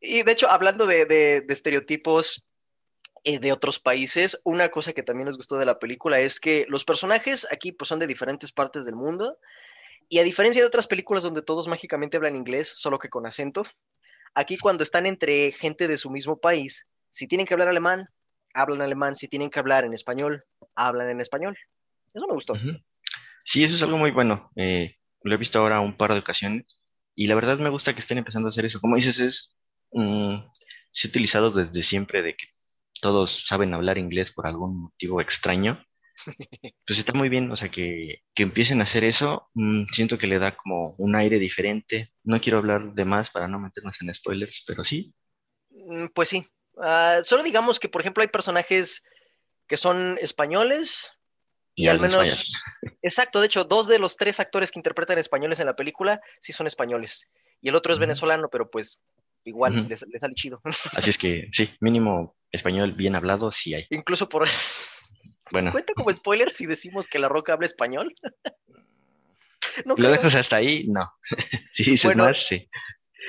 y 0.00 0.22
de 0.22 0.32
hecho, 0.32 0.50
hablando 0.50 0.86
de, 0.86 1.06
de, 1.06 1.42
de 1.42 1.54
estereotipos, 1.54 2.46
eh, 3.24 3.38
de 3.38 3.52
otros 3.52 3.78
países. 3.78 4.40
Una 4.42 4.68
cosa 4.70 4.92
que 4.92 5.04
también 5.04 5.26
nos 5.26 5.36
gustó 5.36 5.56
de 5.56 5.64
la 5.64 5.78
película 5.78 6.18
es 6.18 6.40
que 6.40 6.66
los 6.68 6.84
personajes 6.84 7.46
aquí 7.52 7.70
pues, 7.70 7.86
son 7.86 8.00
de 8.00 8.08
diferentes 8.08 8.50
partes 8.50 8.84
del 8.84 8.96
mundo 8.96 9.38
y 10.08 10.18
a 10.18 10.22
diferencia 10.22 10.62
de 10.62 10.66
otras 10.66 10.86
películas 10.86 11.22
donde 11.22 11.42
todos 11.42 11.68
mágicamente 11.68 12.16
hablan 12.16 12.36
inglés, 12.36 12.72
solo 12.76 12.98
que 12.98 13.08
con 13.08 13.26
acento, 13.26 13.64
aquí 14.34 14.58
cuando 14.58 14.84
están 14.84 15.06
entre 15.06 15.52
gente 15.52 15.88
de 15.88 15.96
su 15.96 16.10
mismo 16.10 16.38
país, 16.38 16.86
si 17.10 17.26
tienen 17.26 17.46
que 17.46 17.54
hablar 17.54 17.68
alemán, 17.68 18.08
hablan 18.54 18.82
alemán, 18.82 19.14
si 19.14 19.28
tienen 19.28 19.50
que 19.50 19.58
hablar 19.58 19.84
en 19.84 19.94
español, 19.94 20.44
hablan 20.74 21.10
en 21.10 21.20
español. 21.20 21.56
Eso 22.12 22.26
me 22.26 22.34
gustó. 22.34 22.54
Sí, 23.44 23.64
eso 23.64 23.76
es 23.76 23.82
algo 23.82 23.98
muy 23.98 24.10
bueno. 24.10 24.50
Eh, 24.56 24.96
lo 25.22 25.34
he 25.34 25.38
visto 25.38 25.58
ahora 25.58 25.80
un 25.80 25.96
par 25.96 26.12
de 26.12 26.20
ocasiones 26.20 26.66
y 27.14 27.26
la 27.26 27.34
verdad 27.34 27.58
me 27.58 27.70
gusta 27.70 27.94
que 27.94 28.00
estén 28.00 28.18
empezando 28.18 28.48
a 28.48 28.50
hacer 28.50 28.64
eso. 28.64 28.80
Como 28.80 28.96
dices, 28.96 29.18
es... 29.18 29.56
Mm, 29.92 30.36
se 30.92 31.08
ha 31.08 31.10
utilizado 31.10 31.50
desde 31.50 31.82
siempre 31.82 32.22
de 32.22 32.36
que 32.36 32.46
todos 33.00 33.46
saben 33.46 33.74
hablar 33.74 33.98
inglés 33.98 34.30
por 34.30 34.46
algún 34.46 34.82
motivo 34.82 35.20
extraño. 35.20 35.84
Pues 36.86 36.98
está 36.98 37.12
muy 37.12 37.28
bien, 37.28 37.50
o 37.50 37.56
sea, 37.56 37.68
que, 37.68 38.22
empiecen 38.36 38.80
a 38.80 38.84
hacer 38.84 39.04
eso, 39.04 39.48
mm, 39.54 39.84
siento 39.92 40.18
que 40.18 40.26
le 40.26 40.38
da 40.38 40.56
como 40.56 40.94
un 40.98 41.14
aire 41.14 41.38
diferente. 41.38 42.12
No 42.24 42.40
quiero 42.40 42.58
hablar 42.58 42.92
de 42.94 43.04
más 43.04 43.30
para 43.30 43.48
no 43.48 43.58
meternos 43.58 44.00
en 44.00 44.12
spoilers, 44.14 44.64
pero 44.66 44.84
sí. 44.84 45.14
Mm, 45.70 46.06
pues 46.14 46.28
sí. 46.28 46.46
Ah, 46.78 47.20
solo 47.22 47.42
digamos 47.42 47.78
que, 47.78 47.88
por 47.88 48.00
ejemplo, 48.00 48.22
hay 48.22 48.28
personajes 48.28 49.04
que 49.66 49.76
son 49.76 50.18
españoles 50.20 51.12
y, 51.74 51.88
al 51.88 52.00
menos... 52.00 52.16
Exacto, 53.02 53.40
de 53.40 53.46
hecho, 53.46 53.64
dos 53.64 53.86
de 53.86 53.98
los 53.98 54.16
tres 54.16 54.40
actores 54.40 54.70
que 54.70 54.78
interpretan 54.78 55.18
españoles 55.18 55.60
en 55.60 55.66
la 55.66 55.76
película 55.76 56.20
sí 56.40 56.52
son 56.52 56.66
españoles. 56.66 57.30
Y 57.60 57.68
el 57.68 57.76
otro 57.76 57.92
es 57.92 57.98
venezolano, 57.98 58.48
pero 58.50 58.70
pues 58.70 59.02
igual 59.44 59.88
les, 59.88 60.00
sale 60.00 60.34
chido. 60.34 60.60
Así 60.92 61.10
es 61.10 61.18
que 61.18 61.48
sí, 61.52 61.70
mínimo 61.80 62.36
español 62.50 62.92
bien 62.92 63.14
hablado 63.14 63.50
sí 63.52 63.74
hay. 63.74 63.86
Incluso 63.90 64.28
por... 64.28 64.48
Bueno. 65.52 65.70
¿Cuenta 65.70 65.92
como 65.94 66.12
spoiler 66.12 66.52
si 66.52 66.66
decimos 66.66 67.06
que 67.06 67.18
La 67.18 67.28
Roca 67.28 67.52
habla 67.52 67.66
español? 67.66 68.14
¿Lo 69.96 70.10
dejas 70.10 70.34
hasta 70.34 70.56
ahí? 70.56 70.86
No. 70.88 71.12
si 71.70 71.90
dices 71.92 72.16
más, 72.16 72.46
sí. 72.46 72.68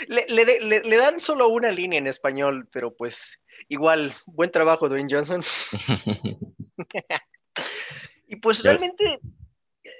Le, 0.07 0.25
le, 0.27 0.97
dan 0.97 1.19
solo 1.19 1.49
una 1.49 1.69
línea 1.69 1.99
en 1.99 2.07
español, 2.07 2.67
pero 2.71 2.95
pues 2.95 3.39
igual, 3.69 4.11
buen 4.25 4.51
trabajo, 4.51 4.89
Dwayne 4.89 5.07
Johnson. 5.09 5.43
y 8.27 8.35
pues 8.37 8.63
realmente 8.63 9.19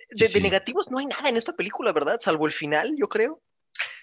de, 0.10 0.28
de, 0.28 0.42
negativos 0.42 0.88
no 0.90 0.98
hay 0.98 1.06
nada 1.06 1.30
en 1.30 1.38
esta 1.38 1.54
película, 1.54 1.92
¿verdad? 1.92 2.20
Salvo 2.20 2.48
el 2.48 2.52
final, 2.52 2.96
yo 2.98 3.08
creo. 3.08 3.44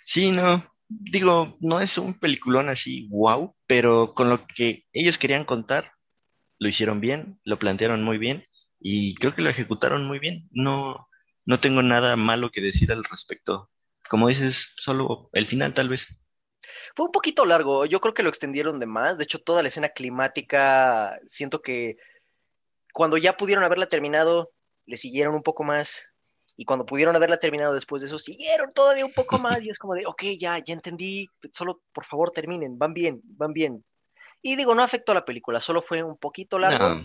Sí, 0.04 0.30
no 0.30 0.64
digo, 0.90 1.56
no 1.60 1.80
es 1.80 1.96
un 1.98 2.18
peliculón 2.18 2.68
así, 2.68 3.08
wow, 3.10 3.54
pero 3.66 4.12
con 4.14 4.28
lo 4.28 4.46
que 4.46 4.84
ellos 4.92 5.18
querían 5.18 5.44
contar, 5.44 5.92
lo 6.61 6.68
hicieron 6.68 7.00
bien, 7.00 7.40
lo 7.42 7.58
plantearon 7.58 8.04
muy 8.04 8.18
bien 8.18 8.44
y 8.78 9.14
creo 9.16 9.34
que 9.34 9.42
lo 9.42 9.50
ejecutaron 9.50 10.06
muy 10.06 10.20
bien. 10.20 10.48
No, 10.52 11.08
no 11.44 11.58
tengo 11.58 11.82
nada 11.82 12.14
malo 12.16 12.50
que 12.50 12.61
decir 12.61 12.92
al 12.92 13.02
respecto. 13.02 13.70
Como 14.08 14.28
dices, 14.28 14.68
solo 14.76 15.30
el 15.32 15.46
final 15.46 15.74
tal 15.74 15.88
vez. 15.88 16.06
Fue 16.94 17.06
un 17.06 17.12
poquito 17.12 17.46
largo, 17.46 17.86
yo 17.86 18.00
creo 18.00 18.14
que 18.14 18.22
lo 18.22 18.28
extendieron 18.28 18.78
de 18.78 18.86
más. 18.86 19.16
De 19.16 19.24
hecho, 19.24 19.38
toda 19.38 19.62
la 19.62 19.68
escena 19.68 19.88
climática, 19.88 21.18
siento 21.26 21.62
que 21.62 21.96
cuando 22.92 23.16
ya 23.16 23.36
pudieron 23.36 23.64
haberla 23.64 23.86
terminado, 23.86 24.52
le 24.86 24.96
siguieron 24.96 25.34
un 25.34 25.42
poco 25.42 25.64
más 25.64 26.11
y 26.56 26.66
cuando 26.66 26.84
pudieron 26.84 27.16
haberla 27.16 27.38
terminado 27.38 27.72
después 27.72 28.02
de 28.02 28.08
eso, 28.08 28.18
siguieron 28.18 28.72
todavía 28.74 29.06
un 29.06 29.14
poco 29.14 29.38
más 29.38 29.62
y 29.62 29.70
es 29.70 29.78
como 29.78 29.94
de, 29.94 30.04
ok, 30.04 30.24
ya, 30.38 30.58
ya 30.58 30.74
entendí, 30.74 31.26
solo 31.52 31.80
por 31.92 32.04
favor 32.04 32.32
terminen, 32.32 32.76
van 32.76 32.92
bien, 32.92 33.22
van 33.24 33.54
bien. 33.54 33.82
Y 34.43 34.57
digo, 34.57 34.74
no 34.74 34.82
afectó 34.82 35.12
a 35.12 35.16
la 35.16 35.24
película, 35.24 35.61
solo 35.61 35.82
fue 35.82 36.03
un 36.03 36.16
poquito 36.16 36.59
largo. 36.59 37.03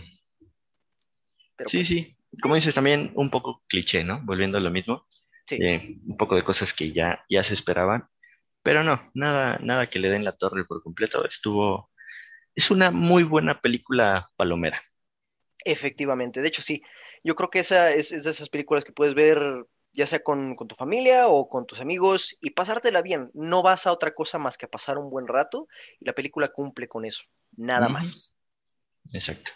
sí, 1.66 1.78
pues 1.78 1.88
sí, 1.88 2.16
como 2.40 2.54
dices, 2.54 2.74
también 2.74 3.12
un 3.14 3.30
poco 3.30 3.62
cliché, 3.68 4.04
¿no? 4.04 4.20
Volviendo 4.24 4.58
a 4.58 4.60
lo 4.60 4.70
mismo. 4.70 5.06
Sí. 5.46 5.56
Eh, 5.60 5.98
un 6.06 6.16
poco 6.16 6.34
de 6.34 6.42
cosas 6.42 6.72
que 6.74 6.92
ya, 6.92 7.24
ya 7.30 7.42
se 7.42 7.54
esperaban, 7.54 8.08
pero 8.62 8.82
no, 8.82 9.00
nada, 9.14 9.60
nada 9.62 9.86
que 9.88 10.00
le 10.00 10.08
den 10.08 10.24
la 10.24 10.36
torre 10.36 10.64
por 10.64 10.82
completo. 10.82 11.24
Estuvo, 11.24 11.92
es 12.54 12.70
una 12.70 12.90
muy 12.90 13.22
buena 13.22 13.60
película 13.60 14.28
palomera. 14.36 14.82
Efectivamente, 15.64 16.40
de 16.40 16.48
hecho 16.48 16.62
sí, 16.62 16.82
yo 17.22 17.36
creo 17.36 17.50
que 17.50 17.60
esa 17.60 17.92
es, 17.92 18.10
de 18.10 18.30
esas 18.30 18.48
películas 18.48 18.84
que 18.84 18.92
puedes 18.92 19.14
ver 19.14 19.38
ya 19.96 20.06
sea 20.06 20.22
con, 20.22 20.56
tu 20.56 20.74
familia 20.74 21.28
o 21.28 21.48
con 21.48 21.66
tus 21.66 21.80
amigos 21.80 22.36
y 22.40 22.50
pasártela 22.50 23.00
bien. 23.00 23.30
No 23.32 23.62
vas 23.62 23.86
a 23.86 23.92
otra 23.92 24.14
cosa 24.14 24.38
más 24.38 24.58
que 24.58 24.66
a 24.66 24.70
pasar 24.70 24.98
un 24.98 25.08
buen 25.10 25.26
rato 25.26 25.68
y 25.98 26.04
la 26.04 26.12
película 26.12 26.48
cumple 26.52 26.86
con 26.86 27.06
eso, 27.06 27.24
nada 27.56 27.88
más. 27.88 28.36
Exacto. 29.12 29.52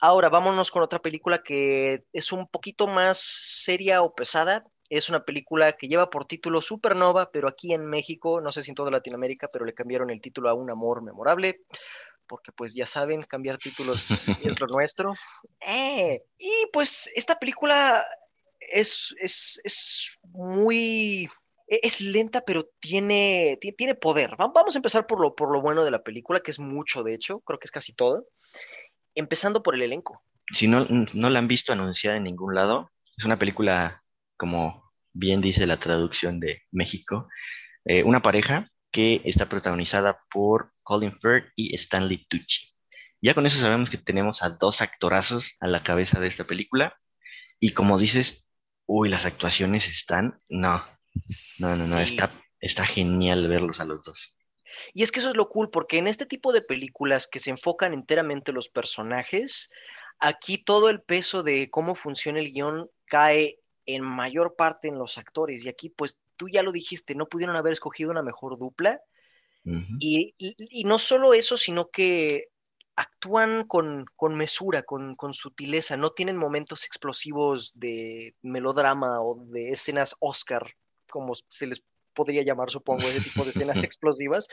Ahora 0.00 0.28
vámonos 0.28 0.70
con 0.70 0.82
otra 0.82 1.00
película 1.00 1.42
que 1.42 2.04
es 2.12 2.30
un 2.30 2.46
poquito 2.46 2.86
más 2.86 3.18
seria 3.18 4.02
o 4.02 4.14
pesada. 4.14 4.64
Es 4.90 5.08
una 5.08 5.24
película 5.24 5.72
que 5.72 5.88
lleva 5.88 6.10
por 6.10 6.26
título 6.26 6.62
Supernova, 6.62 7.30
pero 7.30 7.48
aquí 7.48 7.72
en 7.72 7.86
México, 7.86 8.40
no 8.40 8.52
sé 8.52 8.62
si 8.62 8.70
en 8.70 8.74
toda 8.74 8.90
Latinoamérica, 8.90 9.48
pero 9.50 9.64
le 9.64 9.74
cambiaron 9.74 10.10
el 10.10 10.20
título 10.20 10.50
a 10.50 10.54
Un 10.54 10.70
Amor 10.70 11.02
Memorable 11.02 11.62
porque 12.28 12.52
pues 12.52 12.74
ya 12.74 12.86
saben, 12.86 13.22
cambiar 13.22 13.58
títulos 13.58 14.06
es 14.10 14.60
lo 14.60 14.66
nuestro. 14.68 15.14
Eh, 15.60 16.22
y 16.36 16.66
pues 16.72 17.10
esta 17.16 17.38
película 17.38 18.04
es, 18.72 19.14
es, 19.20 20.18
muy... 20.22 21.28
E, 21.66 21.80
es 21.82 22.00
lenta, 22.00 22.42
pero 22.46 22.70
tiene, 22.80 23.58
tiene 23.76 23.94
poder. 23.94 24.36
Vamos 24.38 24.74
a 24.74 24.78
empezar 24.78 25.06
por 25.06 25.20
lo, 25.20 25.34
por 25.34 25.52
lo 25.52 25.60
bueno 25.60 25.84
de 25.84 25.90
la 25.90 26.02
película, 26.02 26.40
que 26.40 26.50
es 26.50 26.58
mucho, 26.58 27.02
de 27.02 27.14
hecho, 27.14 27.40
creo 27.40 27.58
que 27.58 27.66
es 27.66 27.70
casi 27.70 27.92
todo. 27.92 28.26
Empezando 29.14 29.62
por 29.62 29.74
el 29.74 29.82
elenco. 29.82 30.22
Si 30.52 30.66
no, 30.66 30.86
no 30.88 31.30
la 31.30 31.38
han 31.38 31.48
visto 31.48 31.72
anunciada 31.72 32.16
en 32.16 32.24
ningún 32.24 32.54
lado, 32.54 32.90
es 33.16 33.24
una 33.24 33.38
película, 33.38 34.02
como 34.36 34.92
bien 35.12 35.40
dice 35.40 35.66
la 35.66 35.78
traducción 35.78 36.40
de 36.40 36.62
México, 36.70 37.28
eh, 37.84 38.02
una 38.02 38.22
pareja 38.22 38.70
que 38.90 39.20
está 39.24 39.48
protagonizada 39.48 40.20
por 40.30 40.72
Colin 40.82 41.14
Firth 41.14 41.52
y 41.56 41.74
Stanley 41.74 42.26
Tucci. 42.28 42.74
Ya 43.20 43.34
con 43.34 43.46
eso 43.46 43.58
sabemos 43.58 43.90
que 43.90 43.98
tenemos 43.98 44.42
a 44.42 44.50
dos 44.50 44.80
actorazos 44.80 45.56
a 45.60 45.66
la 45.66 45.82
cabeza 45.82 46.20
de 46.20 46.28
esta 46.28 46.44
película. 46.44 46.96
Y 47.60 47.70
como 47.70 47.98
dices, 47.98 48.47
uy, 48.88 49.08
las 49.08 49.26
actuaciones 49.26 49.86
están. 49.86 50.36
No, 50.48 50.82
no, 51.60 51.76
no, 51.76 51.86
no, 51.86 52.00
está, 52.00 52.30
está 52.58 52.84
genial 52.84 53.46
verlos 53.46 53.78
a 53.78 53.84
los 53.84 54.02
dos. 54.02 54.34
Y 54.92 55.02
es 55.02 55.12
que 55.12 55.20
eso 55.20 55.28
es 55.28 55.36
lo 55.36 55.48
cool, 55.48 55.70
porque 55.70 55.98
en 55.98 56.08
este 56.08 56.26
tipo 56.26 56.52
de 56.52 56.62
películas 56.62 57.26
que 57.26 57.38
se 57.38 57.50
enfocan 57.50 57.92
enteramente 57.92 58.52
los 58.52 58.68
personajes, 58.68 59.70
aquí 60.18 60.58
todo 60.58 60.88
el 60.90 61.02
peso 61.02 61.42
de 61.42 61.70
cómo 61.70 61.94
funciona 61.94 62.40
el 62.40 62.52
guion 62.52 62.90
cae 63.04 63.60
en 63.86 64.02
mayor 64.02 64.56
parte 64.56 64.88
en 64.88 64.98
los 64.98 65.18
actores. 65.18 65.64
Y 65.64 65.68
aquí, 65.68 65.90
pues, 65.90 66.20
tú 66.36 66.48
ya 66.48 66.62
lo 66.62 66.72
dijiste, 66.72 67.14
no 67.14 67.26
pudieron 67.26 67.56
haber 67.56 67.74
escogido 67.74 68.10
una 68.10 68.22
mejor 68.22 68.58
dupla. 68.58 69.00
y, 70.00 70.34
no 70.84 70.98
solo 70.98 71.34
eso, 71.34 71.58
sino 71.58 71.90
que 71.90 72.48
actúan 72.98 73.64
con, 73.64 74.06
mesura, 74.34 74.82
con, 74.82 75.16
sutileza, 75.32 75.96
no 75.96 76.10
tienen 76.10 76.36
momentos 76.36 76.84
explosivos 76.84 77.78
de 77.78 78.34
melodrama 78.42 79.22
o 79.22 79.36
de 79.46 79.70
escenas 79.70 80.16
Oscar, 80.18 80.74
como 81.08 81.34
se 81.48 81.68
les 81.68 81.84
podría 82.12 82.42
llamar, 82.42 82.70
supongo, 82.70 83.02
ese 83.02 83.20
tipo 83.20 83.44
de 83.44 83.50
escenas 83.50 83.76
explosivas. 83.84 84.48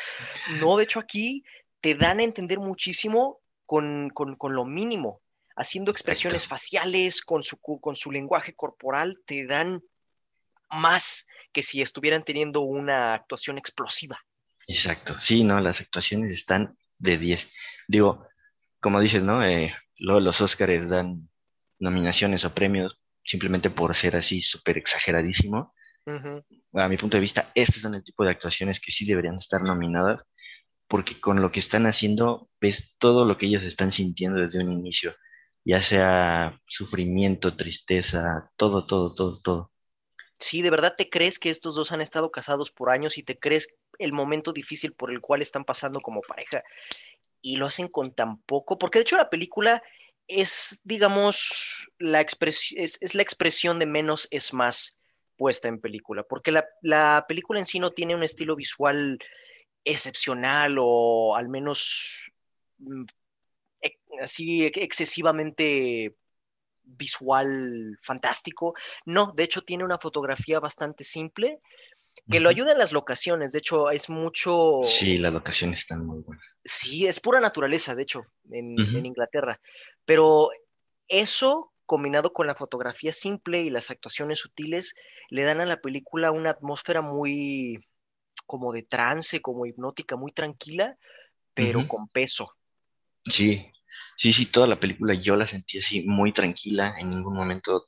No, 0.60 0.78
de 0.78 0.84
hecho 0.84 1.00
aquí 1.00 1.43
te 1.82 1.96
dan 1.96 2.20
a 2.20 2.24
entender 2.24 2.60
muchísimo 2.60 3.39
con, 3.66 4.12
lo 4.16 4.66
mínimo, 4.66 5.22
haciendo 5.56 5.89
expresiones 5.89 6.48
faciales, 6.48 7.22
con 7.22 7.41
su, 7.41 7.58
con 7.60 7.96
su 7.96 8.12
lenguaje 8.12 8.54
corporal, 8.54 9.20
te 9.26 9.48
dan 9.48 9.82
más 10.70 11.26
que 11.52 11.64
si 11.64 11.82
estuvieran 11.82 12.24
teniendo 12.24 12.62
una 12.62 13.16
actuación 13.16 13.58
explosiva. 13.58 14.20
Exacto, 14.68 15.20
sí, 15.20 15.43
no, 15.43 15.60
las 15.60 15.82
actuaciones 15.82 16.32
están 16.32 16.78
de 17.00 17.18
10. 17.18 17.52
Digo, 17.88 18.28
como 18.86 19.02
dices, 19.02 19.24
¿no? 19.24 19.44
Eh, 19.44 19.74
luego 19.98 20.20
los 20.20 20.42
Óscares 20.42 20.88
dan 20.88 21.28
nominaciones 21.80 22.46
o 22.46 22.54
premios 22.54 23.02
simplemente 23.24 23.72
por 23.72 23.96
ser 23.96 24.16
así 24.16 24.44
súper 24.44 24.78
exageradísimo. 24.78 25.74
A 26.74 26.88
mi 26.88 26.96
punto 26.96 27.18
de 27.18 27.22
vista, 27.22 27.52
estos 27.56 27.82
son 27.82 27.96
el 27.96 28.04
tipo 28.04 28.24
de 28.24 28.30
actuaciones 28.30 28.80
que 28.80 28.92
sí 28.92 29.08
deberían 29.08 29.38
estar 29.38 29.60
nominadas, 29.64 30.22
porque 30.88 31.20
con 31.20 31.42
lo 31.42 31.52
que 31.52 31.62
están 31.62 31.88
haciendo 31.88 32.52
ves 32.62 32.96
todo 33.00 33.26
lo 33.26 33.40
que 33.40 33.48
ellos 33.48 33.64
están 33.64 33.92
sintiendo 33.92 34.40
desde 34.40 34.64
un 34.64 34.72
inicio. 34.72 35.16
ya 35.64 35.82
sea 35.82 36.62
sufrimiento, 36.68 37.56
tristeza, 37.56 38.52
todo, 38.56 38.86
todo, 38.86 39.16
todo, 39.16 39.42
todo. 39.42 39.72
Sí, 40.40 40.62
¿de 40.62 40.70
verdad 40.70 40.94
te 40.96 41.10
crees 41.10 41.40
que 41.40 41.50
estos 41.50 41.74
dos 41.74 41.92
han 41.92 42.02
estado 42.02 42.30
casados 42.30 42.70
por 42.70 42.92
años 42.92 43.18
y 43.18 43.24
te 43.24 43.40
crees 43.40 43.76
el 43.98 44.14
momento 44.14 44.54
difícil 44.54 44.94
por 44.94 45.12
el 45.12 45.22
cual 45.22 45.42
están 45.42 45.64
pasando 45.64 46.00
como 46.02 46.22
pareja? 46.22 46.62
Y 47.46 47.58
lo 47.58 47.68
hacen 47.68 47.89
con 47.89 48.12
tan 48.12 48.39
poco, 48.41 48.80
porque 48.80 48.98
de 48.98 49.04
hecho 49.04 49.18
la 49.18 49.30
película 49.30 49.84
es, 50.28 50.82
digamos, 50.84 51.91
la 52.00 52.20
expresión, 52.20 52.84
es, 52.84 53.14
la 53.14 53.22
expresión 53.22 53.78
de 53.78 53.86
menos 53.86 54.28
es 54.32 54.52
más 54.52 55.00
puesta 55.38 55.68
en 55.68 55.80
película, 55.80 56.24
porque 56.24 56.52
la, 56.52 56.66
la 56.82 57.24
película 57.28 57.60
en 57.60 57.68
sí 57.68 57.78
no 57.78 57.91
tiene 57.91 58.16
un 58.16 58.24
estilo 58.24 58.56
visual 58.56 59.20
excepcional 59.84 60.78
o 60.80 61.36
al 61.36 61.48
menos 61.48 62.32
mm, 62.80 63.04
así 64.24 64.66
excesivamente 64.66 66.16
visual 66.82 68.00
fantástico. 68.02 68.74
No, 69.06 69.34
de 69.36 69.43
hecho 69.43 69.62
tiene 69.62 69.84
una 69.84 70.00
fotografía 70.00 70.60
bastante 70.60 71.04
simple 71.04 71.60
que 72.30 72.39
lo 72.39 72.50
ayuda 72.50 72.72
en 72.72 72.80
las 72.80 72.91
locaciones. 72.91 73.52
De 73.52 73.60
hecho, 73.60 73.91
es 73.91 74.10
mucho. 74.10 74.80
Sí, 74.84 75.18
las 75.18 75.34
locaciones 75.34 75.80
están 75.80 76.06
muy 76.06 76.22
buenas. 76.22 76.55
Sí, 76.66 77.05
es 77.05 77.20
pura 77.20 77.39
naturaleza, 77.39 77.95
de 77.95 78.03
hecho, 78.03 78.26
en, 78.49 78.76
en 78.80 79.05
Inglaterra. 79.05 79.59
Pero 80.05 80.49
eso 81.07 81.72
combinado 81.86 82.34
con 82.34 82.47
la 82.47 82.55
fotografía 82.55 83.13
simple 83.13 83.61
y 83.61 83.70
las 83.70 83.91
actuaciones 83.91 84.39
sutiles, 84.39 84.95
le 85.30 85.43
dan 85.43 85.61
a 85.61 85.66
la 85.66 85.82
película 85.82 86.32
una 86.32 86.51
atmósfera 86.51 87.01
muy 87.01 87.86
como 88.45 88.74
de 88.74 88.84
trance, 88.84 89.41
como 89.41 89.66
hipnótica, 89.66 90.16
muy 90.16 90.32
tranquila, 90.32 90.97
pero 91.53 91.88
con 91.88 92.07
peso. 92.09 92.55
Sí, 93.24 93.72
sí, 94.18 94.34
sí, 94.34 94.47
toda 94.47 94.68
la 94.68 94.80
película 94.80 95.13
yo 95.16 95.36
la 95.36 95.47
sentí 95.47 95.80
así 95.80 96.03
muy 96.03 96.32
tranquila, 96.32 96.95
en 96.99 97.09
ningún 97.09 97.36
momento, 97.36 97.88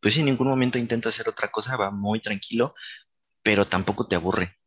pues 0.00 0.16
en 0.18 0.26
ningún 0.26 0.48
momento 0.48 0.78
intento 0.78 1.08
hacer 1.08 1.28
otra 1.28 1.50
cosa, 1.50 1.76
va 1.76 1.90
muy 1.90 2.20
tranquilo, 2.20 2.74
pero 3.42 3.66
tampoco 3.66 4.06
te 4.06 4.16
aburre. 4.16 4.58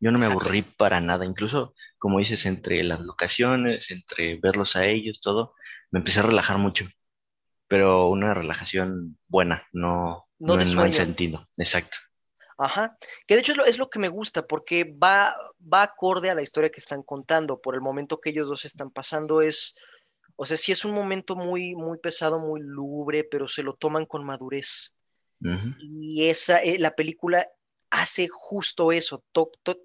Yo 0.00 0.10
no 0.10 0.18
me 0.18 0.26
aburrí 0.26 0.62
para 0.62 1.00
nada, 1.00 1.24
incluso 1.24 1.74
como 2.04 2.18
dices, 2.18 2.44
entre 2.44 2.84
las 2.84 3.00
locaciones, 3.00 3.90
entre 3.90 4.36
verlos 4.36 4.76
a 4.76 4.84
ellos, 4.84 5.22
todo, 5.22 5.54
me 5.90 6.00
empecé 6.00 6.20
a 6.20 6.24
relajar 6.24 6.58
mucho, 6.58 6.86
pero 7.66 8.08
una 8.08 8.34
relajación 8.34 9.18
buena, 9.26 9.66
no, 9.72 10.26
no, 10.38 10.60
en 10.60 10.74
mal 10.74 10.92
sentido, 10.92 11.48
exacto. 11.56 11.96
Ajá, 12.58 12.98
que 13.26 13.32
de 13.34 13.40
hecho 13.40 13.52
es 13.52 13.56
lo, 13.56 13.64
es 13.64 13.78
lo, 13.78 13.88
que 13.88 13.98
me 13.98 14.10
gusta 14.10 14.46
porque 14.46 14.84
va, 14.84 15.34
va 15.60 15.82
acorde 15.82 16.28
a 16.28 16.34
la 16.34 16.42
historia 16.42 16.68
que 16.68 16.80
están 16.80 17.02
contando, 17.02 17.58
por 17.58 17.74
el 17.74 17.80
momento 17.80 18.20
que 18.20 18.28
ellos 18.28 18.48
dos 18.48 18.66
están 18.66 18.90
pasando 18.90 19.40
es, 19.40 19.74
o 20.36 20.44
sea, 20.44 20.58
sí 20.58 20.72
es 20.72 20.84
un 20.84 20.92
momento 20.92 21.36
muy, 21.36 21.74
muy 21.74 21.96
pesado, 21.96 22.38
muy 22.38 22.60
lúgubre, 22.60 23.24
pero 23.24 23.48
se 23.48 23.62
lo 23.62 23.76
toman 23.76 24.04
con 24.04 24.26
madurez. 24.26 24.94
Y 25.80 26.26
esa, 26.28 26.58
eh, 26.58 26.78
la 26.78 26.94
película 26.94 27.48
hace 27.94 28.28
justo 28.28 28.92
eso, 28.92 29.24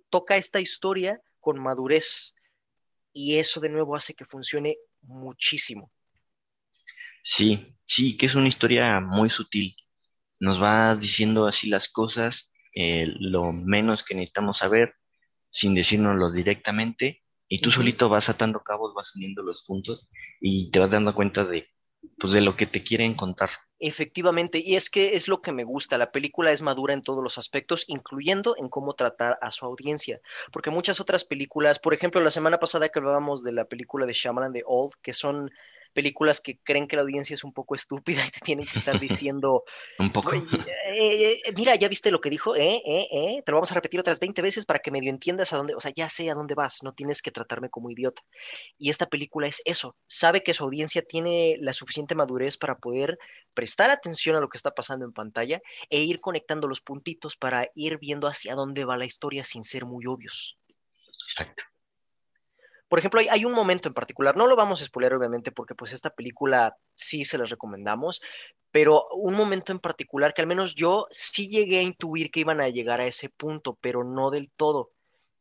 toca 0.09 0.37
esta 0.37 0.59
historia 0.59 1.21
con 1.39 1.59
madurez 1.59 2.33
y 3.13 3.37
eso 3.37 3.59
de 3.59 3.69
nuevo 3.69 3.95
hace 3.95 4.13
que 4.13 4.25
funcione 4.25 4.77
muchísimo. 5.01 5.91
Sí, 7.23 7.75
sí, 7.85 8.17
que 8.17 8.25
es 8.25 8.35
una 8.35 8.47
historia 8.47 8.99
muy 8.99 9.29
sutil. 9.29 9.75
Nos 10.39 10.61
va 10.61 10.95
diciendo 10.95 11.47
así 11.47 11.69
las 11.69 11.89
cosas, 11.89 12.53
eh, 12.73 13.05
lo 13.19 13.51
menos 13.51 14.03
que 14.03 14.15
necesitamos 14.15 14.57
saber, 14.57 14.95
sin 15.51 15.75
decírnoslo 15.75 16.31
directamente, 16.31 17.23
y 17.47 17.61
tú 17.61 17.71
solito 17.71 18.09
vas 18.09 18.29
atando 18.29 18.61
cabos, 18.61 18.93
vas 18.95 19.15
uniendo 19.15 19.43
los 19.43 19.63
puntos 19.63 20.09
y 20.39 20.71
te 20.71 20.79
vas 20.79 20.89
dando 20.89 21.13
cuenta 21.13 21.45
de, 21.45 21.67
pues, 22.17 22.33
de 22.33 22.41
lo 22.41 22.55
que 22.55 22.65
te 22.65 22.83
quieren 22.83 23.15
contar. 23.15 23.49
Efectivamente, 23.81 24.61
y 24.63 24.75
es 24.75 24.89
que 24.89 25.15
es 25.15 25.29
lo 25.29 25.41
que 25.41 25.53
me 25.53 25.63
gusta, 25.63 25.97
la 25.97 26.11
película 26.11 26.51
es 26.51 26.61
madura 26.61 26.93
en 26.93 27.01
todos 27.01 27.23
los 27.23 27.37
aspectos, 27.37 27.85
incluyendo 27.87 28.55
en 28.57 28.67
cómo 28.67 28.93
tratar 28.93 29.37
a 29.41 29.51
su 29.51 29.65
audiencia, 29.65 30.19
porque 30.51 30.69
muchas 30.69 30.99
otras 30.99 31.23
películas, 31.23 31.79
por 31.79 31.93
ejemplo, 31.93 32.19
la 32.19 32.29
semana 32.29 32.59
pasada 32.59 32.89
que 32.89 32.99
hablábamos 32.99 33.41
de 33.41 33.53
la 33.53 33.65
película 33.65 34.05
de 34.05 34.11
Shyamalan 34.11 34.51
de 34.51 34.63
Old, 34.65 34.95
que 35.01 35.13
son 35.13 35.49
películas 35.93 36.41
que 36.41 36.59
creen 36.59 36.87
que 36.87 36.95
la 36.95 37.01
audiencia 37.01 37.33
es 37.33 37.43
un 37.43 37.53
poco 37.53 37.75
estúpida 37.75 38.25
y 38.25 38.31
te 38.31 38.39
tienen 38.39 38.65
que 38.65 38.79
estar 38.79 38.99
diciendo, 38.99 39.63
un 39.97 40.11
poco. 40.11 40.33
Eh, 40.33 40.43
eh, 40.95 41.41
mira, 41.55 41.75
ya 41.75 41.87
viste 41.87 42.11
lo 42.11 42.21
que 42.21 42.29
dijo, 42.29 42.55
¿Eh, 42.55 42.81
eh, 42.85 43.07
eh, 43.11 43.43
te 43.45 43.51
lo 43.51 43.57
vamos 43.57 43.71
a 43.71 43.75
repetir 43.75 43.99
otras 43.99 44.19
20 44.19 44.41
veces 44.41 44.65
para 44.65 44.79
que 44.79 44.91
medio 44.91 45.09
entiendas 45.09 45.53
a 45.53 45.57
dónde, 45.57 45.75
o 45.75 45.79
sea, 45.79 45.91
ya 45.95 46.09
sé 46.09 46.29
a 46.29 46.35
dónde 46.35 46.55
vas, 46.55 46.83
no 46.83 46.93
tienes 46.93 47.21
que 47.21 47.31
tratarme 47.31 47.69
como 47.69 47.89
idiota. 47.89 48.21
Y 48.77 48.89
esta 48.89 49.05
película 49.05 49.47
es 49.47 49.61
eso, 49.65 49.95
sabe 50.07 50.43
que 50.43 50.53
su 50.53 50.63
audiencia 50.63 51.01
tiene 51.01 51.57
la 51.59 51.73
suficiente 51.73 52.15
madurez 52.15 52.57
para 52.57 52.77
poder 52.77 53.17
prestar 53.53 53.89
atención 53.91 54.35
a 54.35 54.39
lo 54.39 54.49
que 54.49 54.57
está 54.57 54.71
pasando 54.71 55.05
en 55.05 55.13
pantalla 55.13 55.61
e 55.89 56.01
ir 56.01 56.19
conectando 56.19 56.67
los 56.67 56.81
puntitos 56.81 57.35
para 57.35 57.69
ir 57.75 57.97
viendo 57.99 58.27
hacia 58.27 58.55
dónde 58.55 58.85
va 58.85 58.97
la 58.97 59.05
historia 59.05 59.43
sin 59.43 59.63
ser 59.63 59.85
muy 59.85 60.05
obvios. 60.05 60.57
Exacto. 61.25 61.63
Por 62.89 62.97
ejemplo, 62.97 63.21
hay, 63.29 63.45
un 63.45 63.53
momento 63.53 63.87
en 63.87 63.93
particular, 63.93 64.35
no 64.35 64.47
lo 64.47 64.55
vamos 64.55 64.81
a 64.81 64.85
spoiler 64.85 65.13
obviamente 65.13 65.51
porque 65.51 65.75
pues 65.75 65.93
esta 65.93 66.09
película 66.09 66.75
sí 66.95 67.23
se 67.23 67.37
las 67.37 67.51
recomendamos, 67.51 68.19
pero 68.71 69.07
un 69.13 69.35
momento 69.35 69.71
en 69.71 69.79
particular 69.79 70.33
que 70.33 70.41
al 70.41 70.47
menos 70.47 70.73
yo 70.73 71.07
sí 71.11 71.47
llegué 71.47 71.77
a 71.77 71.83
intuir 71.83 72.31
que 72.31 72.39
iban 72.39 72.59
a 72.59 72.67
llegar 72.67 72.99
a 72.99 73.05
ese 73.05 73.29
punto, 73.29 73.77
pero 73.79 74.03
no 74.03 74.31
del 74.31 74.51
todo. 74.57 74.91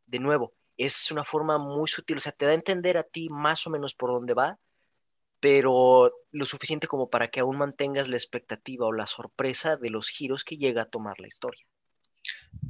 De 0.04 0.18
nuevo, 0.18 0.52
es 0.76 1.10
una 1.10 1.24
forma 1.24 1.56
muy 1.56 1.88
sutil, 1.88 2.18
o 2.18 2.20
sea, 2.20 2.32
te 2.32 2.44
da 2.44 2.52
a 2.52 2.54
entender 2.54 2.98
a 2.98 3.02
ti 3.02 3.28
más 3.30 3.66
o 3.66 3.70
menos 3.70 3.94
por 3.94 4.10
dónde 4.10 4.34
va, 4.34 4.58
pero 5.40 6.12
lo 6.30 6.44
suficiente 6.44 6.86
como 6.86 7.08
para 7.08 7.28
que 7.28 7.40
aún 7.40 7.56
mantengas 7.56 8.08
la 8.08 8.16
expectativa 8.16 8.86
o 8.86 8.92
la 8.92 9.06
sorpresa 9.06 9.76
de 9.76 9.88
los 9.88 10.10
giros 10.10 10.44
que 10.44 10.58
llega 10.58 10.82
a 10.82 10.88
tomar 10.90 11.18
la 11.18 11.28
historia. 11.28 11.64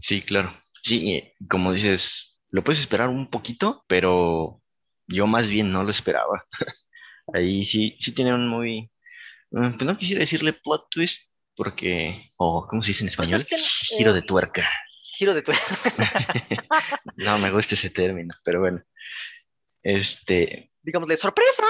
Sí, 0.01 0.23
claro. 0.23 0.55
Sí, 0.83 1.33
como 1.49 1.73
dices, 1.73 2.41
lo 2.51 2.63
puedes 2.63 2.81
esperar 2.81 3.09
un 3.09 3.29
poquito, 3.29 3.85
pero 3.89 4.63
yo 5.09 5.27
más 5.27 5.49
bien 5.49 5.73
no 5.73 5.83
lo 5.83 5.91
esperaba. 5.91 6.47
Ahí 7.35 7.65
sí, 7.65 7.97
sí 8.01 8.13
tiene 8.13 8.35
un 8.35 8.49
muy, 8.49 8.91
mm, 9.51 9.77
pues 9.77 9.83
no 9.83 9.99
quisiera 9.99 10.21
decirle 10.21 10.53
plot 10.53 10.89
twist, 10.91 11.31
porque, 11.57 12.31
o, 12.37 12.67
¿cómo 12.69 12.83
se 12.83 12.91
dice 12.91 13.05
en 13.05 13.09
español? 13.09 13.47
Giro 13.97 14.13
de 14.13 14.23
tuerca. 14.23 14.69
Giro 15.19 15.35
de 15.35 15.43
tuerca. 15.43 15.65
no 17.17 17.39
me 17.39 17.51
gusta 17.51 17.75
ese 17.75 17.91
término, 17.91 18.35
pero 18.45 18.61
bueno. 18.61 18.83
Este. 19.83 20.71
Digamos, 20.83 21.09
de 21.09 21.17
sorpresa. 21.17 21.65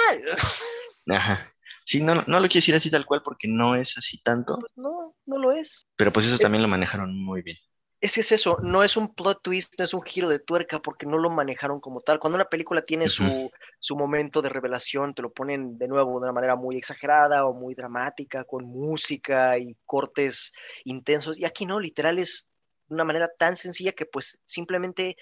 Ajá. 1.08 1.50
Sí, 1.84 2.02
no, 2.02 2.14
no 2.26 2.40
lo 2.40 2.48
quiero 2.48 2.58
decir 2.58 2.74
así 2.74 2.90
tal 2.90 3.06
cual 3.06 3.22
porque 3.22 3.48
no 3.48 3.74
es 3.74 3.96
así 3.96 4.20
tanto. 4.22 4.58
Pues 4.60 4.72
no, 4.76 5.16
no 5.24 5.38
lo 5.38 5.52
es. 5.52 5.86
Pero 5.96 6.12
pues 6.12 6.26
eso 6.26 6.38
también 6.38 6.62
lo 6.62 6.68
manejaron 6.68 7.18
muy 7.18 7.40
bien 7.40 7.56
es 8.00 8.14
que 8.14 8.20
es 8.20 8.30
eso, 8.30 8.58
no 8.62 8.84
es 8.84 8.96
un 8.96 9.12
plot 9.12 9.42
twist, 9.42 9.74
no 9.78 9.84
es 9.84 9.92
un 9.92 10.02
giro 10.02 10.28
de 10.28 10.38
tuerca 10.38 10.80
porque 10.80 11.04
no 11.04 11.18
lo 11.18 11.30
manejaron 11.30 11.80
como 11.80 12.00
tal. 12.00 12.20
Cuando 12.20 12.36
una 12.36 12.48
película 12.48 12.82
tiene 12.82 13.08
su, 13.08 13.50
su, 13.80 13.96
momento 13.96 14.40
de 14.40 14.48
revelación, 14.48 15.14
te 15.14 15.22
lo 15.22 15.32
ponen 15.32 15.78
de 15.78 15.88
nuevo 15.88 16.12
de 16.12 16.24
una 16.24 16.32
manera 16.32 16.54
muy 16.54 16.76
exagerada 16.76 17.44
o 17.44 17.54
muy 17.54 17.74
dramática, 17.74 18.44
con 18.44 18.66
música 18.66 19.58
y 19.58 19.76
cortes 19.84 20.52
intensos. 20.84 21.38
Y 21.38 21.44
aquí 21.44 21.66
no, 21.66 21.80
literal 21.80 22.20
es 22.20 22.48
de 22.86 22.94
una 22.94 23.04
manera 23.04 23.28
tan 23.36 23.56
sencilla 23.56 23.92
que 23.92 24.06
pues 24.06 24.40
simplemente 24.44 25.16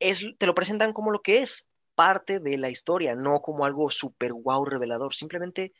es, 0.00 0.24
te 0.36 0.46
lo 0.46 0.54
presentan 0.54 0.92
como 0.92 1.12
lo 1.12 1.22
que 1.22 1.42
es, 1.42 1.66
parte 1.94 2.40
de 2.40 2.56
la 2.58 2.70
historia, 2.70 3.14
no 3.14 3.40
como 3.40 3.64
algo 3.64 3.90
súper 3.90 4.32
wow 4.32 4.64
revelador, 4.64 5.14
simplemente 5.14 5.74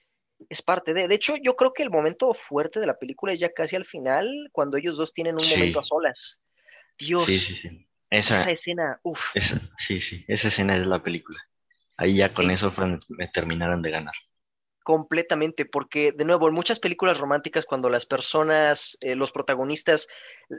es 0.49 0.63
parte 0.63 0.95
de. 0.95 1.09
De 1.09 1.15
hecho, 1.15 1.37
yo 1.37 1.57
creo 1.57 1.73
que 1.73 1.83
el 1.83 1.91
momento 1.91 2.33
fuerte 2.35 2.81
de 2.81 2.87
la 2.87 2.99
película 2.99 3.33
es 3.33 3.41
ya 3.41 3.53
casi 3.53 3.77
al 3.77 3.85
final, 3.85 4.49
cuando 4.53 4.77
ellos 4.77 4.97
dos 4.97 5.13
tienen 5.13 5.37
un 5.37 5.49
momento 5.49 5.81
a 5.81 5.85
solas. 5.85 6.41
Dios. 6.99 7.25
Sí, 7.25 7.39
sí, 7.39 7.57
sí. 7.57 7.87
Esa, 8.11 8.51
escena, 8.51 8.99
uff. 9.05 9.33
Sí, 9.79 10.01
sí, 10.01 10.25
esa 10.27 10.49
escena 10.49 10.77
es 10.77 10.87
la 10.87 11.01
película. 11.03 11.39
Ahí 11.97 12.17
ya 12.17 12.33
con 12.33 12.51
eso 12.51 12.73
me 13.11 13.29
terminaron 13.29 13.83
de 13.83 13.91
ganar. 13.91 14.15
Completamente, 14.83 15.65
porque 15.65 16.11
de 16.11 16.25
nuevo, 16.25 16.49
en 16.49 16.55
muchas 16.55 16.81
películas 16.81 17.19
románticas, 17.19 17.67
cuando 17.67 17.89
las 17.89 18.07
personas, 18.07 18.99
eh, 19.03 19.15
los 19.15 19.31
protagonistas, 19.31 20.09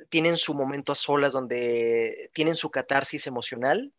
tienen 0.09 0.37
su 0.37 0.53
momento 0.53 0.93
a 0.93 0.95
solas, 0.95 1.33
donde 1.33 2.29
tienen 2.33 2.55
su 2.55 2.69
catarsis 2.69 3.27
emocional, 3.27 3.91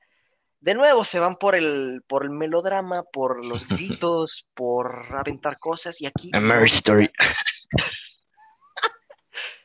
de 0.62 0.74
nuevo 0.74 1.04
se 1.04 1.18
van 1.18 1.34
por 1.36 1.56
el, 1.56 2.02
por 2.06 2.22
el 2.22 2.30
melodrama, 2.30 3.02
por 3.02 3.44
los 3.44 3.66
gritos, 3.66 4.48
por 4.54 5.06
aventar 5.10 5.58
cosas 5.58 6.00
y 6.00 6.06
aquí... 6.06 6.30
A 6.32 6.40
Mary 6.40 6.68
Story. 6.68 7.10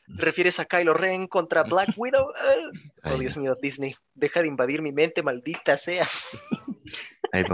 ¿Refieres 0.08 0.58
a 0.58 0.64
Kylo 0.64 0.94
Ren 0.94 1.28
contra 1.28 1.62
Black 1.62 1.90
Widow? 1.96 2.32
oh, 3.04 3.16
Dios 3.16 3.36
mío, 3.36 3.56
Disney, 3.62 3.94
deja 4.14 4.42
de 4.42 4.48
invadir 4.48 4.82
mi 4.82 4.90
mente, 4.90 5.22
maldita 5.22 5.76
sea. 5.76 6.06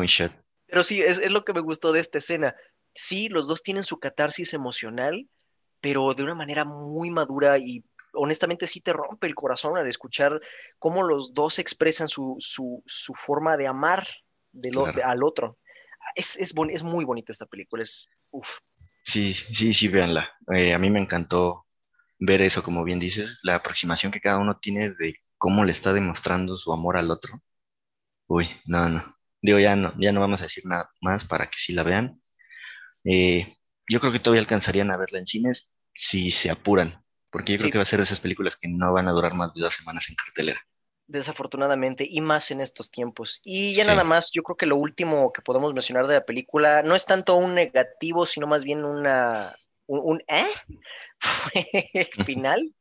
shot. 0.06 0.32
Pero 0.66 0.82
sí, 0.82 1.02
es, 1.02 1.18
es 1.18 1.30
lo 1.30 1.44
que 1.44 1.52
me 1.52 1.60
gustó 1.60 1.92
de 1.92 2.00
esta 2.00 2.18
escena. 2.18 2.54
Sí, 2.94 3.28
los 3.28 3.46
dos 3.46 3.62
tienen 3.62 3.82
su 3.82 3.98
catarsis 3.98 4.54
emocional, 4.54 5.28
pero 5.82 6.14
de 6.14 6.22
una 6.22 6.34
manera 6.34 6.64
muy 6.64 7.10
madura 7.10 7.58
y 7.58 7.84
honestamente 8.14 8.66
sí 8.66 8.80
te 8.80 8.92
rompe 8.92 9.26
el 9.26 9.34
corazón 9.34 9.76
al 9.76 9.86
escuchar 9.88 10.40
cómo 10.78 11.02
los 11.02 11.34
dos 11.34 11.58
expresan 11.58 12.08
su, 12.08 12.38
forma 13.14 13.56
de 13.56 13.66
amar 13.66 14.06
del, 14.52 14.74
al 15.04 15.22
otro. 15.22 15.58
Es, 16.14 16.36
es, 16.36 16.54
es, 16.70 16.82
muy 16.82 17.04
bonita 17.04 17.32
esta 17.32 17.46
película, 17.46 17.82
es 17.82 18.08
Sí, 19.04 19.34
sí, 19.34 19.74
sí, 19.74 19.88
véanla. 19.88 20.30
Eh, 20.54 20.74
a 20.74 20.78
mí 20.78 20.90
me 20.90 21.00
encantó 21.00 21.66
ver 22.18 22.42
eso, 22.42 22.62
como 22.62 22.84
bien 22.84 22.98
dices, 22.98 23.40
la 23.42 23.56
aproximación 23.56 24.10
que 24.12 24.20
cada 24.20 24.38
uno 24.38 24.58
tiene 24.58 24.90
de 24.90 25.16
cómo 25.36 25.64
le 25.64 25.72
está 25.72 25.92
demostrando 25.92 26.56
su 26.56 26.72
amor 26.72 26.96
al 26.96 27.10
otro. 27.10 27.42
Uy, 28.26 28.48
no, 28.66 28.88
no. 28.88 29.16
Digo, 29.42 29.58
ya 29.58 29.76
no, 29.76 29.94
ya 30.00 30.12
no 30.12 30.20
vamos 30.20 30.40
a 30.40 30.44
decir 30.44 30.64
nada 30.66 30.90
más 31.02 31.24
para 31.26 31.50
que 31.50 31.58
sí 31.58 31.74
la 31.74 31.82
vean. 31.82 32.20
Eh, 33.04 33.56
yo 33.88 34.00
creo 34.00 34.12
que 34.12 34.18
todavía 34.20 34.40
alcanzarían 34.40 34.90
a 34.90 34.96
verla 34.96 35.18
en 35.18 35.26
cines 35.26 35.74
si 35.94 36.30
se 36.30 36.50
apuran, 36.50 37.03
porque 37.34 37.54
yo 37.54 37.58
creo 37.58 37.72
que 37.72 37.78
va 37.78 37.82
a 37.82 37.84
ser 37.84 37.98
de 37.98 38.04
esas 38.04 38.20
películas 38.20 38.54
que 38.54 38.68
no 38.68 38.92
van 38.92 39.08
a 39.08 39.10
durar 39.10 39.34
más 39.34 39.52
de 39.54 39.60
dos 39.60 39.74
semanas 39.74 40.08
en 40.08 40.14
cartelera. 40.14 40.60
Desafortunadamente, 41.08 42.06
y 42.08 42.20
más 42.20 42.52
en 42.52 42.60
estos 42.60 42.92
tiempos. 42.92 43.40
Y 43.42 43.74
ya 43.74 43.82
Sí. 43.82 43.88
nada 43.88 44.04
más, 44.04 44.24
yo 44.32 44.44
creo 44.44 44.56
que 44.56 44.66
lo 44.66 44.76
último 44.76 45.32
que 45.32 45.42
podemos 45.42 45.74
mencionar 45.74 46.06
de 46.06 46.14
la 46.14 46.24
película 46.24 46.84
no 46.84 46.94
es 46.94 47.06
tanto 47.06 47.34
un 47.34 47.56
negativo, 47.56 48.24
sino 48.24 48.46
más 48.46 48.62
bien 48.62 48.84
una 48.84 49.56
un, 49.86 50.00
un 50.04 50.22
¿eh? 50.28 50.46
El 51.92 52.24
final. 52.24 52.72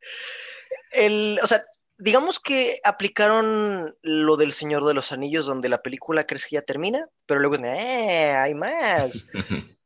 El, 0.92 1.40
o 1.42 1.48
sea, 1.48 1.66
digamos 1.98 2.40
que 2.40 2.80
aplicaron 2.84 3.96
lo 4.04 4.38
del 4.38 4.52
Señor 4.52 4.86
de 4.86 4.94
los 4.94 5.12
Anillos, 5.12 5.48
donde 5.48 5.68
la 5.68 5.82
película 5.82 6.28
crees 6.28 6.46
que 6.46 6.58
ya 6.58 6.62
termina, 6.62 7.08
pero 7.26 7.40
luego 7.40 7.56
es, 7.56 7.62
eh, 7.64 8.36
hay 8.38 8.54
más. 8.54 9.26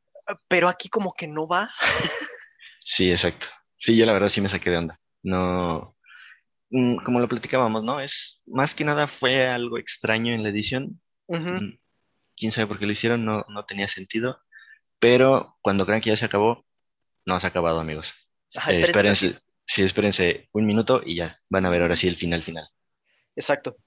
Pero 0.49 0.67
aquí 0.67 0.89
como 0.89 1.13
que 1.13 1.25
no 1.25 1.47
va. 1.47 1.71
Sí, 2.89 3.11
exacto. 3.11 3.47
Sí, 3.77 3.97
yo 3.97 4.05
la 4.05 4.13
verdad 4.13 4.29
sí 4.29 4.41
me 4.41 4.49
saqué 4.49 4.69
de 4.69 4.77
onda. 4.77 4.99
No, 5.23 5.95
mm, 6.69 6.97
como 7.03 7.19
lo 7.19 7.27
platicábamos, 7.27 7.83
¿no? 7.83 7.99
Es 7.99 8.41
más 8.45 8.75
que 8.75 8.83
nada 8.83 9.07
fue 9.07 9.47
algo 9.47 9.77
extraño 9.77 10.33
en 10.33 10.43
la 10.43 10.49
edición. 10.49 11.01
Mm, 11.27 11.77
Quién 12.35 12.51
sabe 12.51 12.67
por 12.67 12.79
qué 12.79 12.85
lo 12.85 12.91
hicieron, 12.91 13.25
no, 13.25 13.45
no 13.49 13.65
tenía 13.65 13.87
sentido. 13.87 14.39
Pero 14.99 15.57
cuando 15.61 15.85
crean 15.85 16.01
que 16.01 16.09
ya 16.09 16.15
se 16.15 16.25
acabó, 16.25 16.65
no 17.25 17.39
se 17.39 17.47
ha 17.47 17.49
acabado, 17.49 17.79
amigos. 17.79 18.13
Ajá, 18.55 18.71
Eh, 18.71 18.79
espérense 18.79 19.27
espérense, 19.27 19.45
sí, 19.65 19.83
espérense 19.83 20.49
un 20.53 20.65
minuto 20.65 21.01
y 21.05 21.15
ya 21.15 21.37
van 21.49 21.65
a 21.65 21.69
ver 21.69 21.81
ahora 21.81 21.95
sí 21.95 22.07
el 22.07 22.15
final 22.15 22.41
final. 22.41 22.65
Exacto. 23.35 23.77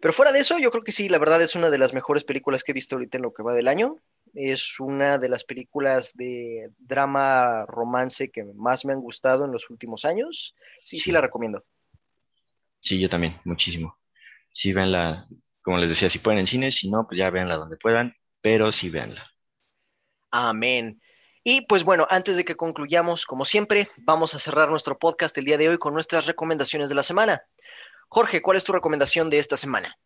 Pero 0.00 0.12
fuera 0.12 0.32
de 0.32 0.40
eso, 0.40 0.58
yo 0.58 0.70
creo 0.70 0.84
que 0.84 0.92
sí, 0.92 1.08
la 1.08 1.18
verdad 1.18 1.42
es 1.42 1.54
una 1.56 1.70
de 1.70 1.78
las 1.78 1.92
mejores 1.92 2.24
películas 2.24 2.62
que 2.62 2.72
he 2.72 2.74
visto 2.74 2.96
ahorita 2.96 3.18
en 3.18 3.22
lo 3.22 3.32
que 3.32 3.42
va 3.42 3.52
del 3.52 3.68
año. 3.68 3.96
Es 4.40 4.78
una 4.78 5.18
de 5.18 5.28
las 5.28 5.42
películas 5.42 6.12
de 6.14 6.70
drama 6.78 7.66
romance 7.66 8.30
que 8.30 8.44
más 8.54 8.84
me 8.84 8.92
han 8.92 9.00
gustado 9.00 9.44
en 9.44 9.50
los 9.50 9.68
últimos 9.68 10.04
años. 10.04 10.54
Sí, 10.76 11.00
sí, 11.00 11.10
la 11.10 11.20
recomiendo. 11.20 11.64
Sí, 12.80 13.00
yo 13.00 13.08
también, 13.08 13.36
muchísimo. 13.44 13.98
Sí, 14.52 14.72
véanla, 14.72 15.26
como 15.60 15.78
les 15.78 15.88
decía, 15.88 16.08
si 16.08 16.20
pueden 16.20 16.38
en 16.38 16.46
cine, 16.46 16.70
si 16.70 16.88
no, 16.88 17.04
pues 17.08 17.18
ya 17.18 17.30
véanla 17.30 17.56
donde 17.56 17.76
puedan, 17.78 18.14
pero 18.40 18.70
sí 18.70 18.90
véanla. 18.90 19.28
Amén. 20.30 21.02
Y 21.42 21.62
pues 21.62 21.82
bueno, 21.82 22.06
antes 22.08 22.36
de 22.36 22.44
que 22.44 22.54
concluyamos, 22.54 23.26
como 23.26 23.44
siempre, 23.44 23.88
vamos 23.96 24.36
a 24.36 24.38
cerrar 24.38 24.70
nuestro 24.70 25.00
podcast 25.00 25.36
el 25.36 25.46
día 25.46 25.58
de 25.58 25.68
hoy 25.68 25.78
con 25.78 25.94
nuestras 25.94 26.26
recomendaciones 26.26 26.88
de 26.88 26.94
la 26.94 27.02
semana. 27.02 27.42
Jorge, 28.08 28.40
¿cuál 28.40 28.56
es 28.56 28.62
tu 28.62 28.72
recomendación 28.72 29.30
de 29.30 29.38
esta 29.38 29.56
semana? 29.56 29.98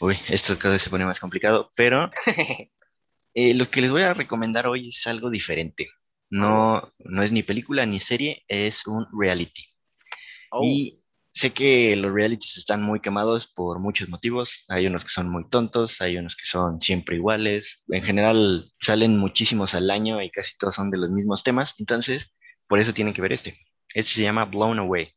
Uy, 0.00 0.16
esto 0.28 0.56
cada 0.56 0.74
vez 0.74 0.82
se 0.82 0.90
pone 0.90 1.04
más 1.04 1.18
complicado, 1.18 1.72
pero 1.74 2.10
eh, 3.36 3.52
lo 3.52 3.68
que 3.70 3.82
les 3.82 3.90
voy 3.90 4.00
a 4.00 4.14
recomendar 4.14 4.66
hoy 4.66 4.88
es 4.88 5.06
algo 5.06 5.28
diferente. 5.28 5.90
No, 6.30 6.90
no 6.98 7.22
es 7.22 7.32
ni 7.32 7.42
película 7.42 7.84
ni 7.84 8.00
serie, 8.00 8.42
es 8.48 8.86
un 8.86 9.06
reality. 9.12 9.62
Oh, 10.50 10.62
Y 10.64 11.04
sé 11.34 11.52
que 11.52 11.94
los 11.96 12.14
realities 12.14 12.56
están 12.56 12.82
muy 12.82 13.00
quemados 13.00 13.46
por 13.46 13.78
muchos 13.78 14.08
motivos. 14.08 14.64
Hay 14.68 14.86
unos 14.86 15.04
que 15.04 15.10
son 15.10 15.28
muy 15.28 15.46
tontos, 15.50 16.00
hay 16.00 16.16
unos 16.16 16.34
que 16.34 16.46
son 16.46 16.80
siempre 16.80 17.16
iguales. 17.16 17.84
En 17.88 18.02
general 18.02 18.72
salen 18.80 19.18
muchísimos 19.18 19.74
al 19.74 19.90
año 19.90 20.22
y 20.22 20.30
casi 20.30 20.56
todos 20.56 20.74
son 20.74 20.90
de 20.90 20.98
los 20.98 21.10
mismos 21.10 21.42
temas. 21.44 21.74
Entonces, 21.78 22.34
por 22.66 22.80
eso 22.80 22.94
tienen 22.94 23.12
que 23.12 23.20
ver 23.20 23.34
este. 23.34 23.58
Este 23.92 24.12
se 24.12 24.22
llama 24.22 24.46
Blown 24.46 24.78
Away. 24.78 25.12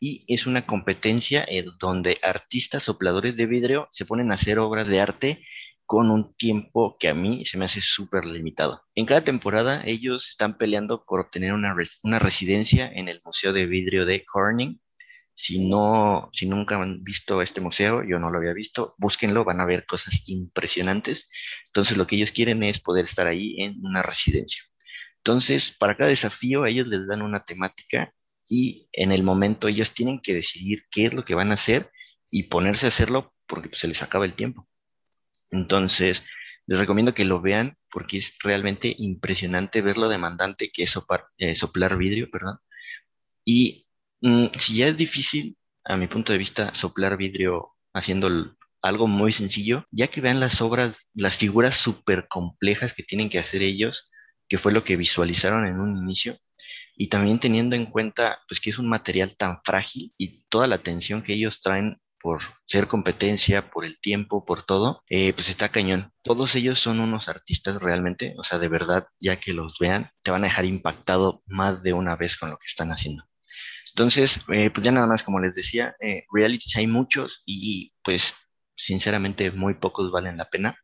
Y 0.00 0.24
es 0.26 0.46
una 0.46 0.66
competencia 0.66 1.44
eh, 1.48 1.64
donde 1.78 2.18
artistas 2.22 2.82
sopladores 2.82 3.36
de 3.36 3.46
vidrio 3.46 3.88
se 3.92 4.04
ponen 4.04 4.32
a 4.32 4.34
hacer 4.34 4.58
obras 4.58 4.88
de 4.88 5.00
arte 5.00 5.46
con 5.92 6.10
un 6.10 6.34
tiempo 6.36 6.96
que 6.98 7.10
a 7.10 7.14
mí 7.14 7.44
se 7.44 7.58
me 7.58 7.66
hace 7.66 7.82
súper 7.82 8.24
limitado. 8.24 8.82
En 8.94 9.04
cada 9.04 9.24
temporada 9.24 9.82
ellos 9.84 10.30
están 10.30 10.56
peleando 10.56 11.04
por 11.04 11.20
obtener 11.20 11.52
una, 11.52 11.76
una 12.02 12.18
residencia 12.18 12.90
en 12.90 13.08
el 13.08 13.20
Museo 13.26 13.52
de 13.52 13.66
Vidrio 13.66 14.06
de 14.06 14.24
Corning. 14.24 14.80
Si 15.34 15.58
no, 15.68 16.30
si 16.32 16.46
nunca 16.46 16.76
han 16.76 17.04
visto 17.04 17.42
este 17.42 17.60
museo, 17.60 18.02
yo 18.08 18.18
no 18.18 18.30
lo 18.30 18.38
había 18.38 18.54
visto, 18.54 18.94
búsquenlo, 18.96 19.44
van 19.44 19.60
a 19.60 19.66
ver 19.66 19.84
cosas 19.84 20.22
impresionantes. 20.28 21.28
Entonces 21.66 21.98
lo 21.98 22.06
que 22.06 22.16
ellos 22.16 22.32
quieren 22.32 22.62
es 22.62 22.80
poder 22.80 23.04
estar 23.04 23.26
ahí 23.26 23.56
en 23.60 23.84
una 23.84 24.00
residencia. 24.00 24.62
Entonces, 25.18 25.72
para 25.72 25.98
cada 25.98 26.08
desafío, 26.08 26.64
ellos 26.64 26.88
les 26.88 27.06
dan 27.06 27.20
una 27.20 27.44
temática 27.44 28.14
y 28.48 28.88
en 28.94 29.12
el 29.12 29.24
momento 29.24 29.68
ellos 29.68 29.92
tienen 29.92 30.20
que 30.22 30.32
decidir 30.32 30.84
qué 30.90 31.04
es 31.04 31.12
lo 31.12 31.26
que 31.26 31.34
van 31.34 31.50
a 31.50 31.54
hacer 31.54 31.90
y 32.30 32.44
ponerse 32.44 32.86
a 32.86 32.88
hacerlo 32.88 33.34
porque 33.46 33.68
pues, 33.68 33.82
se 33.82 33.88
les 33.88 34.02
acaba 34.02 34.24
el 34.24 34.32
tiempo. 34.32 34.66
Entonces, 35.52 36.24
les 36.66 36.78
recomiendo 36.78 37.14
que 37.14 37.24
lo 37.24 37.40
vean 37.40 37.76
porque 37.90 38.18
es 38.18 38.34
realmente 38.42 38.94
impresionante 38.98 39.82
ver 39.82 39.98
lo 39.98 40.08
demandante 40.08 40.70
que 40.72 40.84
es 40.84 40.98
eh, 41.38 41.54
soplar 41.54 41.96
vidrio, 41.96 42.30
perdón. 42.30 42.58
Y 43.44 43.86
mm, 44.20 44.46
si 44.58 44.76
ya 44.76 44.88
es 44.88 44.96
difícil, 44.96 45.56
a 45.84 45.96
mi 45.96 46.08
punto 46.08 46.32
de 46.32 46.38
vista, 46.38 46.74
soplar 46.74 47.16
vidrio 47.16 47.72
haciendo 47.94 48.56
algo 48.82 49.06
muy 49.06 49.32
sencillo, 49.32 49.86
ya 49.90 50.08
que 50.08 50.20
vean 50.20 50.40
las 50.40 50.60
obras, 50.60 51.10
las 51.14 51.38
figuras 51.38 51.76
súper 51.76 52.26
complejas 52.28 52.94
que 52.94 53.02
tienen 53.02 53.30
que 53.30 53.38
hacer 53.38 53.62
ellos, 53.62 54.10
que 54.48 54.58
fue 54.58 54.72
lo 54.72 54.84
que 54.84 54.96
visualizaron 54.96 55.66
en 55.66 55.80
un 55.80 55.96
inicio, 55.96 56.38
y 56.96 57.08
también 57.08 57.40
teniendo 57.40 57.76
en 57.76 57.86
cuenta 57.86 58.40
pues 58.48 58.60
que 58.60 58.70
es 58.70 58.78
un 58.78 58.88
material 58.88 59.36
tan 59.36 59.58
frágil 59.64 60.12
y 60.18 60.44
toda 60.48 60.66
la 60.66 60.76
atención 60.76 61.22
que 61.22 61.34
ellos 61.34 61.60
traen 61.60 62.00
por 62.22 62.40
ser 62.66 62.86
competencia, 62.86 63.70
por 63.70 63.84
el 63.84 64.00
tiempo, 64.00 64.44
por 64.44 64.62
todo, 64.62 65.02
eh, 65.08 65.32
pues 65.34 65.48
está 65.48 65.70
cañón. 65.70 66.12
Todos 66.22 66.54
ellos 66.54 66.78
son 66.78 67.00
unos 67.00 67.28
artistas 67.28 67.82
realmente, 67.82 68.34
o 68.38 68.44
sea, 68.44 68.58
de 68.58 68.68
verdad, 68.68 69.08
ya 69.20 69.36
que 69.36 69.52
los 69.52 69.78
vean, 69.80 70.10
te 70.22 70.30
van 70.30 70.44
a 70.44 70.46
dejar 70.46 70.64
impactado 70.64 71.42
más 71.46 71.82
de 71.82 71.92
una 71.92 72.16
vez 72.16 72.36
con 72.36 72.50
lo 72.50 72.56
que 72.58 72.66
están 72.66 72.92
haciendo. 72.92 73.24
Entonces, 73.92 74.40
eh, 74.52 74.70
pues 74.70 74.84
ya 74.84 74.92
nada 74.92 75.06
más, 75.06 75.22
como 75.22 75.40
les 75.40 75.54
decía, 75.54 75.96
eh, 76.00 76.24
realities 76.32 76.76
hay 76.76 76.86
muchos 76.86 77.42
y 77.44 77.92
pues 78.02 78.34
sinceramente 78.74 79.50
muy 79.50 79.74
pocos 79.74 80.10
valen 80.10 80.38
la 80.38 80.48
pena, 80.48 80.76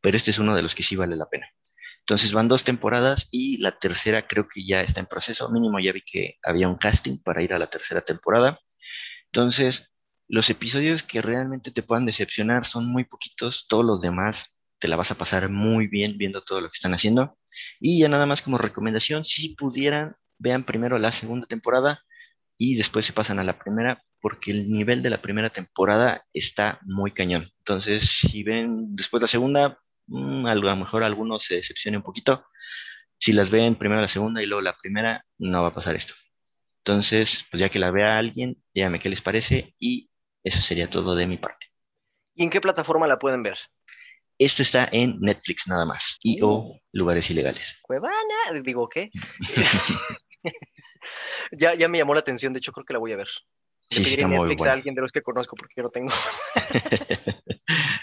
pero 0.00 0.16
este 0.16 0.30
es 0.30 0.38
uno 0.38 0.54
de 0.54 0.62
los 0.62 0.74
que 0.74 0.82
sí 0.82 0.96
vale 0.96 1.16
la 1.16 1.28
pena. 1.28 1.48
Entonces 2.00 2.32
van 2.32 2.48
dos 2.48 2.64
temporadas 2.64 3.28
y 3.30 3.58
la 3.58 3.78
tercera 3.78 4.26
creo 4.26 4.48
que 4.48 4.66
ya 4.66 4.80
está 4.80 5.00
en 5.00 5.06
proceso. 5.06 5.50
Mínimo 5.50 5.78
ya 5.80 5.92
vi 5.92 6.02
que 6.02 6.36
había 6.42 6.68
un 6.68 6.76
casting 6.76 7.18
para 7.22 7.42
ir 7.42 7.54
a 7.54 7.58
la 7.58 7.68
tercera 7.68 8.00
temporada. 8.02 8.58
Entonces, 9.26 9.91
los 10.32 10.48
episodios 10.48 11.02
que 11.02 11.20
realmente 11.20 11.70
te 11.70 11.82
puedan 11.82 12.06
decepcionar 12.06 12.64
son 12.64 12.86
muy 12.86 13.04
poquitos. 13.04 13.66
Todos 13.68 13.84
los 13.84 14.00
demás 14.00 14.58
te 14.78 14.88
la 14.88 14.96
vas 14.96 15.10
a 15.10 15.14
pasar 15.14 15.50
muy 15.50 15.88
bien 15.88 16.14
viendo 16.16 16.42
todo 16.42 16.62
lo 16.62 16.68
que 16.68 16.76
están 16.76 16.94
haciendo. 16.94 17.36
Y 17.78 18.00
ya 18.00 18.08
nada 18.08 18.24
más 18.24 18.40
como 18.40 18.56
recomendación, 18.56 19.26
si 19.26 19.54
pudieran, 19.54 20.16
vean 20.38 20.64
primero 20.64 20.98
la 20.98 21.12
segunda 21.12 21.46
temporada 21.46 22.02
y 22.56 22.76
después 22.76 23.04
se 23.04 23.12
pasan 23.12 23.40
a 23.40 23.42
la 23.42 23.58
primera, 23.58 24.02
porque 24.22 24.52
el 24.52 24.70
nivel 24.70 25.02
de 25.02 25.10
la 25.10 25.20
primera 25.20 25.50
temporada 25.50 26.24
está 26.32 26.80
muy 26.86 27.10
cañón. 27.10 27.50
Entonces, 27.58 28.08
si 28.08 28.42
ven 28.42 28.96
después 28.96 29.20
la 29.20 29.28
segunda, 29.28 29.80
mm, 30.06 30.46
a 30.46 30.54
lo 30.54 30.76
mejor 30.76 31.04
algunos 31.04 31.44
se 31.44 31.56
decepcionen 31.56 31.98
un 31.98 32.04
poquito. 32.04 32.46
Si 33.18 33.34
las 33.34 33.50
ven 33.50 33.76
primero 33.76 34.00
la 34.00 34.08
segunda 34.08 34.42
y 34.42 34.46
luego 34.46 34.62
la 34.62 34.78
primera, 34.78 35.26
no 35.36 35.60
va 35.60 35.68
a 35.68 35.74
pasar 35.74 35.94
esto. 35.94 36.14
Entonces, 36.78 37.44
pues 37.50 37.60
ya 37.60 37.68
que 37.68 37.78
la 37.78 37.90
vea 37.90 38.16
alguien, 38.16 38.56
dígame 38.72 38.98
qué 38.98 39.10
les 39.10 39.20
parece 39.20 39.74
y 39.78 40.08
eso 40.44 40.62
sería 40.62 40.88
todo 40.88 41.14
de 41.14 41.26
mi 41.26 41.38
parte. 41.38 41.66
¿Y 42.34 42.44
en 42.44 42.50
qué 42.50 42.60
plataforma 42.60 43.06
la 43.06 43.18
pueden 43.18 43.42
ver? 43.42 43.58
Este 44.38 44.62
está 44.62 44.88
en 44.90 45.20
Netflix 45.20 45.68
nada 45.68 45.84
más 45.84 46.18
y 46.22 46.40
o 46.42 46.80
lugares 46.92 47.30
ilegales. 47.30 47.78
Cuevana, 47.82 48.14
digo, 48.62 48.88
¿qué? 48.88 49.10
ya, 51.52 51.74
ya 51.74 51.88
me 51.88 51.98
llamó 51.98 52.14
la 52.14 52.20
atención, 52.20 52.52
de 52.52 52.58
hecho 52.58 52.72
creo 52.72 52.84
que 52.84 52.92
la 52.94 52.98
voy 52.98 53.12
a 53.12 53.16
ver. 53.16 53.28
Le 53.90 54.04
Sí, 54.04 54.14
está 54.14 54.26
muy 54.26 54.38
Netflix 54.38 54.56
a 54.56 54.58
bueno. 54.58 54.72
alguien 54.72 54.94
de 54.94 55.02
los 55.02 55.12
que 55.12 55.22
conozco 55.22 55.54
porque 55.56 55.74
yo 55.76 55.82
no 55.82 55.90
tengo. 55.90 56.12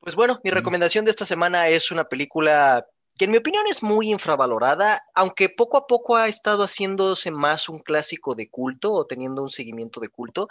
Pues 0.00 0.14
bueno, 0.16 0.40
mi 0.42 0.50
recomendación 0.50 1.04
de 1.04 1.10
esta 1.10 1.26
semana 1.26 1.68
es 1.68 1.90
una 1.90 2.04
película 2.04 2.86
que 3.18 3.24
en 3.24 3.32
mi 3.32 3.38
opinión 3.38 3.66
es 3.68 3.82
muy 3.82 4.10
infravalorada, 4.10 5.04
aunque 5.14 5.48
poco 5.48 5.76
a 5.76 5.86
poco 5.86 6.16
ha 6.16 6.28
estado 6.28 6.62
haciéndose 6.64 7.30
más 7.30 7.68
un 7.68 7.80
clásico 7.80 8.34
de 8.34 8.48
culto 8.48 8.92
o 8.92 9.06
teniendo 9.06 9.42
un 9.42 9.50
seguimiento 9.50 10.00
de 10.00 10.08
culto. 10.08 10.48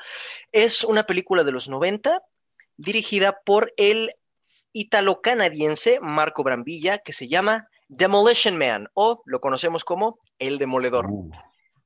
Es 0.51 0.84
una 0.84 1.05
película 1.05 1.43
de 1.43 1.51
los 1.53 1.70
90 1.70 2.22
dirigida 2.76 3.39
por 3.45 3.74
el 3.78 4.11
italo-canadiense 4.74 5.99
Marco 6.01 6.43
Brambilla 6.43 6.99
que 6.99 7.13
se 7.13 7.28
llama 7.28 7.68
Demolition 7.88 8.57
Man 8.57 8.89
o 8.93 9.22
lo 9.26 9.39
conocemos 9.39 9.84
como 9.84 10.20
El 10.39 10.57
Demoledor 10.57 11.05
Uh, 11.09 11.32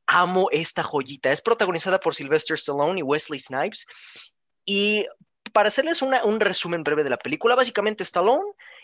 amo 0.07 0.49
esta 0.51 0.83
joyita. 0.83 1.31
Es 1.31 1.41
protagonizada 1.41 1.99
por 1.99 2.15
Sylvester 2.15 2.55
Stallone 2.55 2.99
y 2.99 3.03
Wesley 3.03 3.39
Snipes. 3.39 3.85
Y 4.65 5.05
para 5.53 5.69
hacerles 5.69 6.01
una- 6.01 6.23
un 6.25 6.39
resumen 6.39 6.83
breve 6.83 7.03
de 7.03 7.09
la 7.09 7.17
película, 7.17 7.55
básicamente 7.55 8.03
Stallone 8.03 8.43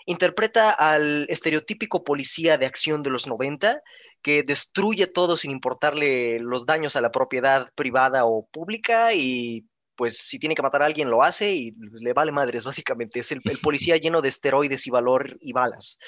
Interpreta 0.10 0.72
al 0.72 1.26
estereotípico 1.30 2.05
policía 2.05 2.58
de 2.58 2.66
acción 2.66 3.03
de 3.03 3.10
los 3.10 3.28
90 3.28 3.82
que 4.22 4.41
destruye 4.41 5.05
todo 5.05 5.36
sin 5.36 5.51
importarle 5.51 6.39
los 6.39 6.66
daños 6.66 6.95
a 6.95 7.01
la 7.01 7.12
propiedad 7.12 7.70
privada 7.76 8.26
o 8.26 8.47
pública 8.47 9.14
y 9.14 9.66
pues 9.97 10.20
si 10.20 10.39
tiene 10.39 10.55
que 10.55 10.62
matar 10.62 10.82
a 10.84 10.86
alguien 10.86 11.10
lo 11.10 11.24
hace 11.24 11.51
y 11.51 11.74
le 11.99 12.14
vale 12.14 12.32
madres, 12.32 12.64
básicamente. 12.64 13.20
Es 13.20 13.34
el, 13.34 13.41
policía 13.62 13.97
lleno 13.97 14.22
de 14.22 14.30
esteroides 14.30 14.88
y 14.88 14.91
valor 14.91 15.38
y 15.41 15.51
balas. 15.51 15.99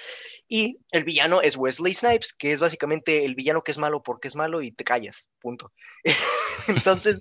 Y 0.47 0.77
el 0.91 1.03
villano 1.03 1.41
es 1.41 1.57
Wesley 1.57 1.93
Snipes, 1.93 2.31
que 2.31 2.53
es 2.53 2.61
básicamente 2.61 3.25
el 3.25 3.35
villano 3.35 3.63
que 3.63 3.71
es 3.71 3.77
malo 3.77 4.01
porque 4.01 4.29
es 4.29 4.35
malo 4.35 4.61
y 4.61 4.71
te 4.71 4.85
callas, 4.85 5.27
punto. 5.41 5.73
Entonces, 6.67 7.19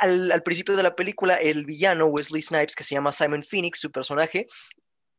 al, 0.00 0.42
principio 0.42 0.76
de 0.76 0.82
la 0.82 0.94
película, 0.94 1.36
el 1.36 1.66
villano 1.66 2.06
Wesley 2.06 2.40
Snipes, 2.40 2.76
que 2.76 2.84
se 2.84 2.94
llama 2.94 3.12
Simon 3.12 3.42
Phoenix, 3.42 3.80
su 3.80 3.90
personaje, 3.90 4.46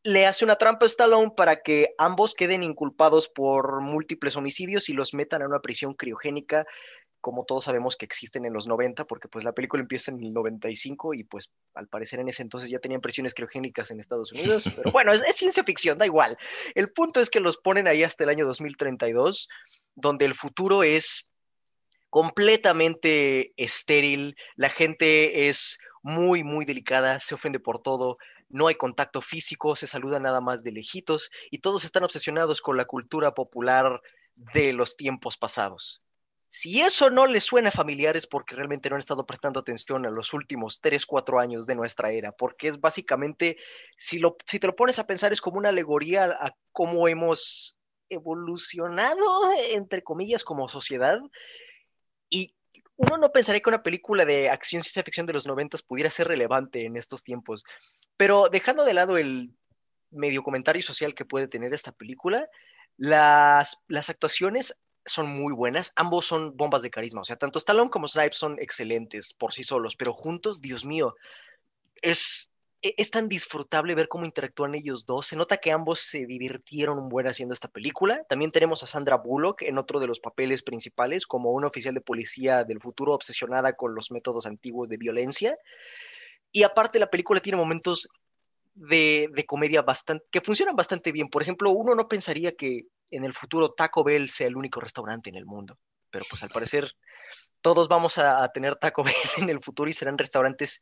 le 0.03 0.27
hace 0.27 0.43
una 0.43 0.57
trampa 0.57 0.85
a 0.85 0.87
Stallone 0.87 1.31
para 1.35 1.61
que 1.61 1.95
ambos 1.97 2.33
queden 2.33 2.61
inculpados 2.61 3.29
por 3.29 3.81
múltiples 3.81 4.35
homicidios 4.35 4.89
y 4.89 4.93
los 4.93 5.13
metan 5.13 5.41
a 5.41 5.47
una 5.47 5.61
prisión 5.61 5.93
criogénica 5.93 6.65
como 7.23 7.45
todos 7.45 7.63
sabemos 7.63 7.95
que 7.95 8.03
existen 8.03 8.45
en 8.45 8.51
los 8.51 8.67
90, 8.67 9.05
porque 9.05 9.29
pues 9.29 9.45
la 9.45 9.53
película 9.53 9.81
empieza 9.81 10.11
en 10.11 10.21
el 10.21 10.33
95 10.33 11.13
y 11.13 11.23
pues 11.23 11.49
al 11.73 11.87
parecer 11.87 12.19
en 12.19 12.27
ese 12.27 12.41
entonces 12.41 12.69
ya 12.69 12.79
tenían 12.79 12.99
prisiones 12.99 13.33
criogénicas 13.33 13.91
en 13.91 14.01
Estados 14.01 14.33
Unidos, 14.33 14.69
pero 14.75 14.91
bueno, 14.91 15.13
es, 15.13 15.37
ciencia 15.37 15.63
ficción, 15.63 15.97
da 15.97 16.05
igual. 16.05 16.37
El 16.75 16.91
punto 16.91 17.21
es 17.21 17.29
que 17.29 17.39
los 17.39 17.55
ponen 17.55 17.87
ahí 17.87 18.03
hasta 18.03 18.25
el 18.25 18.29
año 18.29 18.45
2032, 18.45 19.47
donde 19.95 20.25
el 20.25 20.35
futuro 20.35 20.83
es 20.83 21.31
completamente 22.09 23.53
estéril, 23.55 24.35
la 24.57 24.69
gente 24.69 25.47
es 25.47 25.79
muy, 26.03 26.43
muy 26.43 26.65
delicada, 26.65 27.19
se 27.19 27.33
ofende 27.33 27.59
por 27.59 27.81
todo, 27.81 28.17
no 28.49 28.67
hay 28.67 28.75
contacto 28.75 29.21
físico, 29.21 29.75
se 29.75 29.87
saluda 29.87 30.19
nada 30.19 30.41
más 30.41 30.61
de 30.63 30.73
lejitos 30.73 31.31
y 31.49 31.59
todos 31.59 31.85
están 31.85 32.03
obsesionados 32.03 32.61
con 32.61 32.77
la 32.77 32.85
cultura 32.85 33.33
popular 33.33 34.01
de 34.35 34.73
los 34.73 34.95
tiempos 34.95 35.37
pasados. 35.37 36.03
Si 36.49 36.81
eso 36.81 37.09
no 37.09 37.25
les 37.25 37.45
suena 37.45 37.71
familiar 37.71 38.15
es 38.15 38.27
porque 38.27 38.55
realmente 38.55 38.87
no 38.87 38.95
han 38.95 38.99
estado 38.99 39.25
prestando 39.25 39.61
atención 39.61 40.05
a 40.05 40.11
los 40.11 40.33
últimos 40.33 40.81
3, 40.81 41.03
4 41.03 41.39
años 41.39 41.65
de 41.65 41.73
nuestra 41.73 42.11
era, 42.11 42.31
porque 42.31 42.67
es 42.67 42.79
básicamente, 42.79 43.57
si, 43.97 44.19
lo, 44.19 44.37
si 44.45 44.59
te 44.59 44.67
lo 44.67 44.75
pones 44.75 44.99
a 44.99 45.07
pensar, 45.07 45.33
es 45.33 45.41
como 45.41 45.57
una 45.57 45.69
alegoría 45.69 46.25
a 46.25 46.55
cómo 46.71 47.07
hemos 47.07 47.79
evolucionado, 48.07 49.51
entre 49.71 50.03
comillas, 50.03 50.43
como 50.43 50.69
sociedad. 50.69 51.17
Y 52.29 52.53
uno 52.97 53.17
no 53.17 53.31
pensaría 53.31 53.61
que 53.61 53.69
una 53.69 53.83
película 53.83 54.25
de 54.25 54.49
acción 54.49 54.81
ciencia 54.81 55.03
ficción 55.03 55.25
de 55.25 55.33
los 55.33 55.47
90 55.47 55.77
pudiera 55.87 56.09
ser 56.09 56.27
relevante 56.27 56.85
en 56.85 56.97
estos 56.97 57.23
tiempos, 57.23 57.63
pero 58.17 58.49
dejando 58.49 58.85
de 58.85 58.93
lado 58.93 59.17
el 59.17 59.51
medio 60.11 60.43
comentario 60.43 60.81
social 60.81 61.15
que 61.15 61.25
puede 61.25 61.47
tener 61.47 61.73
esta 61.73 61.91
película, 61.91 62.47
las, 62.97 63.81
las 63.87 64.09
actuaciones 64.09 64.79
son 65.05 65.27
muy 65.27 65.53
buenas. 65.53 65.91
Ambos 65.95 66.25
son 66.25 66.55
bombas 66.55 66.81
de 66.81 66.91
carisma. 66.91 67.21
O 67.21 67.25
sea, 67.25 67.35
tanto 67.35 67.59
Stallone 67.59 67.89
como 67.89 68.07
Snipes 68.07 68.37
son 68.37 68.57
excelentes 68.59 69.33
por 69.33 69.53
sí 69.53 69.63
solos, 69.63 69.95
pero 69.95 70.13
juntos, 70.13 70.61
Dios 70.61 70.85
mío, 70.85 71.15
es, 72.01 72.51
es 72.83 73.11
tan 73.11 73.29
disfrutable 73.29 73.95
ver 73.95 74.09
cómo 74.09 74.25
interactúan 74.25 74.75
ellos 74.75 75.05
dos. 75.05 75.27
Se 75.27 75.37
nota 75.37 75.57
que 75.57 75.71
ambos 75.71 76.01
se 76.01 76.25
divirtieron 76.25 76.99
un 76.99 77.07
buen 77.07 77.27
haciendo 77.27 77.53
esta 77.53 77.69
película. 77.69 78.23
También 78.27 78.51
tenemos 78.51 78.83
a 78.83 78.87
Sandra 78.87 79.15
Bullock 79.15 79.61
en 79.61 79.77
otro 79.77 80.01
de 80.01 80.07
los 80.07 80.19
papeles 80.19 80.63
principales, 80.63 81.25
como 81.25 81.51
una 81.51 81.67
oficial 81.67 81.93
de 81.93 82.01
policía 82.01 82.65
del 82.65 82.81
futuro 82.81 83.13
obsesionada 83.13 83.73
con 83.73 83.95
los 83.95 84.11
métodos 84.11 84.45
antiguos 84.45 84.89
de 84.89 84.97
violencia. 84.97 85.57
Y 86.51 86.63
aparte, 86.63 86.99
la 86.99 87.09
película 87.09 87.39
tiene 87.39 87.57
momentos 87.57 88.09
de, 88.73 89.29
de 89.31 89.45
comedia 89.45 89.81
bastante, 89.81 90.25
que 90.29 90.41
funcionan 90.41 90.75
bastante 90.75 91.13
bien. 91.13 91.29
Por 91.29 91.41
ejemplo, 91.41 91.71
uno 91.71 91.95
no 91.95 92.09
pensaría 92.09 92.53
que 92.53 92.87
en 93.11 93.23
el 93.23 93.33
futuro 93.33 93.71
Taco 93.71 94.03
Bell 94.03 94.29
sea 94.29 94.47
el 94.47 94.57
único 94.57 94.81
restaurante 94.81 95.29
en 95.29 95.37
el 95.37 95.45
mundo. 95.45 95.77
Pero 96.09 96.25
pues 96.29 96.43
al 96.43 96.49
parecer 96.49 96.91
todos 97.61 97.87
vamos 97.87 98.17
a, 98.17 98.47
tener 98.49 98.75
Taco 98.75 99.03
Bell 99.05 99.15
en 99.37 99.49
el 99.49 99.61
futuro 99.61 99.89
y 99.89 99.93
serán 99.93 100.17
restaurantes 100.17 100.81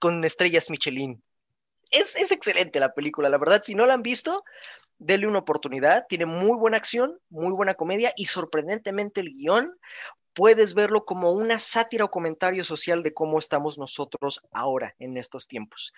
con 0.00 0.24
estrellas 0.24 0.70
Michelin. 0.70 1.22
Es, 1.92 2.32
excelente 2.32 2.80
la 2.80 2.94
película, 2.94 3.28
la 3.28 3.38
verdad. 3.38 3.60
Si 3.62 3.74
no 3.74 3.84
la 3.84 3.94
han 3.94 4.02
visto, 4.02 4.44
denle 4.98 5.28
una 5.28 5.40
oportunidad. 5.40 6.06
Tiene 6.08 6.24
muy 6.26 6.56
buena 6.56 6.78
acción, 6.78 7.18
muy 7.28 7.52
buena 7.52 7.74
comedia 7.74 8.12
y 8.16 8.24
sorprendentemente 8.24 9.20
el 9.20 9.34
guion 9.34 9.78
puedes 10.32 10.72
verlo 10.72 11.04
como 11.04 11.32
una 11.32 11.58
sátira 11.58 12.06
o 12.06 12.10
comentario 12.10 12.64
social 12.64 13.02
de 13.02 13.12
cómo 13.12 13.38
estamos 13.38 13.76
nosotros 13.76 14.40
ahora 14.50 14.94
en 14.98 15.18
estos 15.18 15.46
tiempos. 15.46 15.92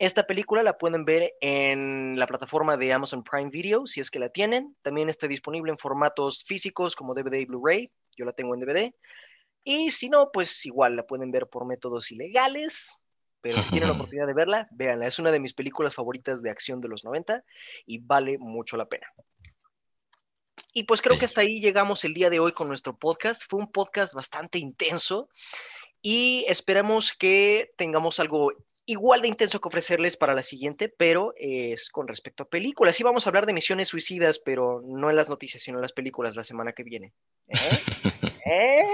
Esta 0.00 0.26
película 0.26 0.64
la 0.64 0.76
pueden 0.78 1.04
ver 1.04 1.34
en 1.40 2.18
la 2.18 2.26
plataforma 2.26 2.76
de 2.76 2.92
Amazon 2.92 3.22
Prime 3.22 3.50
Video, 3.50 3.86
si 3.86 4.00
es 4.00 4.10
que 4.10 4.18
la 4.18 4.30
tienen. 4.30 4.76
También 4.82 5.08
está 5.08 5.28
disponible 5.28 5.70
en 5.70 5.78
formatos 5.78 6.42
físicos 6.42 6.96
como 6.96 7.14
DVD 7.14 7.34
y 7.34 7.44
Blu-ray. 7.44 7.92
Yo 8.16 8.24
la 8.24 8.32
tengo 8.32 8.54
en 8.54 8.60
DVD. 8.62 8.92
Y 9.62 9.92
si 9.92 10.08
no, 10.08 10.30
pues 10.32 10.66
igual 10.66 10.96
la 10.96 11.06
pueden 11.06 11.30
ver 11.30 11.46
por 11.46 11.66
métodos 11.66 12.10
ilegales. 12.10 12.98
Pero 13.40 13.60
si 13.60 13.70
tienen 13.70 13.88
la 13.88 13.94
oportunidad 13.96 14.26
de 14.26 14.34
verla, 14.34 14.68
véanla. 14.70 15.06
Es 15.06 15.18
una 15.18 15.32
de 15.32 15.40
mis 15.40 15.54
películas 15.54 15.94
favoritas 15.94 16.42
de 16.42 16.50
acción 16.50 16.80
de 16.80 16.88
los 16.88 17.04
90 17.04 17.44
y 17.86 17.98
vale 17.98 18.38
mucho 18.38 18.76
la 18.76 18.86
pena. 18.86 19.06
Y 20.72 20.84
pues 20.84 21.00
creo 21.00 21.18
que 21.18 21.24
hasta 21.24 21.40
ahí 21.40 21.60
llegamos 21.60 22.04
el 22.04 22.14
día 22.14 22.30
de 22.30 22.38
hoy 22.38 22.52
con 22.52 22.68
nuestro 22.68 22.96
podcast. 22.98 23.42
Fue 23.48 23.60
un 23.60 23.70
podcast 23.70 24.14
bastante 24.14 24.58
intenso 24.58 25.28
y 26.02 26.44
esperamos 26.48 27.12
que 27.12 27.72
tengamos 27.76 28.20
algo 28.20 28.52
igual 28.86 29.20
de 29.20 29.28
intenso 29.28 29.60
que 29.60 29.68
ofrecerles 29.68 30.16
para 30.16 30.34
la 30.34 30.42
siguiente, 30.42 30.88
pero 30.88 31.34
es 31.36 31.90
con 31.90 32.06
respecto 32.06 32.44
a 32.44 32.48
películas. 32.48 32.94
Sí 32.94 33.02
vamos 33.02 33.26
a 33.26 33.30
hablar 33.30 33.44
de 33.44 33.52
misiones 33.52 33.88
suicidas, 33.88 34.38
pero 34.38 34.82
no 34.86 35.10
en 35.10 35.16
las 35.16 35.28
noticias, 35.28 35.62
sino 35.62 35.78
en 35.78 35.82
las 35.82 35.92
películas 35.92 36.36
la 36.36 36.44
semana 36.44 36.72
que 36.72 36.84
viene. 36.84 37.12
¿Eh? 37.48 37.78
¿Eh? 38.46 38.86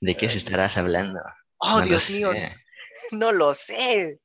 ¿De 0.00 0.16
qué 0.16 0.28
se 0.28 0.38
estarás 0.38 0.76
hablando? 0.76 1.20
Oh, 1.58 1.80
Dios 1.82 2.10
mío, 2.10 2.32
no 3.12 3.32
lo 3.32 3.54
sé. 3.54 4.20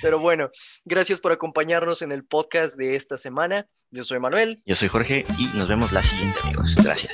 Pero 0.00 0.18
bueno, 0.18 0.50
gracias 0.84 1.20
por 1.20 1.32
acompañarnos 1.32 2.02
en 2.02 2.12
el 2.12 2.24
podcast 2.24 2.76
de 2.76 2.94
esta 2.94 3.16
semana. 3.16 3.66
Yo 3.90 4.04
soy 4.04 4.20
Manuel. 4.20 4.62
Yo 4.66 4.74
soy 4.74 4.88
Jorge 4.88 5.26
y 5.38 5.46
nos 5.56 5.68
vemos 5.68 5.92
la 5.92 6.02
siguiente, 6.02 6.38
amigos. 6.42 6.76
Gracias. 6.82 7.12